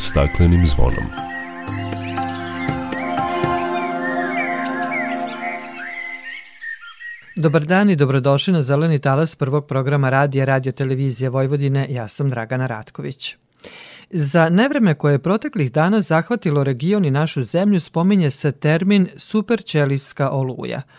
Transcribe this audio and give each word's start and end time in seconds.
staklenim 0.00 0.66
zvonom. 0.66 1.04
Dobar 7.36 7.64
dan 7.64 7.90
i 7.90 7.96
dobrodošli 7.96 8.52
na 8.52 8.62
Zeleni 8.62 8.98
talas 8.98 9.36
prvog 9.36 9.66
programa 9.66 10.10
radija 10.10 10.44
Radio 10.44 10.72
Televizije 10.72 11.30
Vojvodine. 11.30 11.86
Ja 11.90 12.08
sam 12.08 12.30
Dragana 12.30 12.66
Ratković. 12.66 13.36
Za 14.10 14.48
nevreme 14.48 14.94
koje 14.94 15.14
je 15.14 15.18
proteklih 15.18 15.72
dana 15.72 16.00
zahvatilo 16.00 16.64
region 16.64 17.04
i 17.04 17.10
našu 17.10 17.42
zemlju 17.42 17.80
spominje 17.80 18.30
se 18.30 18.52
termin 18.52 19.08
superćelijska 19.16 20.30
oluja– 20.30 20.82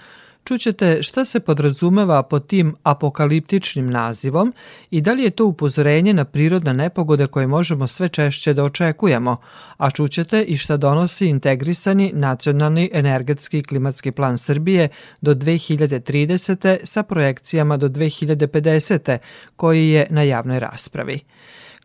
Čućete 0.43 1.03
šta 1.03 1.25
se 1.25 1.39
podrazumeva 1.39 2.23
pod 2.23 2.47
tim 2.47 2.75
apokaliptičnim 2.83 3.89
nazivom 3.89 4.53
i 4.91 5.01
da 5.01 5.13
li 5.13 5.23
je 5.23 5.29
to 5.29 5.45
upozorenje 5.45 6.13
na 6.13 6.25
prirodne 6.25 6.73
nepogode 6.73 7.27
koje 7.27 7.47
možemo 7.47 7.87
sve 7.87 8.09
češće 8.09 8.53
da 8.53 8.63
očekujemo, 8.63 9.37
a 9.77 9.91
čućete 9.91 10.43
i 10.43 10.57
šta 10.57 10.77
donosi 10.77 11.27
integrisani 11.27 12.11
nacionalni 12.13 12.89
energetski 12.93 13.57
i 13.57 13.63
klimatski 13.63 14.11
plan 14.11 14.37
Srbije 14.37 14.89
do 15.21 15.33
2030. 15.33 16.77
sa 16.83 17.03
projekcijama 17.03 17.77
do 17.77 17.89
2050. 17.89 19.17
koji 19.55 19.89
je 19.89 20.07
na 20.09 20.23
javnoj 20.23 20.59
raspravi. 20.59 21.19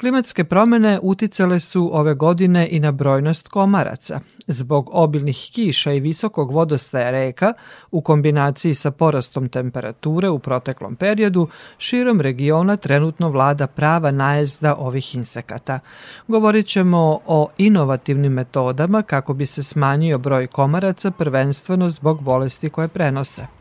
Klimatske 0.01 0.45
promene 0.45 0.99
uticale 1.03 1.61
su 1.61 1.91
ove 1.93 2.15
godine 2.15 2.69
i 2.71 2.81
na 2.81 2.93
brojnost 2.93 3.49
komaraca. 3.49 4.21
Zbog 4.47 4.91
obilnih 4.93 5.51
kiša 5.53 5.93
i 5.93 6.01
visokog 6.01 6.51
vodostaja 6.51 7.11
reka, 7.11 7.53
u 7.91 8.01
kombinaciji 8.01 8.75
sa 8.75 8.91
porastom 8.91 9.49
temperature 9.49 10.29
u 10.29 10.39
proteklom 10.39 10.97
periodu, 10.97 11.49
širom 11.79 12.21
regiona 12.21 12.77
trenutno 12.77 13.29
vlada 13.29 13.67
prava 13.67 14.11
najezda 14.11 14.75
ovih 14.75 15.15
insekata. 15.15 15.79
Govorit 16.29 16.67
ćemo 16.67 17.21
o 17.27 17.49
inovativnim 17.59 18.33
metodama 18.33 19.03
kako 19.03 19.35
bi 19.35 19.47
se 19.47 19.63
smanjio 19.63 20.19
broj 20.19 20.47
komaraca 20.47 21.11
prvenstveno 21.11 21.91
zbog 21.91 22.23
bolesti 22.23 22.71
koje 22.71 22.89
prenose. 22.89 23.56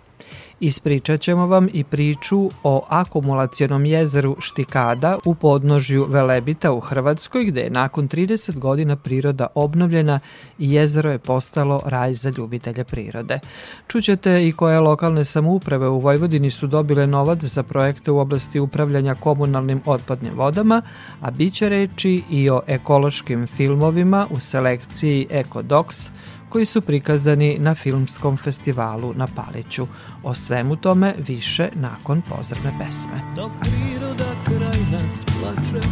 Ispričat 0.60 1.22
ćemo 1.22 1.48
vam 1.48 1.68
i 1.74 1.84
priču 1.84 2.50
o 2.64 2.86
akumulacionom 2.90 3.86
jezeru 3.86 4.36
Štikada 4.40 5.18
u 5.26 5.36
podnožju 5.36 6.06
Velebita 6.10 6.72
u 6.72 6.80
Hrvatskoj 6.80 7.46
gde 7.46 7.62
je 7.62 7.70
nakon 7.70 8.10
30 8.10 8.60
godina 8.60 8.96
priroda 8.96 9.48
obnovljena 9.56 10.20
i 10.60 10.74
jezero 10.74 11.12
je 11.12 11.20
postalo 11.20 11.82
raj 11.86 12.14
za 12.14 12.30
ljubitelje 12.38 12.84
prirode. 12.84 13.40
Čućete 13.88 14.48
i 14.48 14.52
koje 14.52 14.80
lokalne 14.80 15.26
samouprave 15.26 15.88
u 15.88 16.00
Vojvodini 16.00 16.50
su 16.50 16.68
dobile 16.68 17.08
novac 17.08 17.44
za 17.44 17.64
projekte 17.64 18.12
u 18.12 18.20
oblasti 18.20 18.60
upravljanja 18.60 19.16
komunalnim 19.16 19.82
otpadnim 19.86 20.34
vodama, 20.36 20.82
a 21.22 21.32
bit 21.32 21.54
će 21.54 21.70
reči 21.70 22.24
i 22.30 22.50
o 22.50 22.62
ekološkim 22.68 23.48
filmovima 23.48 24.28
u 24.30 24.40
selekciji 24.40 25.28
Ecodox, 25.32 26.10
koji 26.50 26.66
su 26.66 26.82
prikazani 26.82 27.58
na 27.60 27.76
filmskom 27.76 28.38
festivalu 28.38 29.14
na 29.16 29.28
Paliću. 29.28 29.88
O 30.24 30.34
svemu 30.34 30.76
tome 30.76 31.16
više 31.28 31.70
nakon 31.74 32.22
pozdravne 32.22 32.72
pesme. 32.80 33.22
Dok 33.36 33.52
priroda 33.62 34.32
kraj 34.46 34.82
nas 34.92 35.26
plače 35.26 35.88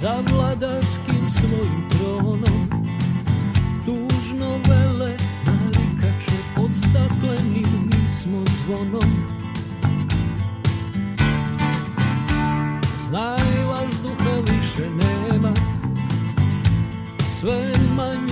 Za 0.00 0.22
vladarskim 0.32 1.30
svojim 1.30 1.88
tronom 1.90 2.92
Tužno 3.86 4.50
vele 4.68 5.16
narikače 5.46 6.36
Pod 6.56 6.70
staklenim 6.78 7.90
smo 8.20 8.44
zvonom 8.64 9.10
Znaj 13.08 13.36
vazduha 13.68 14.52
više 14.52 14.90
nema 14.90 15.54
Sve 17.40 17.72
manje 17.96 18.31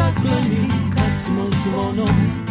Pod 0.00 0.08
staklenim 0.08 0.70
kad 0.96 1.24
smo 1.24 1.46
zvonom 1.46 2.49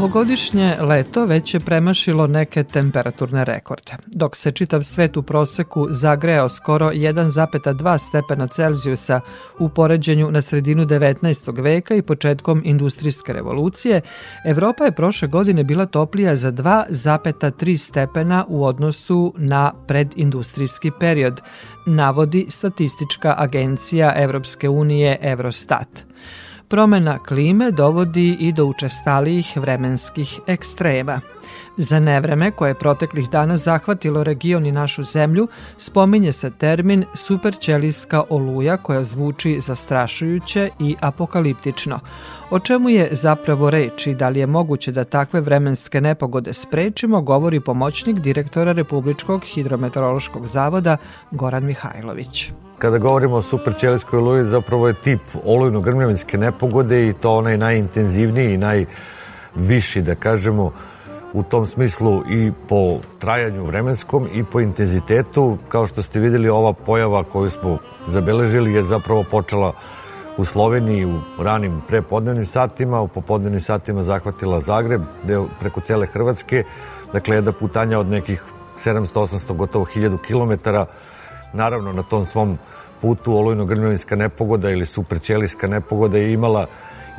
Ovogodišnje 0.00 0.76
leto 0.80 1.24
već 1.24 1.54
je 1.54 1.60
premašilo 1.60 2.26
neke 2.26 2.64
temperaturne 2.64 3.44
rekorde. 3.44 3.96
Dok 4.06 4.36
se 4.36 4.52
čitav 4.52 4.82
svet 4.82 5.16
u 5.16 5.22
proseku 5.22 5.86
zagrejao 5.90 6.48
skoro 6.48 6.90
1,2 6.90 7.98
stepena 7.98 8.46
Celzijusa 8.46 9.20
u 9.58 9.68
poređenju 9.68 10.30
na 10.30 10.42
sredinu 10.42 10.86
19. 10.86 11.62
veka 11.62 11.94
i 11.94 12.02
početkom 12.02 12.62
industrijske 12.64 13.32
revolucije, 13.32 14.00
Evropa 14.44 14.84
je 14.84 14.92
prošle 14.92 15.28
godine 15.28 15.64
bila 15.64 15.86
toplija 15.86 16.36
za 16.36 16.52
2,3 16.52 17.76
stepena 17.76 18.44
u 18.48 18.64
odnosu 18.64 19.34
na 19.36 19.72
predindustrijski 19.86 20.90
period, 21.00 21.40
navodi 21.86 22.46
statistička 22.48 23.34
agencija 23.38 24.12
Evropske 24.16 24.68
unije 24.68 25.18
Eurostat. 25.20 25.88
Promena 26.70 27.18
klime 27.18 27.70
dovodi 27.70 28.36
i 28.40 28.52
do 28.52 28.64
učestalijih 28.64 29.56
vremenskih 29.56 30.40
ekstrema. 30.46 31.20
Za 31.82 32.00
nevreme 32.00 32.50
koje 32.50 32.70
je 32.70 32.74
proteklih 32.74 33.30
dana 33.30 33.56
zahvatilo 33.56 34.24
region 34.24 34.66
i 34.66 34.72
našu 34.72 35.02
zemlju, 35.02 35.48
spominje 35.76 36.32
se 36.32 36.50
termin 36.50 37.04
superćelijska 37.14 38.22
oluja 38.28 38.76
koja 38.76 39.04
zvuči 39.04 39.60
zastrašujuće 39.60 40.70
i 40.78 40.96
apokaliptično. 41.00 42.00
O 42.50 42.58
čemu 42.58 42.88
je 42.88 43.08
zapravo 43.12 43.70
reč 43.70 44.06
i 44.06 44.14
da 44.14 44.28
li 44.28 44.40
je 44.40 44.46
moguće 44.46 44.92
da 44.92 45.04
takve 45.04 45.40
vremenske 45.40 46.00
nepogode 46.00 46.52
sprečimo, 46.52 47.22
govori 47.22 47.60
pomoćnik 47.60 48.18
direktora 48.18 48.72
Republičkog 48.72 49.44
hidrometeorološkog 49.44 50.46
zavoda 50.46 50.96
Goran 51.30 51.64
Mihajlović. 51.64 52.52
Kada 52.78 52.98
govorimo 52.98 53.36
o 53.36 53.42
superćelijskoj 53.42 54.18
oluji, 54.18 54.44
zapravo 54.44 54.88
je 54.88 54.94
tip 54.94 55.20
olujno-grmljavinske 55.44 56.38
nepogode 56.38 57.08
i 57.08 57.12
to 57.12 57.36
onaj 57.36 57.56
najintenzivniji 57.56 58.54
i 58.54 58.58
najviši, 58.58 60.02
da 60.02 60.14
kažemo, 60.14 60.72
u 61.32 61.42
tom 61.42 61.66
smislu 61.66 62.22
i 62.30 62.52
po 62.68 62.98
trajanju 63.18 63.64
vremenskom 63.64 64.28
i 64.32 64.44
po 64.44 64.60
intenzitetu. 64.60 65.58
Kao 65.68 65.86
što 65.86 66.02
ste 66.02 66.20
videli, 66.20 66.48
ova 66.48 66.72
pojava 66.72 67.24
koju 67.24 67.50
smo 67.50 67.78
zabeležili 68.06 68.72
je 68.72 68.82
zapravo 68.82 69.24
počela 69.30 69.72
u 70.36 70.44
Sloveniji 70.44 71.04
u 71.04 71.20
ranim 71.42 71.82
prepodnevnim 71.88 72.46
satima, 72.46 73.00
u 73.00 73.08
popodnevnim 73.08 73.60
satima 73.60 74.02
zahvatila 74.02 74.60
Zagreb, 74.60 75.02
deo 75.22 75.46
preko 75.60 75.80
cele 75.80 76.06
Hrvatske, 76.06 76.64
dakle 77.12 77.36
jedna 77.36 77.52
putanja 77.52 77.98
od 77.98 78.06
nekih 78.06 78.42
700-800, 78.84 79.56
gotovo 79.56 79.84
1000 79.84 80.18
kilometara. 80.26 80.86
Naravno, 81.52 81.92
na 81.92 82.02
tom 82.02 82.26
svom 82.26 82.58
putu 83.00 83.32
olujno-grmljavinska 83.32 84.16
nepogoda 84.16 84.70
ili 84.70 84.86
superćelijska 84.86 85.66
nepogoda 85.66 86.18
je 86.18 86.32
imala 86.32 86.66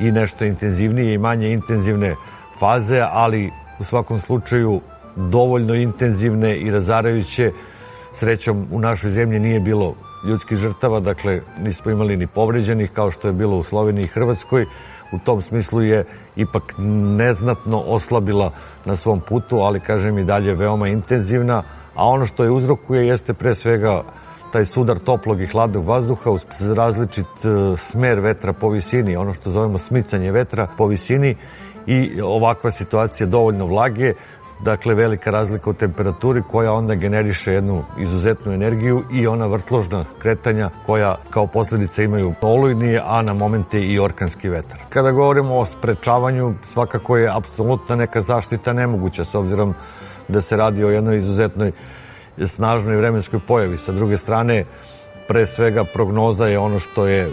i 0.00 0.10
nešto 0.10 0.44
intenzivnije 0.44 1.14
i 1.14 1.18
manje 1.18 1.52
intenzivne 1.52 2.14
faze, 2.58 3.04
ali 3.12 3.50
u 3.82 3.84
svakom 3.84 4.20
slučaju 4.20 4.80
dovoljno 5.16 5.74
intenzivne 5.74 6.56
i 6.56 6.70
razarajuće. 6.70 7.52
Srećom 8.12 8.66
u 8.70 8.80
našoj 8.80 9.10
zemlji 9.10 9.38
nije 9.38 9.60
bilo 9.60 9.94
ljudskih 10.28 10.58
žrtava, 10.58 11.00
dakle 11.00 11.40
nismo 11.62 11.90
imali 11.90 12.16
ni 12.16 12.26
povređenih 12.26 12.90
kao 12.90 13.10
što 13.10 13.28
je 13.28 13.32
bilo 13.32 13.56
u 13.58 13.62
Sloveniji 13.62 14.04
i 14.04 14.14
Hrvatskoj. 14.14 14.66
U 15.12 15.18
tom 15.24 15.42
smislu 15.42 15.82
je 15.82 16.04
ipak 16.36 16.74
neznatno 17.18 17.78
oslabila 17.78 18.52
na 18.84 18.96
svom 18.96 19.20
putu, 19.20 19.58
ali 19.58 19.80
kažem 19.80 20.18
i 20.18 20.24
dalje 20.24 20.54
veoma 20.54 20.88
intenzivna, 20.88 21.62
a 21.94 22.06
ono 22.06 22.26
što 22.26 22.44
je 22.44 22.50
uzrokuje 22.50 23.06
jeste 23.06 23.34
pre 23.34 23.54
svega 23.54 24.02
taj 24.52 24.64
sudar 24.64 24.98
toplog 24.98 25.40
i 25.40 25.46
hladnog 25.46 25.84
vazduha 25.84 26.30
uz 26.30 26.44
različit 26.76 27.26
e, 27.44 27.76
smer 27.76 28.20
vetra 28.20 28.52
po 28.52 28.68
visini, 28.68 29.16
ono 29.16 29.34
što 29.34 29.50
zovemo 29.50 29.78
smicanje 29.78 30.32
vetra 30.32 30.68
po 30.78 30.86
visini 30.86 31.36
i 31.86 32.20
ovakva 32.20 32.70
situacija 32.70 33.26
dovoljno 33.26 33.66
vlage, 33.66 34.14
dakle 34.64 34.94
velika 34.94 35.30
razlika 35.30 35.70
u 35.70 35.74
temperaturi 35.74 36.42
koja 36.50 36.72
onda 36.72 36.94
generiše 36.94 37.52
jednu 37.52 37.84
izuzetnu 37.98 38.52
energiju 38.52 39.02
i 39.12 39.26
ona 39.26 39.46
vrtložna 39.46 40.04
kretanja 40.18 40.70
koja 40.86 41.16
kao 41.30 41.46
posledica 41.46 42.02
imaju 42.02 42.34
olujni, 42.40 42.98
a 43.04 43.22
na 43.22 43.34
momente 43.34 43.80
i 43.80 43.98
orkanski 43.98 44.48
vetar. 44.48 44.78
Kada 44.88 45.10
govorimo 45.10 45.58
o 45.58 45.64
sprečavanju, 45.64 46.54
svakako 46.62 47.16
je 47.16 47.36
apsolutna 47.36 47.96
neka 47.96 48.20
zaštita 48.20 48.72
nemoguća 48.72 49.24
s 49.24 49.34
obzirom 49.34 49.74
da 50.28 50.40
se 50.40 50.56
radi 50.56 50.84
o 50.84 50.90
jednoj 50.90 51.18
izuzetnoj 51.18 51.72
snažnoj 52.46 52.96
vremenskoj 52.96 53.40
pojavi. 53.48 53.78
Sa 53.78 53.92
druge 53.92 54.16
strane, 54.16 54.64
pre 55.28 55.46
svega 55.46 55.84
prognoza 55.84 56.46
je 56.46 56.58
ono 56.58 56.78
što 56.78 57.06
je 57.06 57.30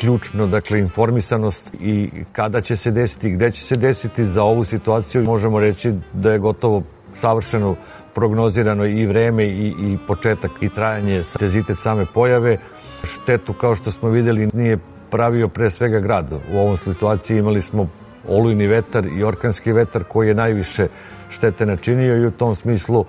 ključno, 0.00 0.46
dakle 0.46 0.78
informisanost 0.78 1.74
i 1.80 2.10
kada 2.32 2.60
će 2.60 2.76
se 2.76 2.90
desiti, 2.90 3.30
gde 3.30 3.50
će 3.50 3.62
se 3.62 3.76
desiti 3.76 4.24
za 4.24 4.42
ovu 4.42 4.64
situaciju, 4.64 5.24
možemo 5.24 5.60
reći 5.60 5.92
da 6.12 6.32
je 6.32 6.38
gotovo 6.38 6.82
savršeno 7.12 7.76
prognozirano 8.14 8.86
i 8.86 9.06
vreme 9.06 9.44
i, 9.44 9.68
i 9.68 9.98
početak 10.06 10.50
i 10.60 10.68
trajanje 10.68 11.22
tezitet 11.38 11.78
same 11.78 12.06
pojave. 12.14 12.58
Štetu, 13.04 13.52
kao 13.52 13.76
što 13.76 13.92
smo 13.92 14.08
videli, 14.08 14.48
nije 14.52 14.78
pravio 15.10 15.48
pre 15.48 15.70
svega 15.70 16.00
grad. 16.00 16.32
U 16.52 16.58
ovom 16.58 16.76
situaciji 16.76 17.38
imali 17.38 17.60
smo 17.60 17.88
olujni 18.28 18.66
vetar 18.66 19.06
i 19.06 19.24
orkanski 19.24 19.72
vetar 19.72 20.04
koji 20.04 20.28
je 20.28 20.34
najviše 20.34 20.88
štete 21.30 21.66
načinio 21.66 22.16
i 22.16 22.26
u 22.26 22.30
tom 22.30 22.54
smislu 22.54 23.04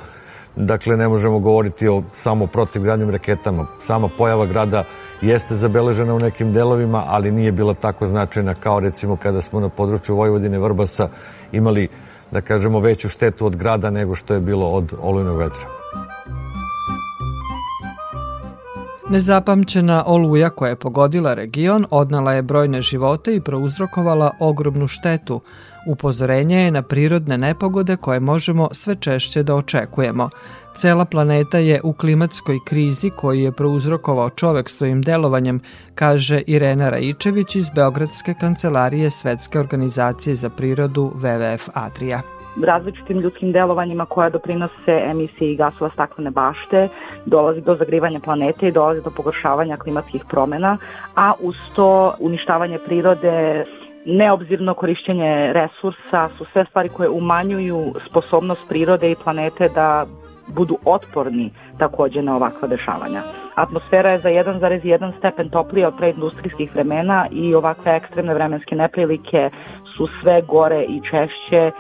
dakle 0.56 0.98
ne 0.98 1.08
možemo 1.08 1.40
govoriti 1.40 1.88
o 1.88 2.04
samo 2.14 2.48
protivgradnim 2.48 3.10
raketama. 3.10 3.68
Sama 3.80 4.10
pojava 4.18 4.46
grada 4.46 4.84
jeste 5.22 5.56
zabeležena 5.56 6.14
u 6.14 6.20
nekim 6.20 6.54
delovima, 6.54 7.04
ali 7.08 7.32
nije 7.32 7.52
bila 7.52 7.74
tako 7.74 8.08
značajna 8.08 8.54
kao 8.54 8.80
recimo 8.80 9.16
kada 9.16 9.42
smo 9.42 9.60
na 9.60 9.70
području 9.70 10.16
Vojvodine 10.16 10.60
Vrbasa 10.60 11.10
imali, 11.52 11.88
da 12.32 12.42
kažemo, 12.42 12.80
veću 12.80 13.10
štetu 13.10 13.46
od 13.46 13.56
grada 13.56 13.90
nego 13.90 14.16
što 14.16 14.34
je 14.34 14.40
bilo 14.40 14.70
od 14.70 14.94
olujnog 15.02 15.38
vetra. 15.38 15.66
Nezapamćena 19.10 20.04
oluja 20.08 20.50
koja 20.50 20.70
je 20.70 20.76
pogodila 20.76 21.34
region 21.34 21.86
odnala 21.90 22.34
je 22.34 22.42
brojne 22.42 22.82
živote 22.82 23.36
i 23.36 23.42
prouzrokovala 23.42 24.32
ogromnu 24.40 24.88
štetu. 24.88 25.42
Upozorenje 25.88 26.58
je 26.58 26.72
na 26.72 26.82
prirodne 26.82 27.38
nepogode 27.38 27.96
koje 27.96 28.20
možemo 28.20 28.70
sve 28.72 28.96
češće 28.96 29.44
da 29.44 29.56
očekujemo. 29.56 30.30
Cela 30.76 31.06
planeta 31.06 31.58
je 31.58 31.82
u 31.84 31.94
klimatskoj 31.94 32.58
krizi 32.66 33.10
koju 33.10 33.40
je 33.40 33.52
prouzrokovao 33.52 34.30
čovek 34.30 34.70
svojim 34.70 35.02
delovanjem, 35.02 35.60
kaže 35.96 36.42
Irena 36.48 36.90
Raičević 36.90 37.56
iz 37.56 37.70
Beogradske 37.76 38.34
kancelarije 38.34 39.10
Svetske 39.10 39.60
organizacije 39.60 40.36
za 40.36 40.50
prirodu 40.50 41.12
WWF 41.16 41.70
Adria 41.74 42.22
različitim 42.64 43.20
ljudskim 43.20 43.52
delovanjima 43.52 44.06
koja 44.06 44.30
doprinose 44.30 45.02
emisiji 45.06 45.56
gasova 45.56 45.90
staklene 45.90 46.32
bašte, 46.32 46.88
dolazi 47.26 47.62
do 47.62 47.76
zagrivanja 47.76 48.20
planete 48.20 48.68
i 48.68 48.72
dolazi 48.72 49.02
do 49.02 49.10
pogoršavanja 49.10 49.78
klimatskih 49.78 50.26
promena, 50.30 50.78
a 51.16 51.34
uz 51.40 51.56
to 51.76 52.14
uništavanje 52.20 52.80
prirode, 52.86 53.66
neobzirno 54.06 54.74
korišćenje 54.74 55.54
resursa 55.54 56.30
su 56.38 56.46
sve 56.54 56.66
stvari 56.66 56.90
koje 56.90 57.10
umanjuju 57.10 57.94
sposobnost 58.10 58.70
prirode 58.70 59.12
i 59.12 59.16
planete 59.24 59.70
da 59.76 60.06
budu 60.48 60.78
otporni 60.86 61.52
takođe 61.78 62.22
na 62.22 62.36
ovakva 62.36 62.68
dešavanja. 62.68 63.22
Atmosfera 63.56 64.10
je 64.12 64.18
za 64.18 64.30
1,1 64.30 65.18
stepen 65.18 65.50
toplija 65.50 65.88
od 65.88 65.98
preindustrijskih 65.98 66.74
vremena 66.74 67.28
i 67.32 67.56
ovakve 67.56 67.96
ekstremne 67.96 68.34
vremenske 68.34 68.76
neprilike 68.76 69.50
su 69.98 70.08
sve 70.22 70.42
gore 70.42 70.84
i 70.84 71.02
češće 71.02 71.72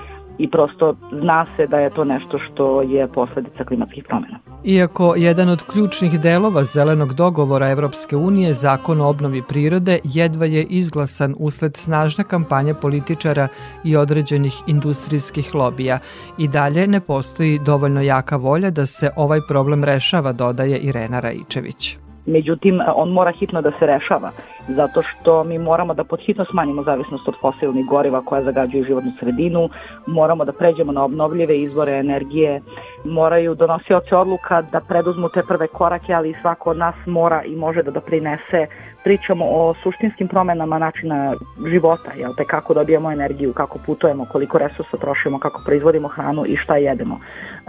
i 0.41 0.49
prosto 0.49 0.95
zna 1.21 1.45
se 1.55 1.67
da 1.67 1.77
je 1.77 1.89
to 1.89 2.03
nešto 2.03 2.39
što 2.39 2.81
je 2.81 3.07
posledica 3.07 3.63
klimatskih 3.63 4.03
promjena. 4.07 4.39
Iako 4.63 5.13
jedan 5.17 5.49
od 5.49 5.63
ključnih 5.63 6.19
delova 6.21 6.63
zelenog 6.63 7.13
dogovora 7.13 7.69
Evropske 7.69 8.15
unije, 8.15 8.53
zakon 8.53 9.01
o 9.01 9.09
obnovi 9.09 9.41
prirode, 9.49 9.99
jedva 10.03 10.45
je 10.45 10.63
izglasan 10.63 11.35
usled 11.39 11.77
snažne 11.77 12.23
kampanje 12.23 12.73
političara 12.73 13.47
i 13.83 13.95
određenih 13.95 14.53
industrijskih 14.67 15.55
lobija. 15.55 15.99
I 16.37 16.47
dalje 16.47 16.87
ne 16.87 16.99
postoji 16.99 17.59
dovoljno 17.65 18.01
jaka 18.01 18.35
volja 18.35 18.69
da 18.69 18.85
se 18.85 19.09
ovaj 19.15 19.39
problem 19.47 19.83
rešava, 19.83 20.31
dodaje 20.31 20.77
Irena 20.77 21.19
Raičević. 21.19 21.97
Međutim, 22.25 22.81
on 22.95 23.09
mora 23.09 23.31
hitno 23.31 23.61
da 23.61 23.71
se 23.71 23.85
rešava, 23.85 24.31
zato 24.67 25.01
što 25.01 25.43
mi 25.43 25.59
moramo 25.59 25.93
da 25.93 26.03
podhitno 26.03 26.45
smanjimo 26.45 26.83
zavisnost 26.83 27.27
od 27.27 27.35
fosilnih 27.41 27.85
goriva 27.85 28.21
koja 28.25 28.43
zagađuju 28.43 28.83
životnu 28.83 29.11
sredinu, 29.19 29.69
moramo 30.07 30.45
da 30.45 30.51
pređemo 30.51 30.91
na 30.91 31.03
obnovljive 31.03 31.61
izvore 31.61 31.91
energije, 31.91 32.61
moraju 33.05 33.55
donosioci 33.55 34.15
odluka 34.15 34.61
da 34.61 34.79
preduzmu 34.79 35.29
te 35.29 35.41
prve 35.47 35.67
korake, 35.67 36.13
ali 36.13 36.35
svako 36.41 36.69
od 36.69 36.77
nas 36.77 36.95
mora 37.05 37.43
i 37.43 37.55
može 37.55 37.83
da 37.83 37.91
doprinese 37.91 38.67
pričamo 39.03 39.45
o 39.49 39.73
suštinskim 39.73 40.27
promenama 40.27 40.79
načina 40.79 41.33
života, 41.67 42.11
jel 42.17 42.31
te 42.37 42.43
kako 42.45 42.73
dobijamo 42.73 43.11
energiju, 43.11 43.53
kako 43.53 43.79
putujemo, 43.85 44.25
koliko 44.25 44.57
resursa 44.57 44.97
trošimo, 44.97 45.39
kako 45.39 45.61
proizvodimo 45.65 46.07
hranu 46.07 46.45
i 46.45 46.55
šta 46.55 46.75
jedemo. 46.77 47.17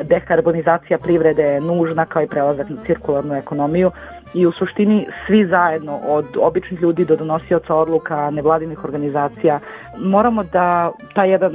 Dekarbonizacija 0.04 0.98
privrede 0.98 1.42
je 1.42 1.60
nužna 1.60 2.06
kao 2.06 2.22
i 2.22 2.26
prelazak 2.26 2.68
na 2.70 2.76
cirkularnu 2.86 3.34
ekonomiju 3.34 3.90
i 4.34 4.46
u 4.46 4.52
suštini 4.52 5.06
svi 5.26 5.44
zajedno 5.44 6.00
od 6.08 6.26
običnih 6.40 6.82
ljudi 6.82 7.04
do 7.04 7.16
donosioca 7.16 7.74
odluka, 7.74 8.30
nevladinih 8.30 8.84
organizacija 8.84 9.60
moramo 9.98 10.44
da 10.44 10.90
taj 11.14 11.30
jedan 11.30 11.52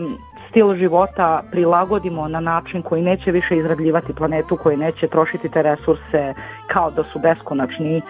stil 0.50 0.76
života 0.76 1.44
prilagodimo 1.52 2.28
na 2.28 2.40
način 2.40 2.82
koji 2.82 3.02
neće 3.02 3.32
više 3.32 3.58
izrabljivati 3.58 4.14
planetu, 4.14 4.58
koji 4.58 4.78
neće 4.78 5.08
trošiti 5.08 5.50
te 5.50 5.62
resurse 5.62 6.34
kao 6.68 6.92
da 6.92 7.04
su 7.04 7.20
beskonačni, 7.20 8.02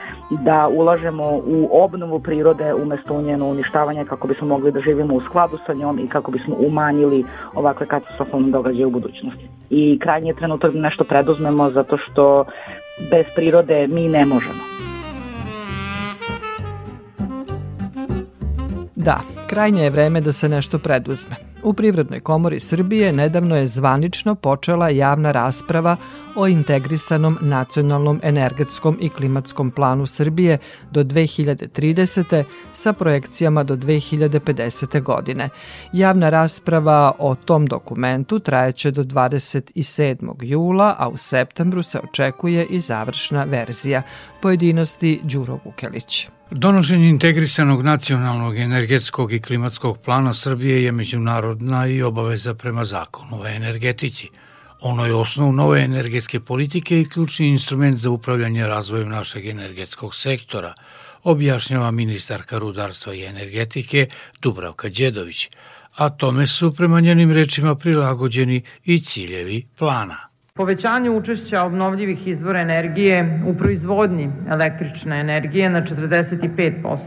da 0.43 0.67
ulažemo 0.67 1.23
u 1.45 1.69
obnovu 1.71 2.19
prirode 2.19 2.73
umesto 2.73 3.13
u 3.13 3.21
njeno 3.21 3.45
uništavanje 3.45 4.05
kako 4.05 4.27
bismo 4.27 4.47
mogli 4.47 4.71
da 4.71 4.79
živimo 4.79 5.15
u 5.15 5.21
skladu 5.21 5.57
sa 5.65 5.73
njom 5.73 5.99
i 5.99 6.07
kako 6.07 6.31
bismo 6.31 6.55
umanjili 6.59 7.25
ovakve 7.53 7.87
katastrofalne 7.87 8.51
događaje 8.51 8.85
u 8.85 8.89
budućnosti. 8.89 9.49
I 9.69 9.99
krajnji 9.99 10.29
je 10.29 10.35
trenutak 10.35 10.73
da 10.73 10.79
nešto 10.79 11.03
preduzmemo 11.03 11.69
zato 11.69 11.97
što 11.97 12.45
bez 12.99 13.25
prirode 13.35 13.87
mi 13.87 14.07
ne 14.07 14.25
možemo. 14.25 14.76
Da, 18.97 19.21
krajnje 19.47 19.83
je 19.83 19.89
vreme 19.89 20.21
da 20.21 20.33
se 20.33 20.49
nešto 20.49 20.79
preduzme. 20.79 21.35
U 21.63 21.73
Privrednoj 21.73 22.19
komori 22.19 22.59
Srbije 22.59 23.13
nedavno 23.13 23.55
je 23.55 23.67
zvanično 23.67 24.35
počela 24.35 24.89
javna 24.89 25.31
rasprava 25.31 25.97
o 26.35 26.47
integrisanom 26.47 27.37
nacionalnom 27.41 28.19
energetskom 28.23 28.97
i 29.01 29.09
klimatskom 29.09 29.71
planu 29.71 30.05
Srbije 30.05 30.57
do 30.91 31.03
2030. 31.03 32.43
sa 32.73 32.93
projekcijama 32.93 33.63
do 33.63 33.75
2050. 33.75 35.01
godine. 35.03 35.49
Javna 35.93 36.29
rasprava 36.29 37.11
o 37.19 37.35
tom 37.35 37.65
dokumentu 37.65 38.39
trajeće 38.39 38.91
do 38.91 39.03
27. 39.03 40.35
jula, 40.41 40.95
a 40.97 41.09
u 41.09 41.17
septembru 41.17 41.83
se 41.83 41.99
očekuje 41.99 42.65
i 42.65 42.79
završna 42.79 43.43
verzija. 43.43 44.01
Pojedinosti 44.41 45.19
Đuro 45.23 45.59
Vukelić. 45.65 46.36
Donošenje 46.51 47.09
integrisanog 47.09 47.83
nacionalnog 47.83 48.57
energetskog 48.57 49.33
i 49.33 49.39
klimatskog 49.39 49.97
plana 49.97 50.33
Srbije 50.33 50.83
je 50.83 50.91
međunarodna 50.91 51.87
i 51.87 52.03
obaveza 52.03 52.53
prema 52.53 52.85
zakonu 52.85 53.41
o 53.41 53.47
energetici. 53.47 54.29
Ono 54.81 55.05
je 55.05 55.15
osnov 55.15 55.53
nove 55.53 55.81
energetske 55.81 56.39
politike 56.39 57.01
i 57.01 57.09
ključni 57.09 57.47
instrument 57.47 57.97
za 57.97 58.09
upravljanje 58.09 58.67
razvojem 58.67 59.09
našeg 59.09 59.45
energetskog 59.45 60.15
sektora, 60.15 60.73
objašnjava 61.23 61.91
ministarka 61.91 62.57
rudarstva 62.57 63.13
i 63.13 63.23
energetike 63.23 64.07
Dubravka 64.41 64.89
Đedović, 64.89 65.49
a 65.95 66.09
tome 66.09 66.47
su 66.47 66.75
prema 66.75 66.99
njenim 66.99 67.31
rečima 67.31 67.75
prilagođeni 67.75 68.63
i 68.85 68.99
ciljevi 68.99 69.67
plana. 69.77 70.26
Povećanje 70.57 71.09
učešća 71.09 71.63
obnovljivih 71.63 72.27
izvora 72.27 72.61
energije 72.61 73.41
u 73.45 73.53
proizvodnji 73.53 74.29
električne 74.51 75.19
energije 75.19 75.69
na 75.69 75.81
45%. 75.81 76.97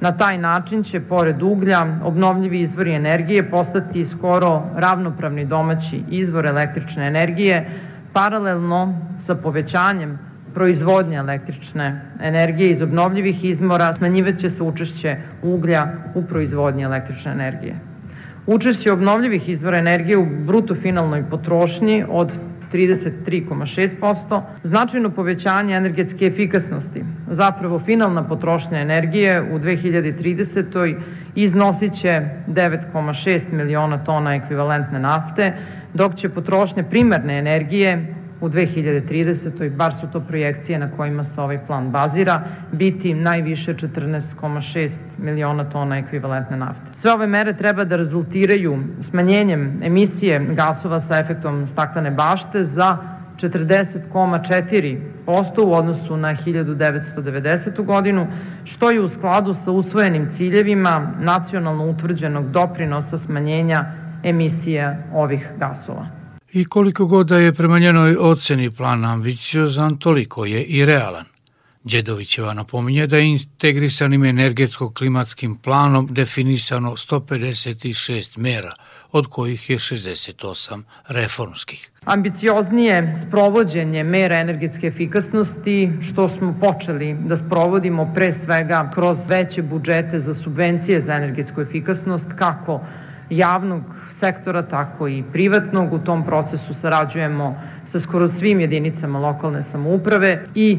Na 0.00 0.12
taj 0.16 0.38
način 0.38 0.84
će, 0.84 1.00
pored 1.00 1.42
uglja, 1.42 1.86
obnovljivi 2.04 2.60
izvori 2.60 2.94
energije 2.94 3.50
postati 3.50 4.04
skoro 4.04 4.62
ravnopravni 4.76 5.44
domaći 5.44 6.02
izvor 6.10 6.46
električne 6.46 7.06
energije, 7.06 7.80
paralelno 8.12 8.98
sa 9.26 9.34
povećanjem 9.34 10.18
proizvodnje 10.54 11.16
električne 11.16 12.02
energije 12.20 12.70
iz 12.70 12.82
obnovljivih 12.82 13.44
izvora, 13.44 13.94
smanjivaće 13.94 14.50
se 14.50 14.62
učešće 14.62 15.16
uglja 15.42 15.86
u 16.14 16.22
proizvodnji 16.22 16.82
električne 16.82 17.32
energije. 17.32 17.76
Učešće 18.46 18.92
obnovljivih 18.92 19.48
izvora 19.48 19.78
energije 19.78 20.18
u 20.18 20.26
bruto 20.46 20.74
finalnoj 20.74 21.24
potrošnji 21.30 22.04
od 22.08 22.32
33,6%, 22.72 24.42
značajno 24.64 25.10
povećanje 25.10 25.76
energetske 25.76 26.26
efikasnosti. 26.26 27.04
Zapravo 27.30 27.78
finalna 27.78 28.28
potrošnja 28.28 28.78
energije 28.78 29.42
u 29.42 29.58
2030. 29.58 30.96
iznosit 31.34 31.94
će 31.94 32.08
9,6 32.46 33.52
miliona 33.52 34.04
tona 34.04 34.34
ekvivalentne 34.34 34.98
nafte, 34.98 35.52
dok 35.94 36.16
će 36.16 36.28
potrošnja 36.28 36.82
primerne 36.82 37.38
energije 37.38 38.14
u 38.40 38.48
2030. 38.48 39.76
bar 39.76 39.94
su 39.94 40.06
to 40.12 40.20
projekcije 40.20 40.78
na 40.78 40.90
kojima 40.90 41.24
se 41.24 41.40
ovaj 41.40 41.58
plan 41.66 41.90
bazira, 41.90 42.42
biti 42.72 43.14
najviše 43.14 43.74
14,6 43.74 44.90
miliona 45.18 45.64
tona 45.64 45.98
ekvivalentne 45.98 46.56
nafte. 46.56 46.87
Sve 47.00 47.12
ove 47.12 47.26
mere 47.26 47.56
treba 47.56 47.84
da 47.84 47.96
rezultiraju 47.96 48.78
smanjenjem 49.10 49.80
emisije 49.82 50.54
gasova 50.54 51.00
sa 51.00 51.18
efektom 51.18 51.66
staklene 51.72 52.10
bašte 52.10 52.64
za 52.64 52.96
40,4% 53.36 55.64
u 55.64 55.72
odnosu 55.72 56.16
na 56.16 56.36
1990. 56.36 57.84
godinu, 57.84 58.26
što 58.64 58.90
je 58.90 59.00
u 59.00 59.08
skladu 59.08 59.56
sa 59.64 59.70
usvojenim 59.70 60.28
ciljevima 60.36 61.12
nacionalno 61.20 61.90
utvrđenog 61.90 62.50
doprinosa 62.50 63.18
smanjenja 63.18 63.84
emisija 64.22 64.96
ovih 65.14 65.48
gasova. 65.56 66.08
I 66.52 66.64
koliko 66.64 67.06
god 67.06 67.26
da 67.26 67.38
je 67.38 67.52
prema 67.52 67.78
njenoj 67.78 68.16
oceni 68.20 68.70
plan 68.70 69.04
ambiciozan, 69.04 69.96
toliko 69.96 70.44
je 70.44 70.64
i 70.64 70.84
realan. 70.84 71.24
Đedovićeva 71.90 72.54
napominje 72.54 73.06
da 73.06 73.16
je 73.16 73.26
integrisanim 73.26 74.24
energetsko-klimatskim 74.24 75.56
planom 75.62 76.06
definisano 76.10 76.90
156 76.90 78.38
mera, 78.38 78.72
od 79.12 79.26
kojih 79.26 79.70
je 79.70 79.78
68 79.78 80.82
reformskih. 81.08 81.90
Ambicioznije 82.04 83.24
sprovođenje 83.26 84.04
mera 84.04 84.40
energetske 84.40 84.86
efikasnosti, 84.86 85.90
što 86.10 86.28
smo 86.28 86.54
počeli 86.60 87.14
da 87.14 87.36
sprovodimo 87.36 88.12
pre 88.14 88.34
svega 88.44 88.90
kroz 88.94 89.18
veće 89.28 89.62
budžete 89.62 90.20
za 90.20 90.34
subvencije 90.34 91.02
za 91.02 91.12
energetsku 91.12 91.60
efikasnost, 91.60 92.26
kako 92.38 92.80
javnog 93.30 93.82
sektora, 94.20 94.62
tako 94.62 95.08
i 95.08 95.24
privatnog. 95.32 95.92
U 95.92 95.98
tom 95.98 96.24
procesu 96.26 96.74
sarađujemo 96.80 97.62
sa 97.92 98.00
skoro 98.00 98.28
svim 98.28 98.60
jedinicama 98.60 99.18
lokalne 99.18 99.62
samouprave 99.62 100.44
i 100.54 100.78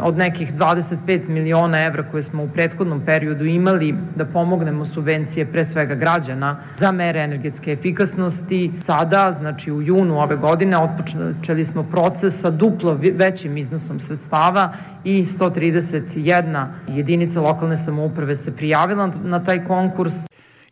od 0.00 0.16
nekih 0.16 0.52
25 0.54 1.28
miliona 1.28 1.84
evra 1.84 2.02
koje 2.10 2.22
smo 2.22 2.42
u 2.42 2.48
prethodnom 2.48 3.00
periodu 3.06 3.44
imali 3.44 3.94
da 4.16 4.24
pomognemo 4.24 4.86
subvencije 4.86 5.46
pre 5.46 5.64
svega 5.64 5.94
građana 5.94 6.56
za 6.76 6.92
mere 6.92 7.20
energetske 7.20 7.72
efikasnosti. 7.72 8.72
Sada, 8.86 9.36
znači 9.40 9.72
u 9.72 9.82
junu 9.82 10.20
ove 10.20 10.36
godine, 10.36 10.76
otpočeli 10.78 11.64
smo 11.64 11.82
proces 11.82 12.40
sa 12.40 12.50
duplo 12.50 12.98
većim 13.14 13.56
iznosom 13.56 14.00
sredstava 14.00 14.72
i 15.04 15.26
131 15.38 16.66
jedinica 16.88 17.40
lokalne 17.40 17.76
samouprave 17.76 18.36
se 18.36 18.56
prijavila 18.56 19.10
na 19.24 19.44
taj 19.44 19.64
konkurs 19.64 20.14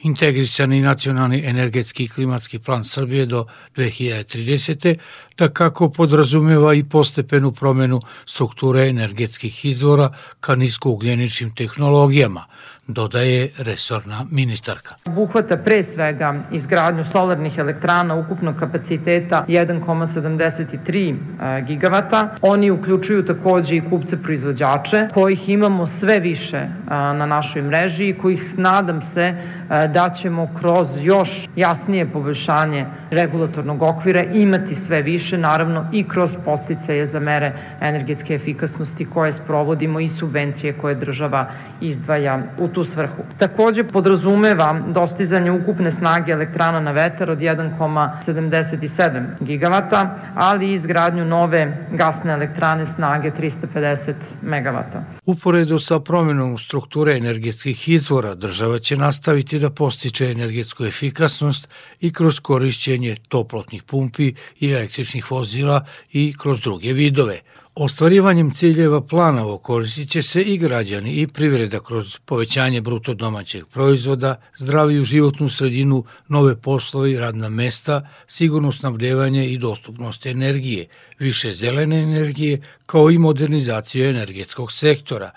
integrisani 0.00 0.80
nacionalni 0.80 1.42
energetski 1.44 2.04
i 2.04 2.08
klimatski 2.08 2.58
plan 2.58 2.84
Srbije 2.84 3.26
do 3.26 3.46
2030. 3.76 4.96
da 5.38 5.48
kako 5.48 5.90
podrazumeva 5.90 6.74
i 6.74 6.84
postepenu 6.84 7.52
promenu 7.52 8.00
strukture 8.26 8.88
energetskih 8.88 9.64
izvora 9.64 10.12
ka 10.40 10.54
niskougljeničnim 10.54 11.54
tehnologijama, 11.54 12.44
dodaje 12.88 13.48
resorna 13.58 14.26
ministarka. 14.30 14.94
Obuhvata 15.06 15.56
pre 15.56 15.84
svega 15.84 16.34
izgradnju 16.52 17.04
solarnih 17.12 17.58
elektrana 17.58 18.14
ukupnog 18.14 18.56
kapaciteta 18.58 19.44
1,73 19.48 21.14
e, 21.14 21.62
gigavata. 21.62 22.28
Oni 22.42 22.70
uključuju 22.70 23.26
takođe 23.26 23.76
i 23.76 23.82
kupce 23.90 24.22
proizvođače, 24.22 25.08
kojih 25.14 25.48
imamo 25.48 25.86
sve 25.86 26.20
više 26.20 26.56
e, 26.56 26.68
na 26.90 27.26
našoj 27.26 27.62
mreži 27.62 28.08
i 28.08 28.18
kojih 28.18 28.58
nadam 28.58 29.02
se 29.14 29.20
e, 29.22 29.88
da 29.88 30.14
ćemo 30.20 30.48
kroz 30.60 30.88
još 31.00 31.48
jasnije 31.56 32.06
poboljšanje 32.06 32.86
regulatornog 33.10 33.82
okvira 33.82 34.22
imati 34.22 34.76
sve 34.86 35.02
više, 35.02 35.38
naravno 35.38 35.86
i 35.92 36.04
kroz 36.04 36.30
posticaje 36.44 37.06
za 37.06 37.20
mere 37.20 37.52
energetske 37.80 38.34
efikasnosti 38.34 39.04
koje 39.04 39.32
sprovodimo 39.32 40.00
i 40.00 40.08
subvencije 40.08 40.72
koje 40.72 40.94
država 40.94 41.46
izdvaja 41.80 42.42
u 42.58 42.68
tu 42.68 42.84
svrhu. 42.84 43.22
Takođe 43.38 43.84
podrazumeva 43.84 44.80
dostizanje 44.88 45.50
ukupne 45.50 45.92
snage 45.92 46.32
elektrana 46.32 46.80
na 46.80 46.90
vetar 46.90 47.30
od 47.30 47.38
1,77 47.38 49.24
gigavata, 49.40 50.18
ali 50.34 50.70
i 50.70 50.74
izgradnju 50.74 51.24
nove 51.24 51.86
gasne 51.92 52.32
elektrane 52.32 52.86
snage 52.94 53.30
350 53.40 54.14
megavata. 54.42 55.04
Uporedo 55.26 55.78
sa 55.78 56.00
promenom 56.00 56.58
strukture 56.58 57.16
energetskih 57.16 57.88
izvora, 57.88 58.34
država 58.34 58.78
će 58.78 58.96
nastaviti 58.96 59.58
da 59.58 59.70
postiče 59.70 60.30
energetsku 60.30 60.84
efikasnost 60.84 61.68
i 62.00 62.12
kroz 62.12 62.40
korišćenje 62.40 63.16
toplotnih 63.28 63.82
pumpi 63.82 64.34
i 64.60 64.72
električnih 64.72 65.30
vozila 65.30 65.84
i 66.12 66.34
kroz 66.38 66.60
druge 66.60 66.92
vidove– 66.92 67.40
Ostvarivanjem 67.78 68.50
ciljeva 68.54 69.00
plana 69.00 69.46
okoristit 69.46 70.10
će 70.10 70.22
se 70.22 70.42
i 70.42 70.58
građani 70.58 71.12
i 71.12 71.26
privreda 71.26 71.80
kroz 71.80 72.18
povećanje 72.24 72.80
bruto 72.80 73.14
domaćeg 73.14 73.66
proizvoda, 73.66 74.40
zdraviju 74.56 75.04
životnu 75.04 75.48
sredinu, 75.48 76.04
nove 76.28 76.56
poslove 76.56 77.10
i 77.12 77.18
radna 77.18 77.48
mesta, 77.48 78.08
sigurno 78.26 78.72
snabdevanje 78.72 79.46
i 79.46 79.58
dostupnost 79.58 80.26
energije, 80.26 80.86
više 81.18 81.52
zelene 81.52 82.02
energije, 82.02 82.60
kao 82.86 83.10
i 83.10 83.18
modernizaciju 83.18 84.08
energetskog 84.08 84.72
sektora. 84.72 85.30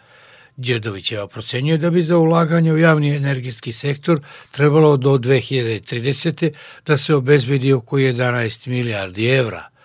Đedovićeva 0.58 1.27
procenjuje 1.27 1.77
da 1.77 1.89
bi 1.89 2.03
za 2.03 2.17
ulaganje 2.17 2.74
u 2.74 2.77
javni 2.77 3.15
energetski 3.15 3.74
sektor 3.74 4.22
trebalo 4.51 4.98
do 4.98 5.17
2030. 5.17 6.51
da 6.86 6.98
se 6.98 7.15
obezbedi 7.15 7.74
oko 7.74 7.98
11 7.98 8.67
milijardi 8.67 9.25
evra– 9.25 9.63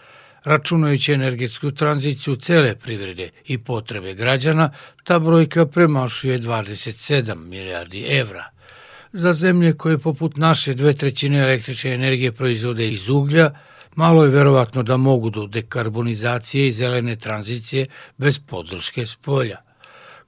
Računajući 0.44 1.12
energetsku 1.12 1.70
tranziciju 1.70 2.36
cele 2.36 2.74
privrede 2.74 3.30
i 3.46 3.58
potrebe 3.58 4.14
građana, 4.14 4.70
ta 5.04 5.18
brojka 5.18 5.66
premašuje 5.66 6.38
27 6.38 7.34
milijardi 7.34 8.04
evra. 8.08 8.44
Za 9.12 9.32
zemlje 9.32 9.72
koje 9.72 9.98
poput 9.98 10.36
naše 10.36 10.74
dve 10.74 10.94
trećine 10.94 11.38
električne 11.38 11.94
energije 11.94 12.32
proizvode 12.32 12.88
iz 12.88 13.08
uglja, 13.08 13.50
malo 13.94 14.24
je 14.24 14.30
verovatno 14.30 14.82
da 14.82 14.96
mogu 14.96 15.30
do 15.30 15.46
dekarbonizacije 15.46 16.68
i 16.68 16.72
zelene 16.72 17.16
tranzicije 17.16 17.86
bez 18.16 18.38
podrške 18.38 19.06
s 19.06 19.16
polja. 19.16 19.56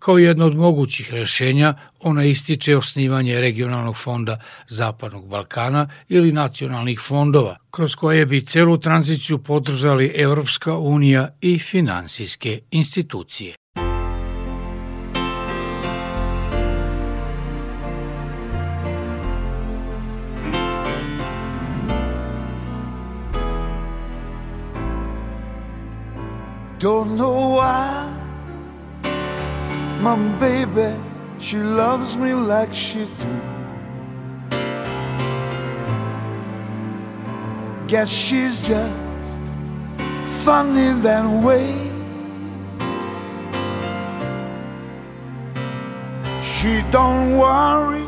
Kao 0.07 0.19
jedno 0.19 0.47
od 0.47 0.55
mogućih 0.55 1.13
rešenja, 1.13 1.75
ona 2.01 2.25
ističe 2.25 2.77
osnivanje 2.77 3.41
regionalnog 3.41 3.97
fonda 3.97 4.41
Zapadnog 4.69 5.29
Balkana 5.29 5.89
ili 6.09 6.33
nacionalnih 6.33 7.01
fondova, 7.01 7.57
kroz 7.71 7.95
koje 7.95 8.27
bi 8.27 8.41
celu 8.41 8.79
tranziciju 8.79 9.39
podržali 9.39 10.13
Evropska 10.15 10.77
unija 10.77 11.29
i 11.41 11.59
finansijske 11.59 12.61
institucije. 12.71 13.55
Don't 26.81 27.17
know 27.17 27.57
why 27.59 28.16
my 30.01 30.17
baby 30.39 30.95
she 31.39 31.59
loves 31.59 32.17
me 32.17 32.33
like 32.33 32.73
she 32.73 33.05
do. 33.05 33.57
Guess 37.87 38.11
she's 38.11 38.67
just 38.67 39.41
funny 40.45 40.93
that 41.03 41.27
way. 41.45 41.75
She 46.41 46.83
don't 46.91 47.39
worry 47.39 48.07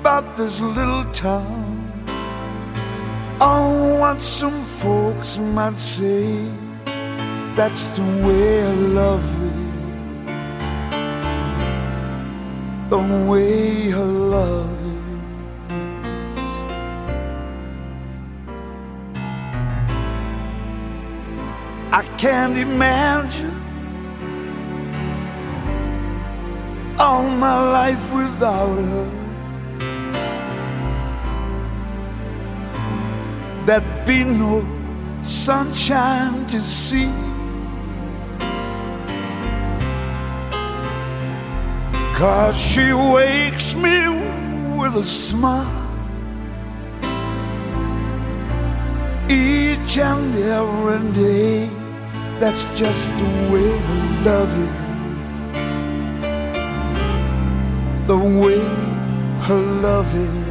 about 0.00 0.36
this 0.36 0.60
little 0.60 1.04
town. 1.12 1.64
Oh, 3.40 3.98
what 3.98 4.20
some 4.20 4.62
folks 4.64 5.38
might 5.38 5.78
say. 5.78 6.52
That's 7.56 7.88
the 7.96 8.02
way 8.24 8.62
I 8.62 8.72
love 8.72 9.24
is. 9.42 9.55
The 12.96 13.02
way 13.30 13.92
I 13.92 13.96
love 13.98 14.70
is. 15.68 16.52
I 21.92 22.02
can't 22.16 22.56
imagine 22.56 23.56
all 26.98 27.28
my 27.28 27.58
life 27.78 28.14
without 28.14 28.78
her. 28.90 29.08
There'd 33.66 34.06
be 34.06 34.24
no 34.24 34.64
sunshine 35.22 36.46
to 36.46 36.60
see. 36.62 37.25
Cause 42.16 42.58
she 42.58 42.94
wakes 42.94 43.74
me 43.74 44.08
with 44.78 44.96
a 44.96 45.04
smile 45.04 45.86
each 49.28 49.98
and 49.98 50.34
every 50.38 51.12
day. 51.12 51.68
That's 52.40 52.64
just 52.74 53.10
the 53.18 53.28
way 53.52 53.68
her 53.88 54.02
love 54.24 54.52
is. 55.52 55.66
The 58.08 58.16
way 58.16 58.64
her 59.44 59.60
love 59.82 60.14
is. 60.14 60.45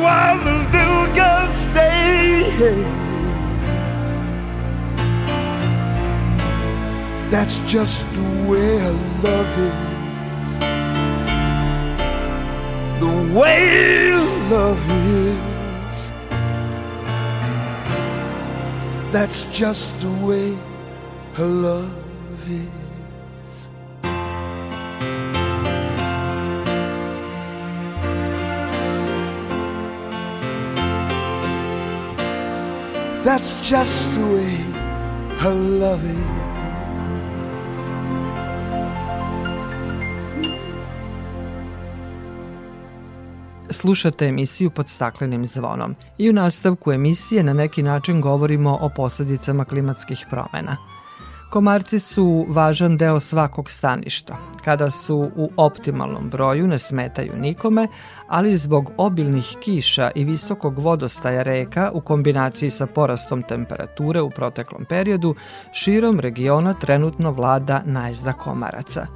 Don't 0.00 0.44
the 0.44 0.52
little 0.74 1.06
girl 1.14 1.52
stays. 1.52 2.58
That's 7.30 7.58
just 7.70 8.06
the 8.14 8.22
way 8.48 8.78
her 8.78 8.96
love 9.22 9.58
is. 9.58 10.58
The 13.00 13.38
way 13.38 13.98
love 14.50 14.90
is. 14.90 16.12
That's 19.12 19.44
just 19.46 20.00
the 20.00 20.10
way 20.26 20.56
her 21.34 21.46
love 21.46 22.50
is. 22.50 22.77
That's 33.28 33.70
just 33.70 34.14
the 34.14 34.20
way 34.20 34.56
her 35.38 35.54
love 35.54 36.00
is. 36.04 36.28
Slušate 43.70 44.26
emisiju 44.26 44.70
pod 44.70 44.88
staklenim 44.88 45.46
zvonom 45.46 45.96
i 46.18 46.30
u 46.30 46.32
nastavku 46.32 46.92
emisije 46.92 47.42
na 47.42 47.52
neki 47.52 47.82
način 47.82 48.20
govorimo 48.20 48.78
o 48.80 48.88
posledicama 48.96 49.64
klimatskih 49.64 50.26
promena. 50.30 50.76
Komarci 51.50 51.98
su 51.98 52.46
važan 52.48 52.96
deo 52.96 53.20
svakog 53.20 53.70
staništa. 53.70 54.36
Kada 54.64 54.90
su 54.90 55.30
u 55.36 55.50
optimalnom 55.56 56.30
broju 56.30 56.66
ne 56.66 56.78
smetaju 56.78 57.32
nikome, 57.40 57.88
ali 58.28 58.56
zbog 58.56 58.90
obilnih 58.96 59.56
kiša 59.60 60.10
i 60.14 60.24
visokog 60.24 60.78
vodostaja 60.78 61.42
reka 61.42 61.90
u 61.94 62.00
kombinaciji 62.00 62.70
sa 62.70 62.86
porastom 62.86 63.42
temperature 63.42 64.20
u 64.20 64.30
proteklom 64.30 64.84
periodu, 64.84 65.34
širom 65.72 66.20
regiona 66.20 66.74
trenutno 66.74 67.32
vlada 67.32 67.82
najzda 67.84 68.32
komaraca. 68.32 69.06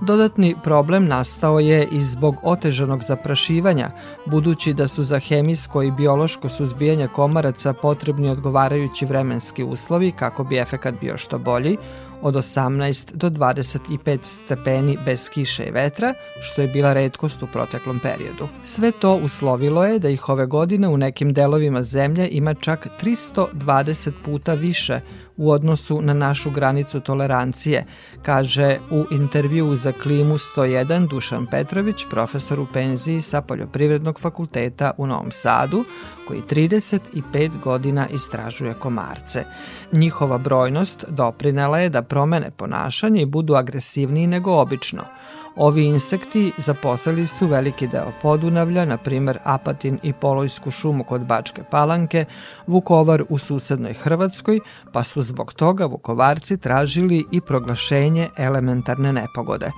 Dodatni 0.00 0.56
problem 0.62 1.06
nastao 1.06 1.60
je 1.60 1.88
i 1.92 2.02
zbog 2.02 2.36
otežanog 2.42 3.02
zaprašivanja, 3.02 3.90
budući 4.26 4.72
da 4.72 4.88
su 4.88 5.02
za 5.02 5.18
hemijsko 5.18 5.82
i 5.82 5.90
biološko 5.90 6.48
suzbijanje 6.48 7.08
komaraca 7.08 7.72
potrebni 7.72 8.30
odgovarajući 8.30 9.06
vremenski 9.06 9.64
uslovi 9.64 10.12
kako 10.12 10.44
bi 10.44 10.58
efekat 10.58 10.94
bio 11.00 11.16
što 11.16 11.38
bolji, 11.38 11.76
od 12.22 12.34
18 12.34 13.12
do 13.12 13.30
25 13.30 14.18
stepeni 14.22 14.98
bez 15.04 15.28
kiše 15.30 15.64
i 15.64 15.70
vetra, 15.70 16.14
što 16.40 16.62
je 16.62 16.68
bila 16.68 16.92
redkost 16.92 17.42
u 17.42 17.46
proteklom 17.46 18.00
periodu. 18.02 18.48
Sve 18.64 18.92
to 18.92 19.14
uslovilo 19.14 19.84
je 19.84 19.98
da 19.98 20.08
ih 20.08 20.28
ove 20.28 20.46
godine 20.46 20.88
u 20.88 20.96
nekim 20.96 21.32
delovima 21.32 21.82
zemlje 21.82 22.28
ima 22.28 22.54
čak 22.54 22.86
320 23.02 24.12
puta 24.24 24.54
više 24.54 25.00
u 25.40 25.50
odnosu 25.50 26.02
na 26.02 26.14
našu 26.14 26.50
granicu 26.50 27.00
tolerancije, 27.00 27.84
kaže 28.22 28.78
u 28.90 29.04
intervju 29.10 29.76
za 29.76 29.92
Klimu 29.92 30.34
101 30.38 31.08
Dušan 31.08 31.46
Petrović, 31.46 32.04
profesor 32.10 32.60
u 32.60 32.66
penziji 32.72 33.20
sa 33.20 33.40
Poljoprivrednog 33.42 34.20
fakulteta 34.20 34.90
u 34.98 35.06
Novom 35.06 35.30
Sadu, 35.30 35.84
koji 36.28 36.42
35 36.42 37.60
godina 37.60 38.08
istražuje 38.08 38.74
komarce. 38.74 39.44
Njihova 39.92 40.38
brojnost 40.38 41.04
doprinela 41.08 41.78
je 41.78 41.88
da 41.88 42.02
promene 42.02 42.50
ponašanje 42.50 43.22
i 43.22 43.26
budu 43.26 43.54
agresivniji 43.54 44.26
nego 44.26 44.52
obično– 44.52 45.02
Ovi 45.56 45.84
insekti 45.84 46.52
zaposlili 46.58 47.26
su 47.26 47.46
veliki 47.46 47.86
deo 47.86 48.12
Podunavlja, 48.22 48.84
na 48.84 48.96
primer 48.96 49.38
Apatin 49.44 49.98
i 50.02 50.12
Polojsku 50.12 50.70
šumu 50.70 51.04
kod 51.04 51.20
Bačke 51.20 51.62
Palanke, 51.70 52.24
Vukovar 52.66 53.24
u 53.28 53.38
susednoj 53.38 53.94
Hrvatskoj, 53.94 54.60
pa 54.92 55.04
su 55.04 55.22
zbog 55.22 55.52
toga 55.52 55.86
Vukovarci 55.86 56.56
tražili 56.56 57.24
i 57.30 57.40
proglašenje 57.40 58.28
elementarne 58.36 59.12
nepogode. 59.12 59.70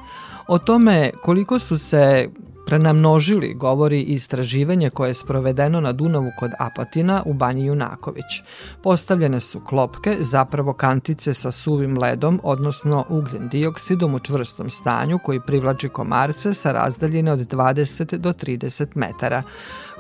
O 0.48 0.58
tome 0.58 1.11
koliko 1.22 1.58
su 1.58 1.78
se 1.78 2.28
prenamnožili, 2.66 3.55
govori 3.55 4.03
istraživanje 4.03 4.90
koje 4.90 5.11
je 5.11 5.14
sprovedeno 5.14 5.81
na 5.81 5.92
Dunavu 5.92 6.31
kod 6.38 6.51
Apatina 6.59 7.22
u 7.27 7.33
Banji 7.33 7.66
Junaković. 7.66 8.42
Postavljene 8.83 9.40
su 9.40 9.61
klopke, 9.61 10.16
zapravo 10.20 10.72
kantice 10.72 11.35
sa 11.35 11.53
suvim 11.53 11.98
ledom, 11.98 12.40
odnosno 12.42 13.05
ugljen 13.09 13.48
dioksidom 13.48 14.14
u 14.14 14.18
čvrstom 14.18 14.70
stanju 14.70 15.18
koji 15.18 15.40
privlači 15.46 15.88
komarce 15.88 16.55
sa 16.55 16.72
razdaljine 16.72 17.33
od 17.33 17.38
20 17.38 18.16
do 18.16 18.33
30 18.33 18.87
metara. 18.94 19.42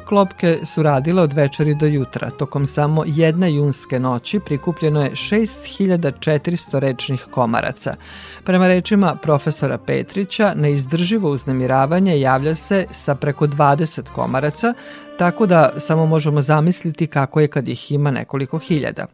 Klopke 0.04 0.58
su 0.64 0.82
radile 0.82 1.22
od 1.22 1.32
večeri 1.32 1.74
do 1.74 1.86
jutra. 1.86 2.30
Tokom 2.30 2.66
samo 2.66 3.04
jedne 3.06 3.54
junske 3.54 4.00
noći 4.00 4.40
prikupljeno 4.40 5.02
je 5.02 5.10
6400 5.10 6.78
rečnih 6.78 7.26
komaraca. 7.30 7.94
Prema 8.44 8.66
rečima 8.66 9.14
profesora 9.22 9.78
Petrića, 9.78 10.54
neizdrživo 10.56 11.30
uznemiravanje 11.30 12.20
javlja 12.20 12.51
se 12.54 12.86
sa 12.90 13.14
preko 13.14 13.46
20 13.46 14.02
komaraca, 14.14 14.74
tako 15.18 15.46
da 15.46 15.70
samo 15.78 16.06
možemo 16.06 16.42
zamisliti 16.42 17.06
kako 17.06 17.40
je 17.40 17.48
kad 17.48 17.68
ih 17.68 17.92
ima 17.92 18.10
nekoliko 18.10 18.58
hiljada. 18.58 19.06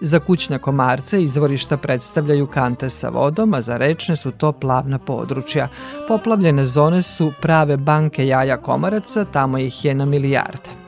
Za 0.00 0.18
kućne 0.18 0.58
komarce 0.58 1.22
izvorišta 1.22 1.76
predstavljaju 1.76 2.46
kante 2.46 2.90
sa 2.90 3.08
vodom, 3.08 3.54
a 3.54 3.62
za 3.62 3.76
rečne 3.76 4.16
su 4.16 4.30
to 4.30 4.52
plavna 4.52 4.98
područja. 4.98 5.68
Poplavljene 6.08 6.64
zone 6.64 7.02
su 7.02 7.32
prave 7.40 7.76
banke 7.76 8.26
jaja 8.26 8.56
komaraca, 8.56 9.24
tamo 9.24 9.58
ih 9.58 9.84
je 9.84 9.94
na 9.94 10.04
milijarde. 10.04 10.81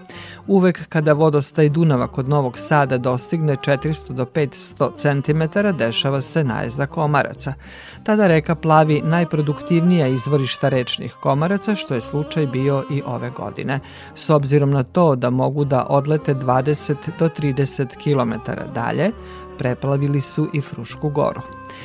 Uvek 0.47 0.89
kada 0.89 1.13
vodostaj 1.13 1.69
Dunava 1.69 2.07
kod 2.07 2.29
Novog 2.29 2.59
Sada 2.59 2.99
dostigne 2.99 3.57
400 3.57 4.13
do 4.13 4.25
500 4.25 4.91
cm, 4.97 5.77
dešava 5.79 6.21
se 6.21 6.45
najezda 6.45 6.87
komaraca. 6.87 7.55
Tada 8.03 8.27
reka 8.27 8.55
plavi 8.55 9.03
najproduktivnija 9.05 10.07
izvorišta 10.07 10.69
rečnih 10.69 11.15
komaraca, 11.23 11.75
što 11.75 11.95
je 11.95 12.01
slučaj 12.01 12.47
bio 12.47 12.85
i 12.91 13.03
ove 13.07 13.31
godine. 13.31 13.81
S 14.15 14.31
obzirom 14.31 14.71
na 14.71 14.83
to 14.83 15.17
da 15.17 15.31
mogu 15.31 15.65
da 15.65 15.87
odlete 15.89 16.35
20 16.35 16.95
do 17.19 17.29
30 17.29 17.87
km 17.97 18.51
dalje, 18.75 19.11
preplavili 19.59 20.21
su 20.21 20.49
i 20.53 20.61
Frušku 20.61 21.09
goru. 21.09 21.41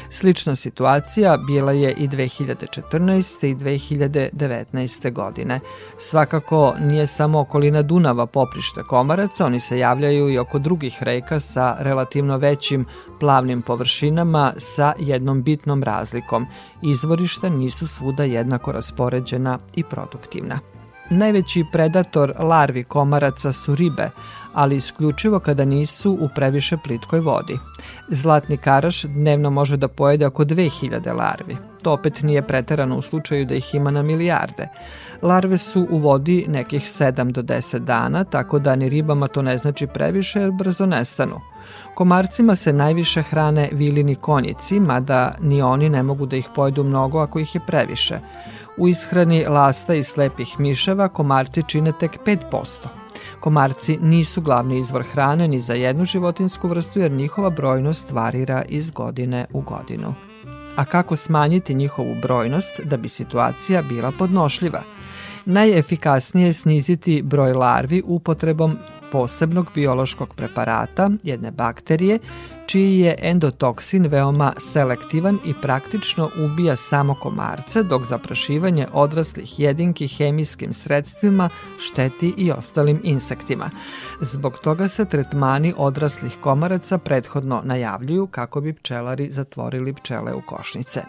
Slična 0.10 0.56
situacija 0.56 1.38
bila 1.48 1.72
je 1.72 1.94
i 1.94 2.08
2014. 2.08 3.48
i 3.48 3.56
2019. 3.56 5.14
godine. 5.14 5.60
Svakako 5.98 6.76
nije 6.82 7.08
samo 7.08 7.40
okolina 7.40 7.82
Dunava 7.82 8.26
poprište 8.26 8.84
komaraca, 8.84 9.46
oni 9.46 9.60
se 9.60 9.80
javljaju 9.80 10.30
i 10.30 10.38
oko 10.38 10.60
drugih 10.60 11.04
reka 11.04 11.40
sa 11.40 11.76
relativno 11.80 12.38
većim 12.38 12.86
plavnim 13.20 13.62
površinama 13.62 14.54
sa 14.58 14.94
jednom 15.00 15.44
bitnom 15.44 15.84
razlikom. 15.84 16.48
Izvorišta 16.82 17.50
nisu 17.50 17.88
svuda 17.88 18.24
jednako 18.24 18.72
raspoređena 18.72 19.60
i 19.76 19.84
produktivna. 19.84 20.60
Najveći 21.10 21.66
predator 21.72 22.34
larvi 22.40 22.84
komaraca 22.84 23.54
su 23.54 23.76
ribe, 23.76 24.10
ali 24.54 24.76
isključivo 24.76 25.40
kada 25.40 25.66
nisu 25.66 26.18
u 26.22 26.30
previše 26.36 26.78
plitkoj 26.78 27.20
vodi. 27.20 27.60
Zlatni 28.08 28.58
karaš 28.58 29.04
dnevno 29.04 29.50
može 29.50 29.78
da 29.78 29.88
pojede 29.88 30.26
oko 30.26 30.46
2000 30.46 31.16
larvi. 31.16 31.58
To 31.82 31.94
opet 31.94 32.22
nije 32.22 32.48
preterano 32.48 32.98
u 32.98 33.02
slučaju 33.02 33.46
da 33.46 33.56
ih 33.56 33.76
ima 33.76 33.92
na 33.92 34.04
milijarde. 34.04 34.68
Larve 35.22 35.58
su 35.58 35.88
u 35.90 35.98
vodi 35.98 36.46
nekih 36.48 36.84
7 36.84 37.32
do 37.32 37.42
10 37.42 37.80
dana, 37.80 38.24
tako 38.24 38.60
da 38.60 38.76
ni 38.76 38.90
ribama 38.90 39.28
to 39.28 39.42
ne 39.42 39.58
znači 39.58 39.88
previše 39.88 40.40
jer 40.40 40.52
brzo 40.52 40.86
nestanu. 40.86 41.40
Komarcima 41.96 42.56
se 42.56 42.74
najviše 42.74 43.22
hrane 43.22 43.70
vilini 43.72 44.16
konjici, 44.16 44.80
mada 44.80 45.36
ni 45.42 45.62
oni 45.62 45.90
ne 45.90 46.04
mogu 46.04 46.26
da 46.26 46.38
ih 46.38 46.50
pojedu 46.56 46.84
mnogo 46.84 47.20
ako 47.20 47.40
ih 47.40 47.56
je 47.56 47.62
previše. 47.68 48.20
U 48.78 48.88
ishrani 48.88 49.46
lasta 49.46 49.96
i 49.96 50.04
slepih 50.04 50.60
miševa 50.60 51.08
komarci 51.08 51.64
čine 51.68 51.92
tek 52.00 52.18
5%. 52.26 52.99
Komarci 53.40 53.98
nisu 54.02 54.42
glavni 54.42 54.78
izvor 54.78 55.04
hrane 55.04 55.48
ni 55.48 55.62
za 55.62 55.74
jednu 55.74 56.06
životinsku 56.06 56.68
vrstu 56.68 57.00
jer 57.00 57.12
njihova 57.12 57.50
brojnost 57.50 58.12
varira 58.12 58.64
iz 58.70 58.92
godine 58.92 59.46
u 59.54 59.62
godinu. 59.62 60.14
A 60.76 60.86
kako 60.86 61.16
smanjiti 61.16 61.74
njihovu 61.74 62.16
brojnost 62.22 62.82
da 62.84 62.98
bi 62.98 63.10
situacija 63.10 63.82
bila 63.82 64.12
podnošljiva? 64.20 64.82
Najefikasnije 65.46 66.48
je 66.48 66.54
sniziti 66.54 67.22
broj 67.22 67.54
larvi 67.54 68.04
upotrebom 68.06 68.78
posebnog 69.12 69.72
biološkog 69.76 70.36
preparata, 70.36 71.10
jedne 71.24 71.52
bakterije, 71.52 72.20
čiji 72.68 73.00
je 73.00 73.16
endotoksin 73.22 74.08
veoma 74.08 74.54
selektivan 74.60 75.40
i 75.46 75.54
praktično 75.62 76.30
ubija 76.38 76.76
samo 76.76 77.16
komarce, 77.16 77.84
dok 77.84 78.06
zaprašivanje 78.06 78.88
odraslih 78.94 79.60
jedinki 79.60 80.08
hemijskim 80.08 80.74
sredstvima 80.74 81.50
šteti 81.80 82.34
i 82.38 82.52
ostalim 82.52 83.02
insektima. 83.04 83.70
Zbog 84.22 84.60
toga 84.64 84.88
se 84.88 85.06
tretmani 85.06 85.74
odraslih 85.78 86.38
komaraca 86.42 86.98
prethodno 86.98 87.62
najavljuju 87.66 88.28
kako 88.28 88.62
bi 88.62 88.74
pčelari 88.74 89.32
zatvorili 89.32 89.94
pčele 89.94 90.34
u 90.34 90.42
košnice. 90.48 91.02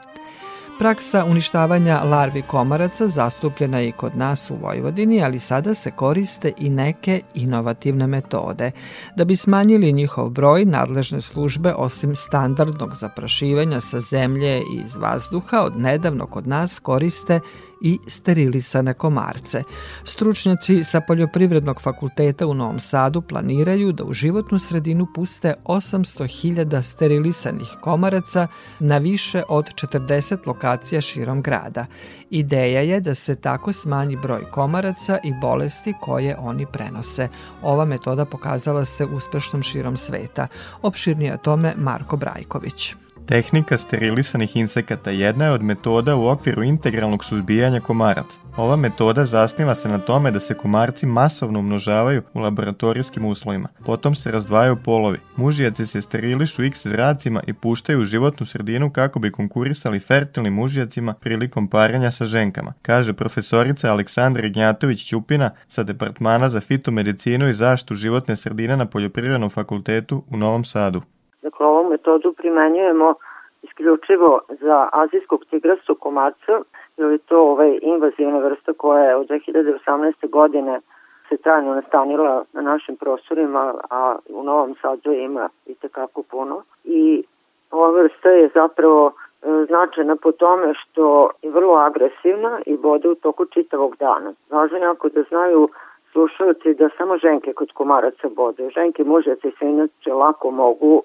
Praksa 0.81 1.25
uništavanja 1.25 2.03
larvi 2.05 2.43
komaraca 2.43 3.09
zastupljena 3.09 3.79
je 3.79 3.88
i 3.88 3.93
kod 3.93 4.16
nas 4.16 4.51
u 4.51 4.55
Vojvodini, 4.55 5.23
ali 5.25 5.38
sada 5.38 5.75
se 5.75 5.90
koriste 5.90 6.53
i 6.59 6.71
neke 6.71 7.21
inovativne 7.35 8.07
metode. 8.07 8.71
Da 9.16 9.25
bi 9.25 9.37
smanjili 9.37 9.93
njihov 9.93 10.31
broj, 10.31 10.64
nadležne 10.64 11.21
službe, 11.21 11.75
osim 11.75 12.14
standardnog 12.14 12.95
zaprašivanja 12.95 13.81
sa 13.81 14.01
zemlje 14.01 14.59
i 14.59 14.81
iz 14.85 14.97
vazduha, 14.97 15.62
od 15.62 15.81
nedavno 15.81 16.27
kod 16.27 16.47
nas 16.47 16.79
koriste 16.79 17.40
i 17.81 17.99
sterilisane 18.07 18.95
komarce. 18.95 19.62
Stručnjaci 20.05 20.85
sa 20.85 21.01
Poljoprivrednog 21.01 21.83
fakulteta 21.83 22.47
u 22.47 22.55
Novom 22.55 22.81
Sadu 22.81 23.23
planiraju 23.23 23.93
da 23.93 24.05
u 24.05 24.12
životnu 24.12 24.59
sredinu 24.59 25.07
puste 25.14 25.55
800.000 25.64 26.83
sterilisanih 26.83 27.69
komaraca 27.81 28.47
na 28.79 28.99
više 28.99 29.43
od 29.49 29.64
40 29.64 30.47
lokacija 30.47 31.01
širom 31.01 31.43
grada. 31.43 31.87
Ideja 32.31 32.81
je 32.81 33.01
da 33.01 33.14
se 33.14 33.37
tako 33.37 33.73
smanji 33.73 34.16
broj 34.16 34.45
komaraca 34.51 35.19
i 35.25 35.33
bolesti 35.40 35.95
koje 36.01 36.37
oni 36.38 36.66
prenose. 36.73 37.29
Ova 37.62 37.85
metoda 37.85 38.25
pokazala 38.25 38.85
se 38.85 39.05
uspešnom 39.05 39.62
širom 39.62 39.97
sveta. 39.97 40.47
Opširnije 40.83 41.35
o 41.35 41.37
tome 41.37 41.75
Marko 41.77 42.16
Brajković. 42.16 42.95
Tehnika 43.31 43.79
sterilisanih 43.79 44.57
insekata 44.57 45.11
jedna 45.11 45.45
je 45.45 45.51
od 45.51 45.62
metoda 45.62 46.16
u 46.16 46.27
okviru 46.27 46.62
integralnog 46.62 47.25
suzbijanja 47.25 47.81
komaraca. 47.81 48.38
Ova 48.57 48.77
metoda 48.77 49.25
zasniva 49.25 49.75
se 49.75 49.88
na 49.88 49.99
tome 49.99 50.31
da 50.31 50.40
se 50.40 50.55
komarci 50.55 51.07
masovno 51.07 51.59
umnožavaju 51.59 52.23
u 52.35 52.38
laboratorijskim 52.38 53.25
uslovima. 53.25 53.69
Potom 53.85 54.14
se 54.14 54.33
razdvajaju 54.33 54.77
polovi. 54.77 55.19
Mužijaci 55.37 55.87
se 55.87 56.03
sterilišu 56.03 56.62
x 56.64 56.87
zracima 56.87 57.43
i 57.47 57.53
puštaju 57.53 58.01
u 58.01 58.05
životnu 58.05 58.47
sredinu 58.47 58.90
kako 58.90 59.19
bi 59.19 59.33
konkurisali 59.33 60.01
fertilnim 60.01 60.55
mužijacima 60.55 61.14
prilikom 61.14 61.69
paranja 61.69 62.11
sa 62.11 62.25
ženkama, 62.25 62.73
kaže 62.83 63.12
profesorica 63.12 63.90
Aleksandra 63.90 64.47
Ignjatović 64.47 65.07
Ćupina 65.07 65.51
sa 65.69 65.83
Departmana 65.83 66.49
za 66.49 66.61
fitomedicinu 66.61 67.49
i 67.49 67.55
zaštitu 67.55 67.95
životne 67.95 68.37
sredine 68.37 68.77
na 68.77 68.87
Poljoprivrednom 68.87 69.51
fakultetu 69.51 70.25
u 70.29 70.37
Novom 70.37 70.64
Sadu. 70.64 71.03
Dakle, 71.42 71.66
ovu 71.66 71.90
metodu 71.90 72.33
primenjujemo 72.33 73.14
isključivo 73.62 74.40
za 74.48 74.88
azijskog 74.92 75.44
tigrastu 75.50 75.94
komarca, 75.94 76.61
jer 76.96 77.11
je 77.11 77.18
to 77.18 77.40
ovaj 77.40 77.79
invazivna 77.83 78.38
vrsta 78.38 78.72
koja 78.72 79.05
je 79.05 79.16
od 79.16 79.29
2018. 79.29 80.29
godine 80.31 80.81
se 81.29 81.37
trajno 81.37 81.74
nastanila 81.74 82.44
na 82.53 82.61
našim 82.61 82.96
prostorima, 82.96 83.74
a 83.90 84.16
u 84.29 84.42
Novom 84.42 84.74
Sadu 84.83 85.12
ima 85.12 85.48
i 85.66 85.74
tekako 85.74 86.22
puno. 86.22 86.62
I 86.85 87.24
ova 87.70 87.90
vrsta 87.90 88.29
je 88.29 88.50
zapravo 88.55 89.07
e, 89.07 89.64
značajna 89.68 90.16
po 90.16 90.33
tome 90.33 90.74
što 90.74 91.31
je 91.42 91.50
vrlo 91.50 91.74
agresivna 91.74 92.61
i 92.66 92.76
bode 92.76 93.09
u 93.09 93.14
toku 93.14 93.44
čitavog 93.44 93.96
dana. 93.96 94.33
Važno 94.50 94.76
je 94.76 94.83
jako 94.83 95.09
da 95.09 95.22
znaju 95.22 95.68
slušalci 96.12 96.74
da 96.74 96.88
samo 96.98 97.18
ženke 97.18 97.53
kod 97.53 97.72
komaraca 97.72 98.29
bode. 98.37 98.70
Ženke 98.70 99.05
mužaci 99.05 99.50
se 99.59 99.64
inače 99.66 100.12
lako 100.12 100.50
mogu 100.50 101.03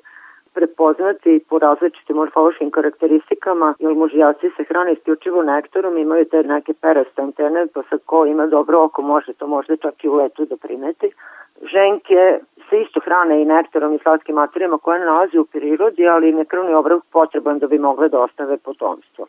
prepoznati 0.55 1.39
po 1.49 1.59
različitim 1.59 2.15
morfološkim 2.15 2.71
karakteristikama, 2.71 3.73
jer 3.79 3.93
mužijaci 3.93 4.49
se 4.57 4.63
hrane 4.63 4.93
isključivo 4.93 5.43
nektorom, 5.43 5.97
imaju 5.97 6.25
te 6.25 6.43
neke 6.43 6.73
peraste 6.73 7.21
antene, 7.21 7.67
pa 7.73 7.83
sad 7.89 7.99
ko 8.05 8.25
ima 8.25 8.47
dobro 8.47 8.83
oko 8.83 9.01
može 9.01 9.33
to 9.33 9.47
možda 9.47 9.77
čak 9.77 10.03
i 10.03 10.09
u 10.09 10.15
letu 10.15 10.45
da 10.45 10.55
primeti. 10.57 11.11
Ženke 11.61 12.39
se 12.69 12.81
isto 12.81 12.99
hrane 12.99 13.41
i 13.41 13.45
nektarom 13.45 13.93
i 13.93 13.99
slatkim 14.03 14.35
materijama 14.35 14.77
koje 14.77 15.05
nalazi 15.05 15.37
u 15.37 15.45
prirodi, 15.45 16.07
ali 16.07 16.33
nekrvni 16.33 16.73
obrok 16.73 17.03
potreban 17.11 17.59
da 17.59 17.67
bi 17.67 17.79
mogle 17.79 18.09
da 18.09 18.19
ostave 18.19 18.57
potomstvo. 18.57 19.27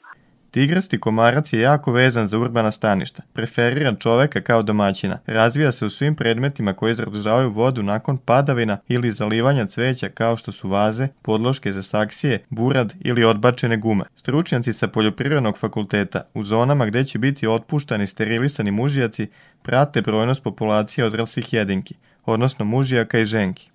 Tigrasti 0.57 1.01
komarac 1.01 1.53
je 1.53 1.61
jako 1.61 1.93
vezan 1.93 2.29
za 2.29 2.39
urbana 2.39 2.71
staništa, 2.71 3.23
preferira 3.35 3.93
čoveka 4.03 4.41
kao 4.41 4.63
domaćina, 4.63 5.19
razvija 5.27 5.73
se 5.73 5.85
u 5.85 5.89
svim 5.89 6.15
predmetima 6.15 6.73
koji 6.73 6.95
zadržavaju 6.95 7.51
vodu 7.51 7.83
nakon 7.83 8.19
padavina 8.27 8.77
ili 8.89 9.11
zalivanja 9.11 9.67
cveća 9.67 10.09
kao 10.09 10.37
što 10.37 10.53
su 10.53 10.69
vaze, 10.69 11.07
podloške 11.25 11.73
za 11.73 11.83
saksije, 11.83 12.39
burad 12.51 12.93
ili 13.05 13.25
odbačene 13.25 13.77
gume. 13.77 14.05
Stručnjaci 14.15 14.73
sa 14.73 14.89
poljoprivrednog 14.89 15.59
fakulteta 15.59 16.21
u 16.35 16.43
zonama 16.43 16.87
gde 16.87 17.05
će 17.05 17.19
biti 17.19 17.49
otpuštani 17.49 18.07
sterilisani 18.07 18.71
mužijaci 18.71 19.29
prate 19.63 20.03
brojnost 20.03 20.45
populacije 20.45 21.07
odraslih 21.07 21.53
jedinki, 21.53 21.95
odnosno 22.27 22.65
mužijaka 22.65 23.19
i 23.19 23.25
ženki. 23.25 23.71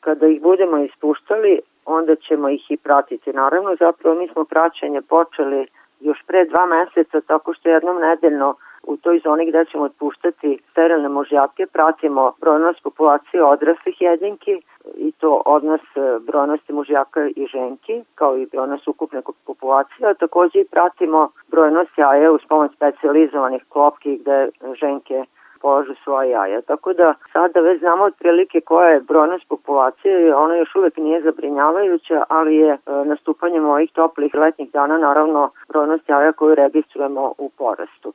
Kada 0.00 0.26
ih 0.26 0.42
budemo 0.42 0.76
ispuštali, 0.84 1.60
onda 1.84 2.12
ćemo 2.28 2.48
ih 2.48 2.64
i 2.70 2.76
pratiti. 2.76 3.30
Naravno, 3.32 3.76
zapravo 3.80 4.20
mi 4.20 4.28
smo 4.32 4.44
praćenje 4.44 5.00
počeli 5.02 5.66
još 6.02 6.18
pre 6.26 6.44
dva 6.44 6.66
meseca, 6.66 7.20
tako 7.20 7.54
što 7.54 7.68
jednom 7.68 8.00
nedeljno 8.00 8.54
u 8.82 8.96
toj 8.96 9.20
zoni 9.24 9.48
gde 9.48 9.64
ćemo 9.64 9.84
otpuštati 9.84 10.58
sterilne 10.70 11.08
možjake 11.08 11.66
pratimo 11.66 12.32
brojnost 12.40 12.82
populacije 12.82 13.44
odraslih 13.44 14.00
jedinki 14.00 14.62
i 14.96 15.12
to 15.12 15.42
odnos 15.46 15.80
e, 15.80 16.00
brojnosti 16.26 16.72
mužjaka 16.72 17.26
i 17.26 17.46
ženki, 17.52 18.04
kao 18.14 18.36
i 18.36 18.46
brojnost 18.46 18.88
ukupne 18.88 19.22
populacije, 19.46 20.08
a 20.10 20.14
takođe 20.14 20.58
i 20.60 20.70
pratimo 20.70 21.28
brojnost 21.48 21.98
jaja 21.98 22.32
uz 22.32 22.40
pomoć 22.48 22.72
specializovanih 22.74 23.62
klopki 23.68 24.16
gde 24.16 24.48
ženke 24.80 25.24
polažu 25.62 25.94
svoja 26.04 26.28
jaja. 26.30 26.60
Tako 26.62 26.92
da 26.92 27.14
sada 27.32 27.60
već 27.60 27.80
znamo 27.80 28.04
otprilike 28.04 28.60
koja 28.60 28.88
je 28.88 29.00
brojnost 29.00 29.48
populacije, 29.48 30.34
ona 30.34 30.54
još 30.56 30.74
uvek 30.74 30.96
nije 30.96 31.22
zabrinjavajuća, 31.22 32.24
ali 32.28 32.56
je 32.56 32.72
e, 32.72 32.78
nastupanjem 33.04 33.64
ovih 33.66 33.90
toplih 33.92 34.34
letnjih 34.34 34.70
dana 34.72 34.98
naravno 34.98 35.50
brojnost 35.68 36.08
jaja 36.08 36.32
koju 36.32 36.54
registrujemo 36.54 37.34
u 37.38 37.48
porastu. 37.58 38.12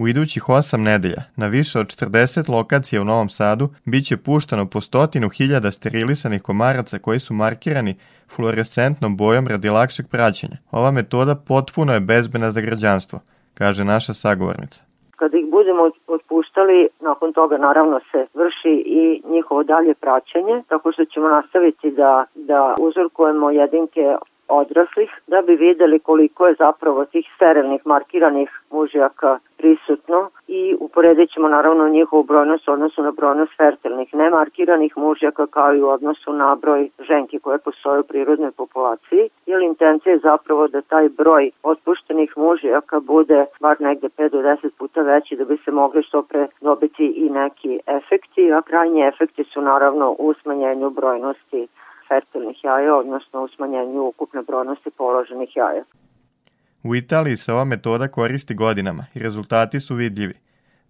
U 0.00 0.08
idućih 0.08 0.42
8 0.42 0.76
nedelja 0.76 1.22
na 1.36 1.46
više 1.46 1.78
od 1.78 1.86
40 1.86 2.50
lokacija 2.56 3.02
u 3.02 3.04
Novom 3.04 3.28
Sadu 3.28 3.68
biće 3.86 4.16
puštano 4.16 4.66
po 4.72 4.80
stotinu 4.80 5.28
hiljada 5.28 5.70
sterilisanih 5.70 6.42
komaraca 6.42 6.98
koji 6.98 7.20
su 7.20 7.34
markirani 7.34 7.94
fluorescentnom 8.36 9.16
bojom 9.16 9.46
radi 9.46 9.68
lakšeg 9.68 10.06
praćenja. 10.10 10.56
Ova 10.70 10.90
metoda 10.90 11.34
potpuno 11.48 11.92
je 11.92 12.00
bezbedna 12.00 12.50
za 12.50 12.60
građanstvo, 12.60 13.18
kaže 13.54 13.84
naša 13.84 14.12
sagovornica. 14.14 14.82
Kada 15.16 15.38
ih 15.38 15.46
budemo 15.50 15.82
otpuštali, 16.06 16.47
nakon 17.00 17.32
toga 17.32 17.56
naravno 17.58 18.00
se 18.12 18.26
vrši 18.34 18.82
i 18.86 19.22
njihovo 19.30 19.62
dalje 19.62 19.94
praćenje, 19.94 20.62
tako 20.68 20.92
što 20.92 21.04
ćemo 21.04 21.28
nastaviti 21.28 21.90
da, 21.90 22.24
da 22.34 22.74
uzorkujemo 22.80 23.50
jedinke 23.50 24.16
odraslih 24.48 25.10
da 25.26 25.42
bi 25.42 25.56
videli 25.56 25.98
koliko 25.98 26.46
je 26.46 26.54
zapravo 26.58 27.04
tih 27.04 27.26
sterilnih 27.36 27.80
markiranih 27.84 28.50
mužjaka 28.70 29.38
prisutno 29.58 30.30
i 30.48 30.76
uporedit 30.80 31.30
ćemo 31.30 31.48
naravno 31.48 31.88
njihovu 31.88 32.22
brojnost 32.22 32.68
u 32.68 32.72
odnosu 32.72 33.02
na 33.02 33.10
brojnost 33.10 33.52
fertilnih 33.56 34.14
nemarkiranih 34.14 34.96
mužjaka 34.96 35.46
kao 35.46 35.74
i 35.74 35.82
u 35.82 35.88
odnosu 35.88 36.32
na 36.32 36.54
broj 36.54 36.90
ženki 37.08 37.38
koje 37.38 37.58
postoje 37.58 38.00
u 38.00 38.04
prirodnoj 38.04 38.50
populaciji, 38.50 39.28
jer 39.46 39.62
intencija 39.62 40.12
je 40.12 40.18
zapravo 40.18 40.68
da 40.68 40.80
taj 40.80 41.08
broj 41.08 41.50
otpuštenih 41.62 42.32
mužjaka 42.36 43.00
bude 43.00 43.46
bar 43.60 43.76
negde 43.80 44.08
5 44.08 44.28
do 44.28 44.38
10 44.38 44.70
puta 44.78 45.02
veći 45.02 45.36
da 45.36 45.44
bi 45.44 45.56
se 45.64 45.70
mogli 45.70 46.02
što 46.02 46.22
pre 46.22 46.46
dobiti 46.60 47.06
i 47.06 47.30
neki 47.30 47.80
efekti, 47.86 48.52
a 48.52 48.62
krajnji 48.62 49.02
efekti 49.02 49.44
su 49.44 49.60
naravno 49.60 50.16
u 50.18 50.34
smanjenju 50.42 50.90
brojnosti 50.90 51.68
fertilnih 52.08 52.64
jaja, 52.64 52.96
odnosno 52.96 53.44
u 53.44 53.48
smanjenju 53.48 54.02
ukupne 54.02 54.42
brojnosti 54.42 54.90
položenih 54.90 55.56
jaja. 55.56 55.84
U 56.82 56.94
Italiji 56.94 57.36
se 57.36 57.52
ova 57.52 57.64
metoda 57.64 58.08
koristi 58.08 58.54
godinama 58.54 59.04
i 59.14 59.18
rezultati 59.18 59.80
su 59.80 59.94
vidljivi. 59.94 60.34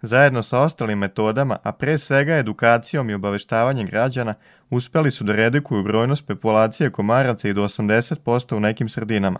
Zajedno 0.03 0.43
sa 0.43 0.61
ostalim 0.61 0.99
metodama, 0.99 1.57
a 1.63 1.73
pre 1.73 1.99
svega 1.99 2.35
edukacijom 2.35 3.11
i 3.11 3.15
obaveštavanjem 3.15 3.87
građana, 3.87 4.35
uspeli 4.71 5.11
su 5.11 5.25
da 5.25 5.33
redikuju 5.33 5.83
brojnost 5.83 6.27
populacije 6.27 6.91
komaraca 6.91 7.49
i 7.49 7.53
do 7.53 7.63
80% 7.63 8.57
u 8.57 8.61
nekim 8.61 8.89
sredinama. 8.89 9.39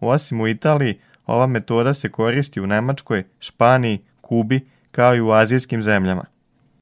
Osim 0.00 0.40
u 0.40 0.48
Italiji, 0.48 1.00
ova 1.26 1.46
metoda 1.46 1.94
se 1.94 2.10
koristi 2.10 2.60
u 2.60 2.66
Nemačkoj, 2.66 3.24
Španiji, 3.40 3.98
Kubi, 4.20 4.60
kao 4.90 5.14
i 5.14 5.20
u 5.20 5.30
azijskim 5.30 5.82
zemljama. 5.82 6.24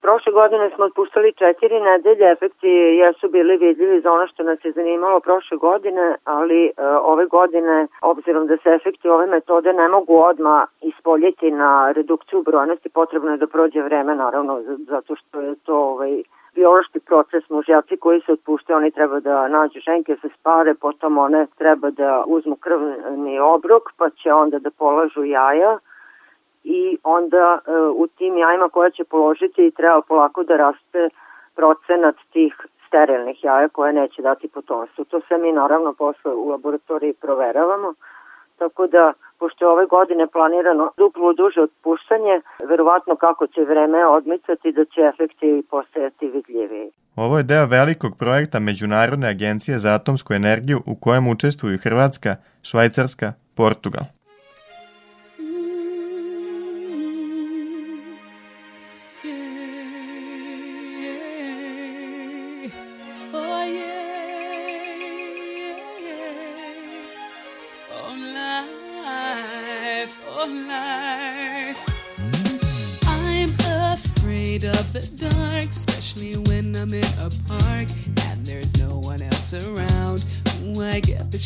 Prošle 0.06 0.32
godine 0.32 0.70
smo 0.74 0.84
otpuštali 0.84 1.32
četiri 1.32 1.80
nedelje, 1.80 2.30
efekti 2.30 2.68
jesu 3.02 3.28
bili 3.28 3.56
vidljivi 3.56 4.00
za 4.00 4.12
ono 4.12 4.26
što 4.26 4.42
nas 4.42 4.58
je 4.64 4.72
zanimalo 4.72 5.20
prošle 5.20 5.56
godine, 5.56 6.16
ali 6.24 6.66
e, 6.66 6.70
ove 7.12 7.26
godine, 7.26 7.86
obzirom 8.02 8.46
da 8.46 8.56
se 8.56 8.68
efekti 8.70 9.08
ove 9.08 9.26
metode 9.26 9.72
ne 9.72 9.88
mogu 9.88 10.18
odma 10.18 10.66
ispoljiti 10.80 11.50
na 11.50 11.92
redukciju 11.92 12.42
brojnosti, 12.42 12.88
potrebno 12.88 13.30
je 13.30 13.36
da 13.36 13.46
prođe 13.46 13.82
vreme, 13.82 14.14
naravno, 14.14 14.62
zato 14.88 15.16
što 15.16 15.40
je 15.40 15.54
to 15.64 15.76
ovaj, 15.76 16.22
biološki 16.54 17.00
proces 17.00 17.50
mužjaci 17.50 17.96
koji 17.96 18.20
se 18.20 18.32
otpuštaju, 18.32 18.76
oni 18.76 18.90
treba 18.90 19.20
da 19.20 19.48
nađu 19.48 19.80
ženke 19.80 20.16
se 20.22 20.28
spare, 20.40 20.74
potom 20.74 21.18
one 21.18 21.46
treba 21.58 21.90
da 21.90 22.24
uzmu 22.26 22.56
krvni 22.56 23.38
obrok, 23.38 23.82
pa 23.96 24.10
će 24.10 24.32
onda 24.32 24.58
da 24.58 24.70
polažu 24.70 25.24
jaja, 25.24 25.78
i 26.66 26.98
onda 27.02 27.58
e, 27.58 27.70
u 28.02 28.06
tim 28.06 28.38
jajima 28.38 28.68
koja 28.68 28.90
će 28.90 29.04
položiti 29.04 29.70
treba 29.76 30.00
polako 30.08 30.42
da 30.42 30.56
raste 30.56 31.08
procenat 31.54 32.16
tih 32.32 32.54
sterilnih 32.86 33.44
jaja 33.44 33.68
koje 33.68 33.92
neće 33.92 34.22
dati 34.22 34.48
potomstvo. 34.48 35.04
To 35.04 35.20
sve 35.28 35.38
mi 35.38 35.52
naravno 35.52 35.92
posle 35.92 36.32
u 36.32 36.48
laboratoriji 36.48 37.12
proveravamo, 37.12 37.94
tako 38.58 38.86
da 38.86 39.12
pošto 39.38 39.64
je 39.64 39.68
ove 39.68 39.86
godine 39.86 40.26
planirano 40.26 40.90
duplo 40.96 41.32
duže 41.32 41.60
otpuštanje, 41.62 42.40
verovatno 42.68 43.16
kako 43.16 43.46
će 43.46 43.60
vreme 43.60 44.06
odmicati 44.06 44.72
da 44.72 44.84
će 44.84 45.00
efekti 45.12 45.62
postajati 45.70 46.26
vidljiviji. 46.28 46.90
Ovo 47.16 47.38
je 47.38 47.42
deo 47.42 47.66
velikog 47.66 48.12
projekta 48.18 48.60
Međunarodne 48.60 49.28
agencije 49.28 49.78
za 49.78 49.90
atomsku 49.94 50.34
energiju 50.34 50.78
u 50.86 50.94
kojem 51.00 51.28
učestvuju 51.28 51.78
Hrvatska, 51.84 52.36
Švajcarska, 52.62 53.32
Portugal. 53.56 54.15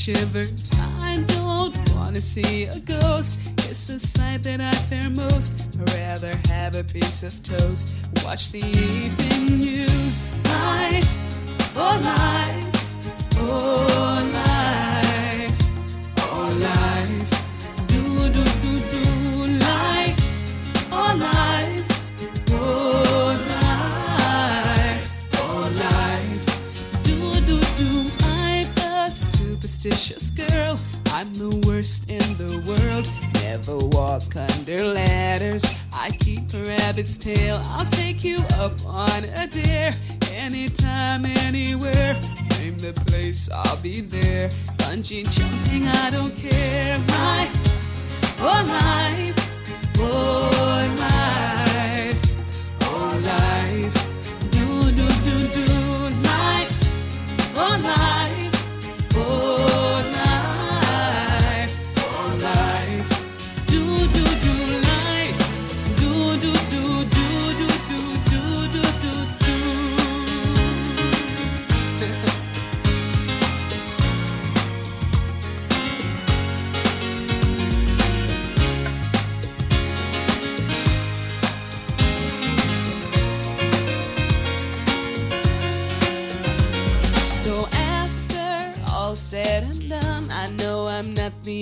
Shivers. 0.00 0.72
I 1.02 1.22
don't 1.26 1.76
wanna 1.94 2.22
see 2.22 2.64
a 2.64 2.80
ghost. 2.80 3.38
It's 3.68 3.86
the 3.86 3.98
sight 3.98 4.42
that 4.44 4.58
I 4.58 4.72
fear 4.88 5.10
most. 5.10 5.52
I'd 5.78 5.92
rather 5.92 6.32
have 6.48 6.74
a 6.74 6.84
piece 6.84 7.22
of 7.22 7.42
toast. 7.42 7.98
Watch 8.24 8.50
the 8.50 8.64
evening 8.64 9.58
news. 9.58 10.14
Life, 10.46 11.10
oh 11.76 12.00
life, 12.02 13.36
oh 13.40 14.09
I'm 31.20 31.34
the 31.34 31.54
worst 31.68 32.08
in 32.08 32.24
the 32.38 32.64
world. 32.64 33.06
Never 33.42 33.76
walk 33.76 34.34
under 34.36 34.86
ladders. 34.86 35.66
I 35.92 36.12
keep 36.12 36.50
a 36.54 36.66
rabbit's 36.66 37.18
tail. 37.18 37.60
I'll 37.66 37.84
take 37.84 38.24
you 38.24 38.38
up 38.54 38.72
on 38.86 39.24
a 39.24 39.46
dare. 39.46 39.92
Anytime, 40.32 41.26
anywhere. 41.26 42.18
Name 42.58 42.78
the 42.78 42.94
place, 43.06 43.50
I'll 43.52 43.76
be 43.82 44.00
there. 44.00 44.48
Bungee 44.78 45.28
jumping, 45.30 45.86
I 45.88 46.08
don't 46.08 46.34
care. 46.38 46.98
My, 47.08 47.50
oh 48.40 48.64
life, 48.66 49.98
oh 49.98 50.59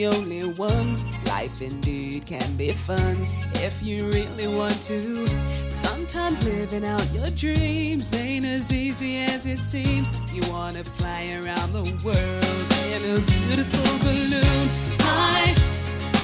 only 0.07 0.43
one. 0.43 0.97
Life 1.27 1.63
indeed 1.63 2.27
can 2.27 2.57
be 2.57 2.73
fun 2.73 3.17
if 3.55 3.83
you 3.83 4.07
really 4.11 4.47
want 4.47 4.81
to. 4.83 5.27
Sometimes 5.69 6.45
living 6.47 6.85
out 6.85 7.05
your 7.13 7.31
dreams 7.31 8.15
ain't 8.15 8.45
as 8.45 8.73
easy 8.73 9.19
as 9.19 9.47
it 9.47 9.59
seems. 9.59 10.11
You 10.33 10.43
wanna 10.51 10.85
fly 10.85 11.33
around 11.33 11.73
the 11.73 11.85
world 12.05 12.69
in 12.95 13.01
a 13.11 13.21
beautiful 13.33 13.89
balloon. 14.05 14.65
Life, 15.01 15.63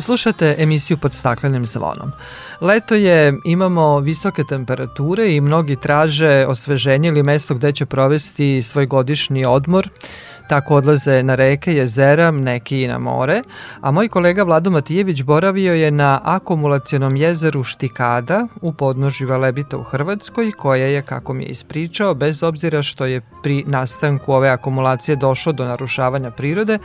Slušate 0.02 0.56
emisiju 0.60 0.98
pod 0.98 1.14
staklenim 1.14 1.66
zvonom. 1.66 2.12
Leto 2.62 2.96
je, 2.96 3.34
imamo 3.46 4.00
visoke 4.00 4.44
temperature 4.44 5.36
i 5.36 5.42
mnogi 5.42 5.76
traže 5.76 6.46
osveženje 6.48 7.08
ili 7.08 7.24
mesto 7.24 7.56
gde 7.56 7.72
će 7.72 7.86
provesti 7.86 8.64
svoj 8.64 8.86
godišnji 8.86 9.46
odmor. 9.46 9.90
Tako 10.50 10.76
odlaze 10.76 11.24
na 11.24 11.36
reke, 11.36 11.74
jezera, 11.74 12.32
neki 12.32 12.82
i 12.84 12.88
na 12.88 12.98
more, 12.98 13.42
a 13.82 13.92
moj 13.92 14.10
kolega 14.10 14.44
Vlado 14.44 14.72
Matijević 14.72 15.22
boravio 15.22 15.74
je 15.74 15.92
na 15.92 16.20
akumulacionom 16.24 17.16
jezeru 17.16 17.64
Štikada 17.64 18.48
u 18.62 18.74
podnožju 18.74 19.28
Velebita 19.28 19.78
u 19.78 19.84
Hrvatskoj, 19.84 20.52
koje 20.52 20.94
je, 20.94 21.02
kako 21.02 21.34
mi 21.34 21.44
je 21.44 21.50
ispričao, 21.50 22.14
bez 22.14 22.44
obzira 22.44 22.84
što 22.84 23.06
je 23.06 23.22
pri 23.44 23.64
nastanku 23.68 24.34
ove 24.34 24.50
akumulacije 24.50 25.16
došlo 25.16 25.52
do 25.52 25.66
narušavanja 25.66 26.32
prirode, 26.32 26.80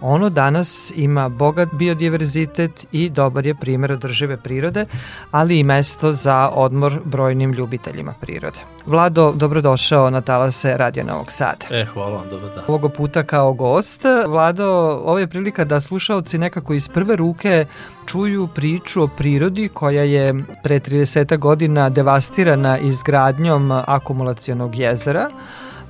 Ono 0.00 0.28
danas 0.30 0.92
ima 0.96 1.28
bogat 1.28 1.68
biodiverzitet 1.72 2.86
i 2.92 3.08
dobar 3.08 3.46
je 3.46 3.54
primer 3.54 3.92
održive 3.92 4.36
prirode, 4.36 4.86
ali 5.30 5.58
i 5.58 5.64
mesto 5.64 6.12
za 6.12 6.50
odmor 6.54 7.00
brojnim 7.04 7.52
ljubiteljima 7.52 8.14
prirode. 8.20 8.58
Vlado, 8.86 9.32
dobrodošao 9.32 10.10
na 10.10 10.20
talase 10.20 10.76
Radio 10.76 11.04
Novog 11.04 11.32
Sada. 11.32 11.66
E, 11.70 11.84
hvala 11.84 12.16
vam, 12.16 12.28
dobar 12.30 12.50
dan. 12.54 12.64
Ovoga 12.68 12.88
puta 12.88 13.22
kao 13.22 13.52
gost. 13.52 14.00
Vlado, 14.28 14.66
ovo 15.04 15.18
je 15.18 15.26
prilika 15.26 15.64
da 15.64 15.80
slušalci 15.80 16.38
nekako 16.38 16.74
iz 16.74 16.88
prve 16.88 17.16
ruke 17.16 17.66
čuju 18.06 18.48
priču 18.54 19.02
o 19.02 19.08
prirodi 19.08 19.68
koja 19.68 20.02
je 20.02 20.34
pre 20.62 20.80
30 20.80 21.38
godina 21.38 21.90
devastirana 21.90 22.78
izgradnjom 22.78 23.72
akumulacionog 23.86 24.76
jezera, 24.76 25.30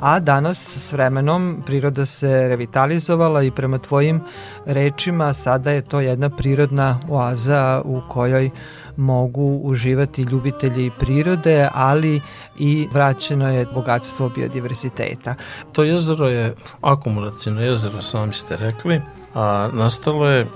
a 0.01 0.21
danas 0.21 0.77
s 0.77 0.93
vremenom 0.93 1.63
priroda 1.67 2.07
se 2.07 2.49
revitalizovala 2.49 3.43
i 3.43 3.51
prema 3.51 3.79
tvojim 3.79 4.21
rečima 4.67 5.35
sada 5.35 5.71
je 5.71 5.83
to 5.83 6.01
jedna 6.01 6.31
prirodna 6.31 7.01
oaza 7.09 7.83
u 7.85 8.01
kojoj 8.09 8.51
mogu 8.97 9.61
uživati 9.63 10.23
ljubitelji 10.23 10.91
prirode, 10.99 11.69
ali 11.75 12.21
i 12.59 12.89
vraćeno 12.93 13.49
je 13.49 13.67
bogatstvo 13.75 14.29
biodiverziteta. 14.29 15.35
To 15.73 15.83
jezero 15.83 16.29
je 16.29 16.55
akumulacijno 16.81 17.61
jezero, 17.61 18.03
sami 18.03 18.35
ste 18.35 18.57
rekli, 18.57 19.01
a 19.35 19.69
nastalo 19.73 20.27
je 20.27 20.47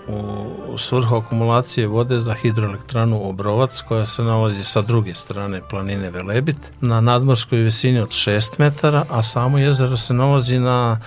u 0.69 0.79
svrhu 0.79 1.17
akumulacije 1.17 1.87
vode 1.87 2.19
za 2.19 2.35
hidroelektranu 2.35 3.29
Obrovac 3.29 3.81
koja 3.81 4.07
se 4.07 4.23
nalazi 4.23 4.65
sa 4.65 4.83
druge 4.83 5.15
strane 5.15 5.61
planine 5.71 6.11
Velebit 6.11 6.73
na 6.81 7.01
nadmorskoj 7.01 7.59
visini 7.59 8.01
od 8.01 8.09
6 8.09 8.53
metara, 8.59 9.05
a 9.11 9.23
samo 9.23 9.59
jezero 9.59 9.97
se 9.97 10.15
nalazi 10.15 10.59
na 10.59 11.01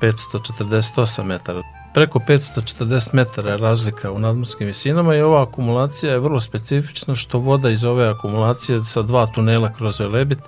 548 0.00 1.24
metara. 1.24 1.62
Preko 1.94 2.18
540 2.18 3.14
metara 3.14 3.50
je 3.50 3.56
razlika 3.56 4.12
u 4.12 4.18
nadmorskim 4.18 4.66
visinama 4.66 5.14
i 5.14 5.22
ova 5.22 5.42
akumulacija 5.42 6.12
je 6.12 6.18
vrlo 6.18 6.40
specifična 6.40 7.14
što 7.14 7.38
voda 7.38 7.70
iz 7.70 7.84
ove 7.84 8.08
akumulacije 8.08 8.84
sa 8.84 9.02
dva 9.02 9.26
tunela 9.26 9.72
kroz 9.72 10.00
Velebit 10.00 10.38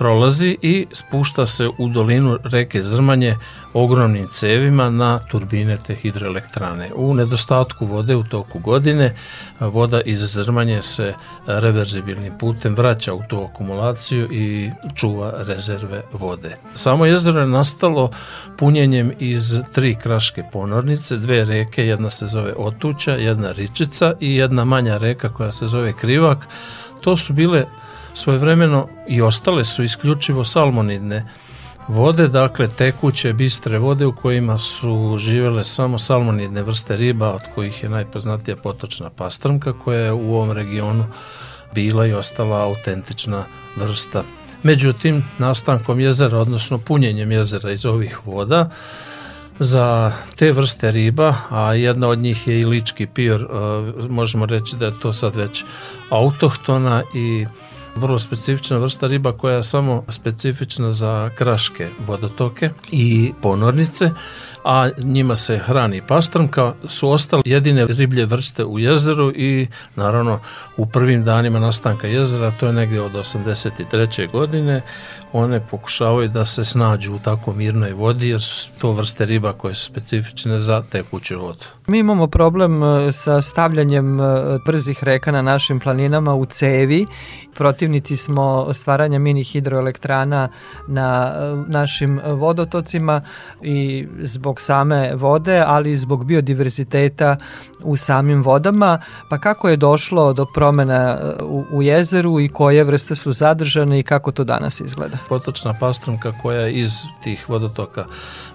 prolazi 0.00 0.56
i 0.62 0.86
spušta 0.92 1.46
se 1.46 1.68
u 1.78 1.88
dolinu 1.88 2.38
reke 2.44 2.82
Zrmanje 2.82 3.36
ogromnim 3.72 4.28
cevima 4.28 4.90
na 4.90 5.18
turbine 5.18 5.76
te 5.86 5.94
hidroelektrane. 5.94 6.90
U 6.94 7.14
nedostatku 7.14 7.86
vode 7.86 8.16
u 8.16 8.24
toku 8.24 8.58
godine 8.58 9.14
voda 9.60 10.00
iz 10.00 10.18
Zrmanje 10.18 10.82
se 10.82 11.14
reverzibilnim 11.46 12.38
putem 12.38 12.74
vraća 12.74 13.14
u 13.14 13.22
tu 13.28 13.44
akumulaciju 13.44 14.28
i 14.32 14.70
čuva 14.94 15.32
rezerve 15.36 16.02
vode. 16.12 16.56
Samo 16.74 17.06
jezero 17.06 17.40
je 17.40 17.46
nastalo 17.46 18.10
punjenjem 18.58 19.12
iz 19.18 19.58
tri 19.74 19.94
kraške 19.94 20.42
ponornice, 20.52 21.16
dve 21.16 21.44
reke, 21.44 21.86
jedna 21.86 22.10
se 22.10 22.26
zove 22.26 22.54
Otuća, 22.56 23.12
jedna 23.12 23.52
Ričica 23.52 24.14
i 24.20 24.36
jedna 24.36 24.64
manja 24.64 24.96
reka 24.96 25.28
koja 25.28 25.52
se 25.52 25.66
zove 25.66 25.92
Krivak. 25.92 26.48
To 27.00 27.16
su 27.16 27.32
bile 27.32 27.64
svojevremeno 28.14 28.88
i 29.08 29.22
ostale 29.22 29.64
su 29.64 29.82
isključivo 29.82 30.44
salmonidne 30.44 31.26
vode, 31.88 32.28
dakle 32.28 32.68
tekuće, 32.68 33.32
bistre 33.32 33.78
vode 33.78 34.06
u 34.06 34.16
kojima 34.16 34.58
su 34.58 35.16
živele 35.18 35.64
samo 35.64 35.98
salmonidne 35.98 36.62
vrste 36.62 36.96
riba, 36.96 37.32
od 37.34 37.42
kojih 37.54 37.82
je 37.82 37.88
najpoznatija 37.88 38.56
potočna 38.56 39.10
pastrmka 39.10 39.72
koja 39.72 40.00
je 40.00 40.12
u 40.12 40.34
ovom 40.34 40.52
regionu 40.52 41.04
bila 41.74 42.06
i 42.06 42.12
ostala 42.12 42.64
autentična 42.64 43.44
vrsta. 43.76 44.22
Međutim, 44.62 45.24
nastankom 45.38 46.00
jezera, 46.00 46.38
odnosno 46.38 46.78
punjenjem 46.78 47.32
jezera 47.32 47.72
iz 47.72 47.86
ovih 47.86 48.26
voda, 48.26 48.70
za 49.58 50.12
te 50.36 50.52
vrste 50.52 50.90
riba, 50.90 51.34
a 51.50 51.74
jedna 51.74 52.08
od 52.08 52.18
njih 52.18 52.48
je 52.48 52.60
i 52.60 52.64
lički 52.64 53.06
pior, 53.06 53.48
možemo 54.08 54.46
reći 54.46 54.76
da 54.76 54.86
je 54.86 55.00
to 55.02 55.12
sad 55.12 55.36
već 55.36 55.64
autohtona 56.10 57.02
i 57.14 57.46
vrlo 58.00 58.18
specifična 58.18 58.78
vrsta 58.78 59.06
riba 59.06 59.32
koja 59.32 59.56
je 59.56 59.62
samo 59.62 60.04
specifična 60.08 60.90
za 60.90 61.30
kraške 61.34 61.88
vodotoke 62.06 62.70
i 62.92 63.32
ponornice, 63.42 64.10
a 64.64 64.88
njima 64.98 65.36
se 65.36 65.58
hrani 65.58 66.02
pastrmka, 66.06 66.74
su 66.84 67.10
ostale 67.10 67.42
jedine 67.46 67.86
riblje 67.86 68.26
vrste 68.26 68.64
u 68.64 68.78
jezeru 68.78 69.32
i 69.36 69.68
naravno 69.96 70.40
u 70.76 70.86
prvim 70.86 71.24
danima 71.24 71.58
nastanka 71.58 72.06
jezera, 72.06 72.52
to 72.60 72.66
je 72.66 72.72
negdje 72.72 73.00
od 73.00 73.12
83. 73.12 74.30
godine, 74.30 74.82
one 75.32 75.60
pokušavaju 75.70 76.28
da 76.28 76.44
se 76.44 76.64
snađu 76.64 77.14
u 77.14 77.18
tako 77.18 77.52
mirnoj 77.52 77.92
vodi 77.92 78.28
jer 78.28 78.42
su 78.42 78.70
to 78.78 78.92
vrste 78.92 79.26
riba 79.26 79.52
koje 79.52 79.74
su 79.74 79.84
specifične 79.84 80.60
za 80.60 80.82
tekuću 80.82 81.40
vodu. 81.40 81.64
Mi 81.86 81.98
imamo 81.98 82.26
problem 82.26 82.82
e, 82.82 83.12
sa 83.12 83.42
stavljanjem 83.42 84.20
e, 84.20 84.24
brzih 84.66 85.04
reka 85.04 85.32
na 85.32 85.42
našim 85.42 85.80
planinama 85.80 86.34
u 86.34 86.44
cevi. 86.44 87.06
Protivnici 87.54 88.16
smo 88.16 88.74
stvaranja 88.74 89.18
mini 89.18 89.44
hidroelektrana 89.44 90.48
na 90.86 91.32
e, 91.34 91.70
našim 91.70 92.20
vodotocima 92.24 93.22
i 93.62 94.06
zbog 94.22 94.49
same 94.58 95.14
vode, 95.14 95.64
ali 95.66 95.92
i 95.92 95.96
zbog 95.96 96.24
biodiverziteta 96.24 97.36
u 97.82 97.96
samim 97.96 98.42
vodama. 98.42 99.00
Pa 99.28 99.38
kako 99.38 99.68
je 99.68 99.76
došlo 99.76 100.32
do 100.32 100.46
promena 100.54 101.18
u, 101.42 101.64
u 101.72 101.82
jezeru 101.82 102.40
i 102.40 102.48
koje 102.48 102.84
vrste 102.84 103.16
su 103.16 103.32
zadržane 103.32 103.98
i 103.98 104.02
kako 104.02 104.32
to 104.32 104.44
danas 104.44 104.80
izgleda? 104.80 105.18
Potočna 105.28 105.74
pastrumka 105.80 106.32
koja 106.42 106.60
je 106.60 106.72
iz 106.72 106.90
tih 107.22 107.48
vodotoka 107.48 108.04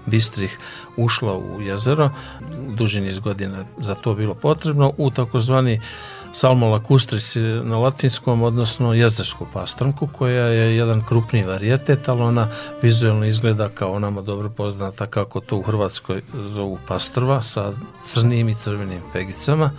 bistrih 0.06 0.58
ušla 0.96 1.38
u 1.38 1.60
jezero, 1.60 2.10
duži 2.68 3.00
niz 3.00 3.18
godina 3.18 3.64
za 3.78 3.94
to 3.94 4.14
bilo 4.14 4.34
potrebno, 4.34 4.92
u 4.98 5.10
takozvani 5.10 5.80
Salmo 6.32 6.68
lacustris 6.68 7.36
na 7.62 7.78
latinskom, 7.78 8.42
odnosno 8.42 8.94
jezersku 8.94 9.46
pastrmku, 9.52 10.08
koja 10.12 10.46
je 10.46 10.76
jedan 10.76 11.04
krupniji 11.04 11.44
varijetet, 11.44 12.08
ali 12.08 12.22
ona 12.22 12.48
vizualno 12.82 13.26
izgleda 13.26 13.68
kao 13.68 13.98
nama 13.98 14.20
dobro 14.20 14.48
poznata 14.48 15.06
kako 15.06 15.40
to 15.40 15.56
u 15.56 15.62
Hrvatskoj 15.62 16.22
zovu 16.34 16.78
pastrva 16.88 17.42
sa 17.42 17.72
crnim 18.02 18.48
i 18.48 18.54
crvenim 18.54 19.00
pegicama. 19.12 19.70